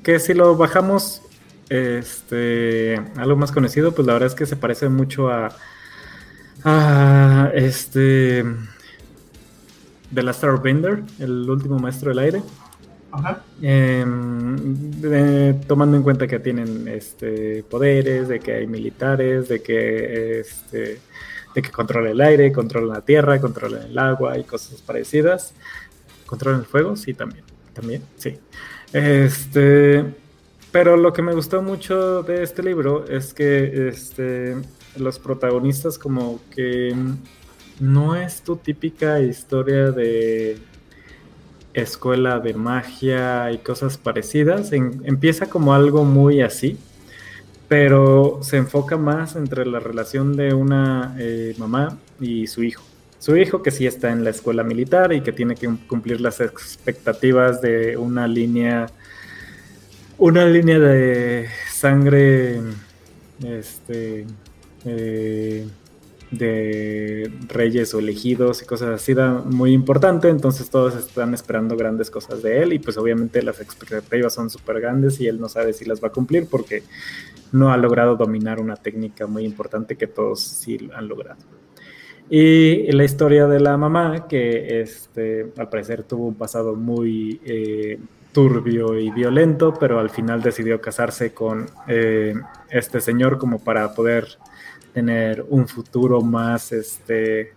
que 0.03 0.19
si 0.19 0.33
lo 0.33 0.55
bajamos 0.55 1.21
este, 1.69 2.99
algo 3.15 3.35
más 3.35 3.51
conocido, 3.51 3.93
pues 3.93 4.05
la 4.07 4.13
verdad 4.13 4.27
es 4.27 4.35
que 4.35 4.45
se 4.45 4.55
parece 4.55 4.89
mucho 4.89 5.29
a, 5.29 5.49
a 6.63 7.51
este, 7.53 8.43
The 10.13 10.23
Last 10.23 10.43
Bender, 10.63 11.03
el 11.19 11.49
último 11.49 11.79
maestro 11.79 12.09
del 12.09 12.19
aire. 12.19 12.41
Ajá. 13.11 13.43
Em, 13.61 14.55
tomando 15.67 15.97
en 15.97 16.03
cuenta 16.03 16.27
que 16.27 16.39
tienen 16.39 16.87
este, 16.87 17.63
poderes, 17.63 18.27
de 18.27 18.39
que 18.39 18.53
hay 18.53 18.67
militares, 18.67 19.49
de 19.49 19.61
que, 19.61 20.39
este, 20.41 20.99
de 21.55 21.61
que 21.61 21.71
controlan 21.71 22.11
el 22.11 22.21
aire, 22.21 22.51
controlan 22.51 22.89
la 22.89 23.01
tierra, 23.01 23.39
controlan 23.39 23.83
el 23.83 23.97
agua 23.97 24.37
y 24.37 24.43
cosas 24.43 24.81
parecidas. 24.81 25.53
¿Controlan 26.25 26.61
el 26.61 26.65
fuego? 26.67 26.95
Sí, 26.95 27.13
también. 27.13 27.43
También, 27.73 28.03
sí. 28.17 28.37
Este, 28.93 30.03
pero 30.71 30.97
lo 30.97 31.13
que 31.13 31.21
me 31.21 31.33
gustó 31.33 31.61
mucho 31.61 32.23
de 32.23 32.43
este 32.43 32.63
libro 32.63 33.07
es 33.07 33.33
que 33.33 33.89
este, 33.89 34.55
los 34.97 35.19
protagonistas 35.19 35.97
como 35.97 36.39
que 36.53 36.95
no 37.79 38.15
es 38.15 38.41
tu 38.41 38.55
típica 38.57 39.21
historia 39.21 39.91
de 39.91 40.57
escuela 41.73 42.39
de 42.39 42.53
magia 42.53 43.51
y 43.51 43.59
cosas 43.59 43.97
parecidas. 43.97 44.71
empieza 44.73 45.47
como 45.47 45.73
algo 45.73 46.03
muy 46.03 46.41
así, 46.41 46.77
pero 47.67 48.39
se 48.41 48.57
enfoca 48.57 48.97
más 48.97 49.35
entre 49.35 49.65
la 49.65 49.79
relación 49.79 50.35
de 50.35 50.53
una 50.53 51.15
eh, 51.19 51.55
mamá 51.57 51.97
y 52.19 52.47
su 52.47 52.63
hijo. 52.63 52.88
Su 53.19 53.35
hijo 53.35 53.61
que 53.61 53.71
sí 53.71 53.85
está 53.85 54.11
en 54.11 54.23
la 54.23 54.29
escuela 54.29 54.63
militar 54.63 55.13
y 55.13 55.21
que 55.21 55.31
tiene 55.31 55.55
que 55.55 55.69
cumplir 55.87 56.21
las 56.21 56.39
expectativas 56.39 57.61
de 57.61 57.97
una 57.97 58.27
línea 58.27 58.87
una 60.17 60.45
línea 60.45 60.79
de 60.79 61.47
sangre 61.71 62.59
este 63.41 64.25
eh, 64.85 65.65
de 66.31 67.31
reyes 67.47 67.93
o 67.93 67.99
elegidos 67.99 68.61
y 68.61 68.65
cosas 68.65 68.89
así 68.89 69.15
muy 69.45 69.73
importante, 69.73 70.29
entonces 70.29 70.69
todos 70.69 70.95
están 70.95 71.33
esperando 71.33 71.75
grandes 71.75 72.11
cosas 72.11 72.43
de 72.43 72.61
él 72.61 72.73
y 72.73 72.79
pues 72.79 72.97
obviamente 72.97 73.41
las 73.41 73.59
expectativas 73.61 74.33
son 74.33 74.49
súper 74.49 74.79
grandes 74.79 75.19
y 75.19 75.27
él 75.27 75.39
no 75.39 75.49
sabe 75.49 75.73
si 75.73 75.85
las 75.85 76.03
va 76.03 76.09
a 76.09 76.11
cumplir 76.11 76.47
porque 76.47 76.83
no 77.51 77.71
ha 77.71 77.77
logrado 77.77 78.15
dominar 78.15 78.59
una 78.59 78.75
técnica 78.75 79.25
muy 79.25 79.43
importante 79.43 79.95
que 79.95 80.05
todos 80.05 80.41
sí 80.41 80.89
han 80.93 81.07
logrado. 81.07 81.39
Y 82.29 82.91
la 82.91 83.03
historia 83.03 83.47
de 83.47 83.59
la 83.59 83.75
mamá, 83.75 84.27
que 84.27 84.81
este, 84.81 85.51
al 85.57 85.67
parecer 85.67 86.03
tuvo 86.03 86.27
un 86.27 86.35
pasado 86.35 86.75
muy 86.75 87.41
eh, 87.43 87.99
turbio 88.31 88.99
y 88.99 89.09
violento, 89.09 89.73
pero 89.79 89.99
al 89.99 90.11
final 90.11 90.43
decidió 90.43 90.79
casarse 90.79 91.33
con 91.33 91.67
eh, 91.87 92.35
este 92.69 93.01
señor 93.01 93.39
como 93.39 93.57
para 93.57 93.95
poder 93.95 94.27
tener 94.93 95.43
un 95.49 95.67
futuro 95.67 96.21
más, 96.21 96.71
este, 96.71 97.53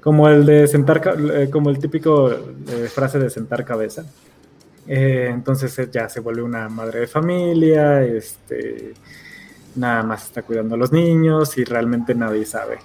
como 0.00 0.28
el 0.28 0.46
de 0.46 0.68
sentar, 0.68 1.02
eh, 1.34 1.50
como 1.50 1.70
el 1.70 1.80
típico 1.80 2.30
frase 2.94 3.18
de 3.18 3.28
sentar 3.28 3.64
cabeza. 3.64 4.04
Entonces 4.86 5.90
ya 5.90 6.08
se 6.08 6.20
vuelve 6.20 6.42
una 6.42 6.68
madre 6.68 7.00
de 7.00 7.06
familia, 7.08 8.04
este, 8.04 8.94
nada 9.74 10.04
más 10.04 10.26
está 10.26 10.42
cuidando 10.42 10.76
a 10.76 10.78
los 10.78 10.92
niños 10.92 11.58
y 11.58 11.64
realmente 11.64 12.14
nadie 12.14 12.46
sabe 12.46 12.78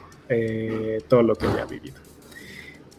todo 1.07 1.23
lo 1.23 1.35
que 1.35 1.45
ella 1.45 1.63
ha 1.63 1.65
vivido. 1.65 1.99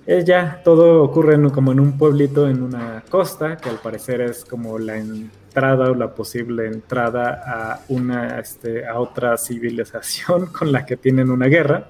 Ella, 0.06 0.60
todo 0.64 1.02
ocurre 1.04 1.40
como 1.52 1.70
en 1.70 1.78
un 1.78 1.96
pueblito 1.96 2.48
en 2.48 2.62
una 2.62 3.04
costa, 3.08 3.56
que 3.56 3.68
al 3.68 3.78
parecer 3.78 4.20
es 4.20 4.44
como 4.44 4.78
la 4.78 4.96
entrada 4.96 5.90
o 5.90 5.94
la 5.94 6.12
posible 6.12 6.66
entrada 6.66 7.40
a, 7.46 7.80
una, 7.88 8.40
este, 8.40 8.84
a 8.84 8.98
otra 8.98 9.36
civilización 9.36 10.46
con 10.58 10.72
la 10.72 10.84
que 10.84 10.96
tienen 10.96 11.30
una 11.30 11.46
guerra. 11.46 11.88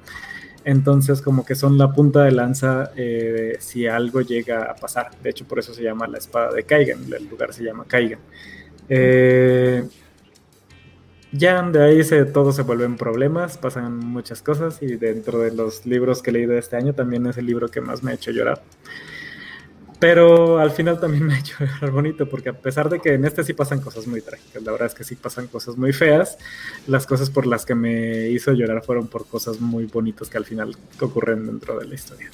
Entonces, 0.65 1.23
como 1.23 1.45
que 1.45 1.55
son 1.55 1.79
la 1.79 1.91
punta 1.93 2.23
de 2.23 2.33
lanza 2.33 2.93
eh, 2.97 3.57
si 3.59 3.87
algo 3.87 4.21
llega 4.21 4.65
a 4.65 4.75
pasar. 4.75 5.11
De 5.23 5.31
hecho, 5.31 5.47
por 5.47 5.59
eso 5.59 5.73
se 5.75 5.83
llama 5.83 6.07
la 6.07 6.19
espada 6.19 6.53
de 6.53 6.65
Kaigan. 6.65 7.05
El 7.13 7.29
lugar 7.29 7.53
se 7.53 7.65
llama 7.65 7.85
Kaigan. 7.89 8.21
Eh, 8.89 9.83
ya 11.33 11.63
de 11.63 11.83
ahí 11.83 12.05
se, 12.05 12.27
todo 12.27 12.53
se 12.53 12.63
vuelven 12.63 12.97
problemas, 12.97 13.57
pasan 13.57 13.97
muchas 13.99 14.43
cosas 14.43 14.83
y 14.83 14.97
dentro 14.97 15.41
de 15.41 15.53
los 15.53 15.87
libros 15.87 16.23
que 16.23 16.31
he 16.31 16.33
leído 16.35 16.57
este 16.59 16.77
año 16.77 16.93
también 16.95 17.27
es 17.27 17.39
el 17.39 17.47
libro 17.47 17.69
que 17.69 17.81
más 17.81 18.03
me 18.03 18.11
ha 18.11 18.15
hecho 18.15 18.31
llorar. 18.31 18.63
Pero 19.99 20.59
al 20.59 20.73
final 20.73 21.01
también 21.01 21.25
me 21.27 21.35
ha 21.35 21.39
hecho 21.39 21.57
llorar 21.65 21.91
bonito 21.91 22.29
porque 22.29 22.51
a 22.51 22.53
pesar 22.53 22.91
de 22.91 23.01
que 23.01 23.15
en 23.15 23.25
este 23.25 23.45
sí 23.45 23.55
pasan 23.55 23.81
cosas 23.81 24.07
muy 24.07 24.21
trágicas, 24.21 24.63
la 24.63 24.73
verdad 24.73 24.89
es 24.89 24.95
que 24.95 25.05
sí 25.05 25.17
pasan 25.17 25.47
cosas 25.47 25.79
muy 25.79 25.95
feas, 25.95 26.37
las 26.87 27.07
cosas 27.07 27.31
por 27.31 27.47
las 27.47 27.65
que 27.65 27.75
me 27.75 28.29
hizo 28.29 28.53
llorar 28.53 28.85
fueron 28.85 29.07
por 29.07 29.27
cosas 29.27 29.59
muy 29.59 29.87
bonitas 29.87 30.29
que 30.29 30.37
al 30.37 30.45
final 30.45 30.77
ocurren 31.01 31.47
dentro 31.47 31.79
de 31.79 31.87
la 31.87 31.95
historia. 31.95 32.31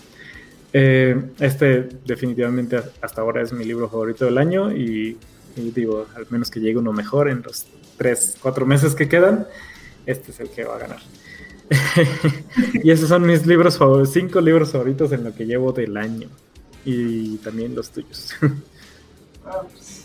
Eh, 0.73 1.17
este 1.39 1.89
definitivamente 2.05 2.81
hasta 3.01 3.21
ahora 3.21 3.43
es 3.43 3.53
mi 3.53 3.65
libro 3.65 3.89
favorito 3.89 4.25
del 4.25 4.39
año 4.39 4.73
y, 4.73 5.17
y 5.57 5.71
digo, 5.71 6.07
al 6.17 6.27
menos 6.31 6.51
que 6.51 6.61
llegue 6.61 6.79
uno 6.79 6.93
mejor 6.93 7.29
en 7.29 7.43
los 7.43 7.67
tres, 7.99 8.37
cuatro 8.41 8.65
meses 8.65 8.95
que 8.95 9.09
quedan, 9.09 9.47
este 10.07 10.31
es 10.31 10.41
el 10.41 10.49
que 10.49 10.65
va 10.65 10.77
a 10.77 10.79
ganar. 10.79 11.01
y 12.83 12.91
esos 12.91 13.09
son 13.09 13.27
mis 13.27 13.47
libros 13.47 13.77
favoritos, 13.77 14.15
cinco 14.15 14.41
libros 14.41 14.73
favoritos 14.73 15.13
en 15.13 15.25
lo 15.25 15.35
que 15.35 15.45
llevo 15.45 15.73
del 15.73 15.97
año. 15.97 16.29
Y 16.85 17.37
también 17.39 17.75
los 17.75 17.91
tuyos. 17.91 18.31
Ah, 19.45 19.63
pues, 19.71 20.05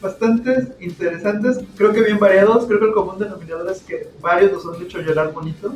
bastantes 0.00 0.68
interesantes, 0.80 1.58
creo 1.76 1.92
que 1.92 2.02
bien 2.02 2.18
variados. 2.18 2.64
Creo 2.66 2.78
que 2.78 2.86
el 2.86 2.92
común 2.92 3.18
denominador 3.18 3.70
es 3.70 3.80
que 3.80 4.08
varios 4.20 4.52
nos 4.52 4.74
han 4.74 4.82
hecho 4.82 5.00
llorar 5.00 5.32
bonito. 5.32 5.74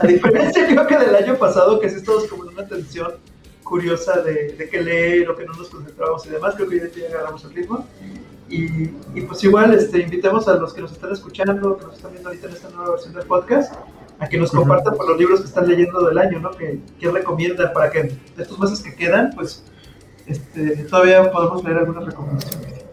A 0.00 0.06
diferencia, 0.06 0.66
creo 0.68 0.86
que 0.86 0.98
del 0.98 1.14
año 1.14 1.36
pasado, 1.36 1.80
que 1.80 1.88
sí 1.88 1.96
estamos 1.96 2.24
como 2.26 2.44
en 2.44 2.50
una 2.50 2.66
tensión 2.66 3.14
curiosa 3.62 4.20
de, 4.20 4.52
de 4.52 4.68
qué 4.68 4.82
leer 4.82 5.30
o 5.30 5.36
que 5.36 5.46
no 5.46 5.54
nos 5.54 5.68
concentramos 5.68 6.26
y 6.26 6.30
demás. 6.30 6.54
Creo 6.56 6.68
que 6.68 6.78
ya, 6.78 6.88
ya 6.88 7.06
agarramos 7.08 7.44
el 7.44 7.54
ritmo. 7.54 7.86
Y, 8.48 8.86
pues 9.22 9.42
igual 9.42 9.74
este, 9.74 10.00
invitamos 10.00 10.46
a 10.48 10.56
los 10.56 10.72
que 10.72 10.82
nos 10.82 10.92
están 10.92 11.12
escuchando, 11.12 11.76
que 11.78 11.86
nos 11.86 11.96
están 11.96 12.12
viendo 12.12 12.28
ahorita 12.28 12.48
en 12.48 12.52
esta 12.52 12.68
nueva 12.70 12.90
versión 12.90 13.14
del 13.14 13.26
podcast, 13.26 13.74
a 14.18 14.28
que 14.28 14.38
nos 14.38 14.50
compartan 14.50 14.94
por 14.94 15.08
los 15.08 15.18
libros 15.18 15.40
que 15.40 15.46
están 15.46 15.66
leyendo 15.66 16.06
del 16.06 16.18
año, 16.18 16.38
¿no? 16.40 16.50
Que, 16.52 16.80
que 17.00 17.10
recomiendan 17.10 17.72
para 17.72 17.90
que 17.90 18.02
de 18.02 18.42
estos 18.42 18.58
meses 18.58 18.80
que 18.80 18.94
quedan, 18.94 19.32
pues 19.34 19.64
este, 20.26 20.84
todavía 20.84 21.30
podamos 21.30 21.64
leer 21.64 21.78
algunas 21.78 22.04
recomendaciones. 22.04 22.84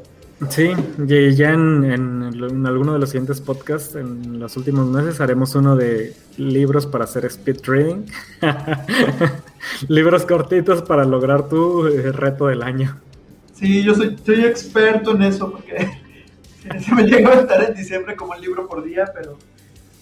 Sí, 0.49 0.71
ya 1.05 1.51
en, 1.51 1.83
en, 1.83 2.65
alguno 2.65 2.93
de 2.93 2.99
los 2.99 3.09
siguientes 3.09 3.39
podcasts, 3.39 3.93
en 3.95 4.39
los 4.39 4.57
últimos 4.57 4.87
meses, 4.87 5.21
haremos 5.21 5.53
uno 5.53 5.75
de 5.75 6.15
libros 6.37 6.87
para 6.87 7.03
hacer 7.03 7.25
speed 7.25 7.61
trading. 7.61 8.05
libros 9.87 10.25
cortitos 10.25 10.81
para 10.81 11.05
lograr 11.05 11.47
tu 11.47 11.85
eh, 11.85 12.11
reto 12.11 12.47
del 12.47 12.63
año. 12.63 12.99
Sí, 13.61 13.83
yo 13.83 13.93
soy, 13.93 14.17
soy 14.25 14.43
experto 14.43 15.15
en 15.15 15.21
eso 15.21 15.51
porque 15.51 15.87
se 16.83 16.95
me 16.95 17.03
llegó 17.03 17.29
a 17.29 17.41
estar 17.41 17.63
en 17.63 17.75
diciembre 17.75 18.15
como 18.15 18.31
un 18.31 18.41
libro 18.41 18.67
por 18.67 18.83
día, 18.83 19.11
pero 19.13 19.37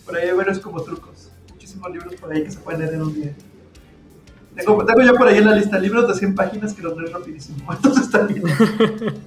por 0.05 0.15
ahí 0.15 0.29
hay 0.29 0.33
varios 0.33 0.59
como 0.59 0.81
trucos. 0.81 1.29
Muchísimos 1.51 1.91
libros 1.91 2.15
por 2.15 2.31
ahí 2.31 2.43
que 2.43 2.51
se 2.51 2.59
pueden 2.59 2.79
leer 2.79 2.93
en 2.93 3.01
un 3.01 3.13
día. 3.13 3.35
Tengo, 4.55 4.85
tengo 4.85 5.01
ya 5.01 5.11
por 5.11 5.27
ahí 5.27 5.39
en 5.39 5.45
la 5.45 5.55
lista 5.55 5.77
libros 5.77 6.07
de 6.07 6.13
100 6.13 6.35
páginas 6.35 6.73
que 6.73 6.81
los 6.81 6.97
lees 6.97 7.11
rapidísimo. 7.11 7.57
¿Cuántos 7.65 7.97
están 7.97 8.27
bien? 8.27 8.43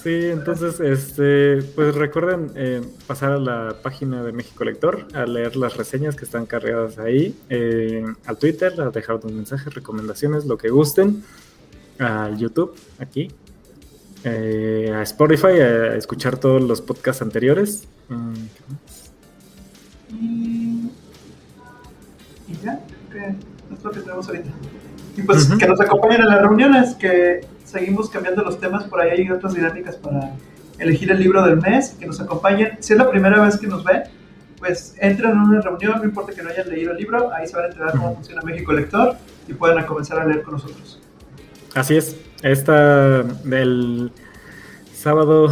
Sí, 0.00 0.26
entonces, 0.26 0.78
este, 0.78 1.60
pues 1.74 1.92
recuerden 1.92 2.52
eh, 2.54 2.82
pasar 3.08 3.32
a 3.32 3.38
la 3.38 3.74
página 3.82 4.22
de 4.22 4.30
México 4.32 4.62
Lector, 4.62 5.08
a 5.12 5.26
leer 5.26 5.56
las 5.56 5.76
reseñas 5.76 6.14
que 6.14 6.24
están 6.24 6.46
cargadas 6.46 7.00
ahí, 7.00 7.36
eh, 7.50 8.04
al 8.24 8.38
Twitter, 8.38 8.80
a 8.80 8.90
dejar 8.90 9.18
tus 9.18 9.32
mensajes, 9.32 9.74
recomendaciones, 9.74 10.46
lo 10.46 10.56
que 10.56 10.68
gusten 10.68 11.24
a 11.98 12.30
YouTube, 12.30 12.74
aquí, 12.98 13.28
eh, 14.24 14.92
a 14.94 15.02
Spotify, 15.02 15.60
a 15.60 15.96
escuchar 15.96 16.36
todos 16.38 16.62
los 16.62 16.80
podcasts 16.80 17.22
anteriores. 17.22 17.86
Mm, 18.08 18.34
y, 20.10 20.90
ya, 22.62 22.80
que 23.12 23.18
es 23.18 23.84
lo 23.84 23.90
que 23.90 24.00
tenemos 24.00 24.26
ahorita. 24.26 24.50
Y 25.16 25.22
pues 25.22 25.46
que 25.46 25.66
nos 25.66 25.80
acompañen 25.80 26.22
en 26.22 26.28
las 26.28 26.40
reuniones, 26.40 26.94
que 26.94 27.40
seguimos 27.64 28.08
cambiando 28.08 28.42
los 28.42 28.58
temas, 28.58 28.84
por 28.84 29.00
ahí 29.00 29.10
hay 29.10 29.30
otras 29.30 29.54
dinámicas 29.54 29.96
para 29.96 30.32
elegir 30.78 31.10
el 31.10 31.18
libro 31.18 31.42
del 31.44 31.56
mes, 31.56 31.96
que 31.98 32.06
nos 32.06 32.20
acompañen. 32.20 32.78
Si 32.80 32.92
es 32.92 32.98
la 32.98 33.10
primera 33.10 33.42
vez 33.42 33.58
que 33.58 33.66
nos 33.66 33.84
ven, 33.84 34.04
pues 34.58 34.94
entren 34.98 35.32
en 35.32 35.38
una 35.38 35.60
reunión, 35.60 35.98
no 35.98 36.04
importa 36.04 36.32
que 36.32 36.42
no 36.42 36.50
hayan 36.50 36.68
leído 36.68 36.92
el 36.92 36.98
libro, 36.98 37.32
ahí 37.32 37.46
se 37.46 37.56
van 37.56 37.66
a 37.66 37.68
enterar 37.68 37.92
cómo 37.92 38.14
funciona 38.14 38.42
México 38.42 38.72
Lector 38.72 39.16
y 39.46 39.54
pueden 39.54 39.84
comenzar 39.84 40.20
a 40.20 40.24
leer 40.24 40.42
con 40.42 40.54
nosotros. 40.54 41.00
Así 41.74 41.96
es. 41.96 42.16
Esta 42.42 43.22
del 43.22 44.12
sábado 44.94 45.50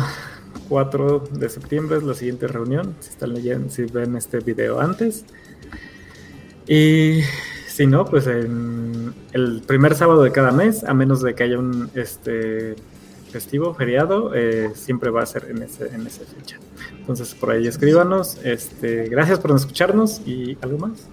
4 0.69 1.25
de 1.33 1.49
septiembre 1.49 1.99
es 1.99 2.03
la 2.03 2.15
siguiente 2.15 2.47
reunión. 2.47 2.95
Si 3.01 3.11
están 3.11 3.35
leyendo, 3.35 3.71
si 3.71 3.85
ven 3.85 4.17
este 4.17 4.41
video 4.41 4.81
antes. 4.81 5.25
Y 6.67 7.21
si 7.69 7.87
no, 7.87 8.05
pues 8.05 8.27
en 8.27 9.15
el 9.33 9.63
primer 9.67 9.95
sábado 9.95 10.23
de 10.23 10.33
cada 10.33 10.51
mes, 10.51 10.85
a 10.85 10.95
menos 10.95 11.23
de 11.23 11.35
que 11.35 11.45
haya 11.45 11.59
un 11.59 11.91
este 11.95 12.77
festivo, 13.31 13.75
feriado, 13.75 14.35
eh, 14.35 14.71
siempre 14.75 15.11
va 15.11 15.23
a 15.23 15.27
ser 15.27 15.47
en, 15.51 15.63
ese, 15.63 15.89
en 15.95 16.07
esa 16.07 16.25
fecha. 16.25 16.59
Entonces 16.99 17.35
por 17.35 17.51
ahí 17.51 17.67
escríbanos. 17.67 18.39
Este, 18.43 19.09
gracias 19.09 19.39
por 19.39 19.55
escucharnos 19.55 20.23
y 20.27 20.57
algo 20.63 20.79
más. 20.79 21.07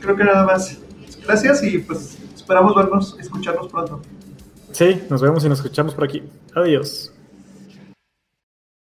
Creo 0.00 0.16
que 0.16 0.24
nada 0.24 0.44
más. 0.44 0.78
Gracias 1.24 1.62
y 1.62 1.78
pues 1.78 2.18
Esperamos 2.42 2.74
vernos, 2.74 3.16
escucharnos 3.20 3.68
pronto. 3.68 4.00
Sí, 4.72 5.00
nos 5.08 5.22
vemos 5.22 5.44
y 5.44 5.48
nos 5.48 5.60
escuchamos 5.60 5.94
por 5.94 6.04
aquí. 6.04 6.24
Adiós. 6.56 7.12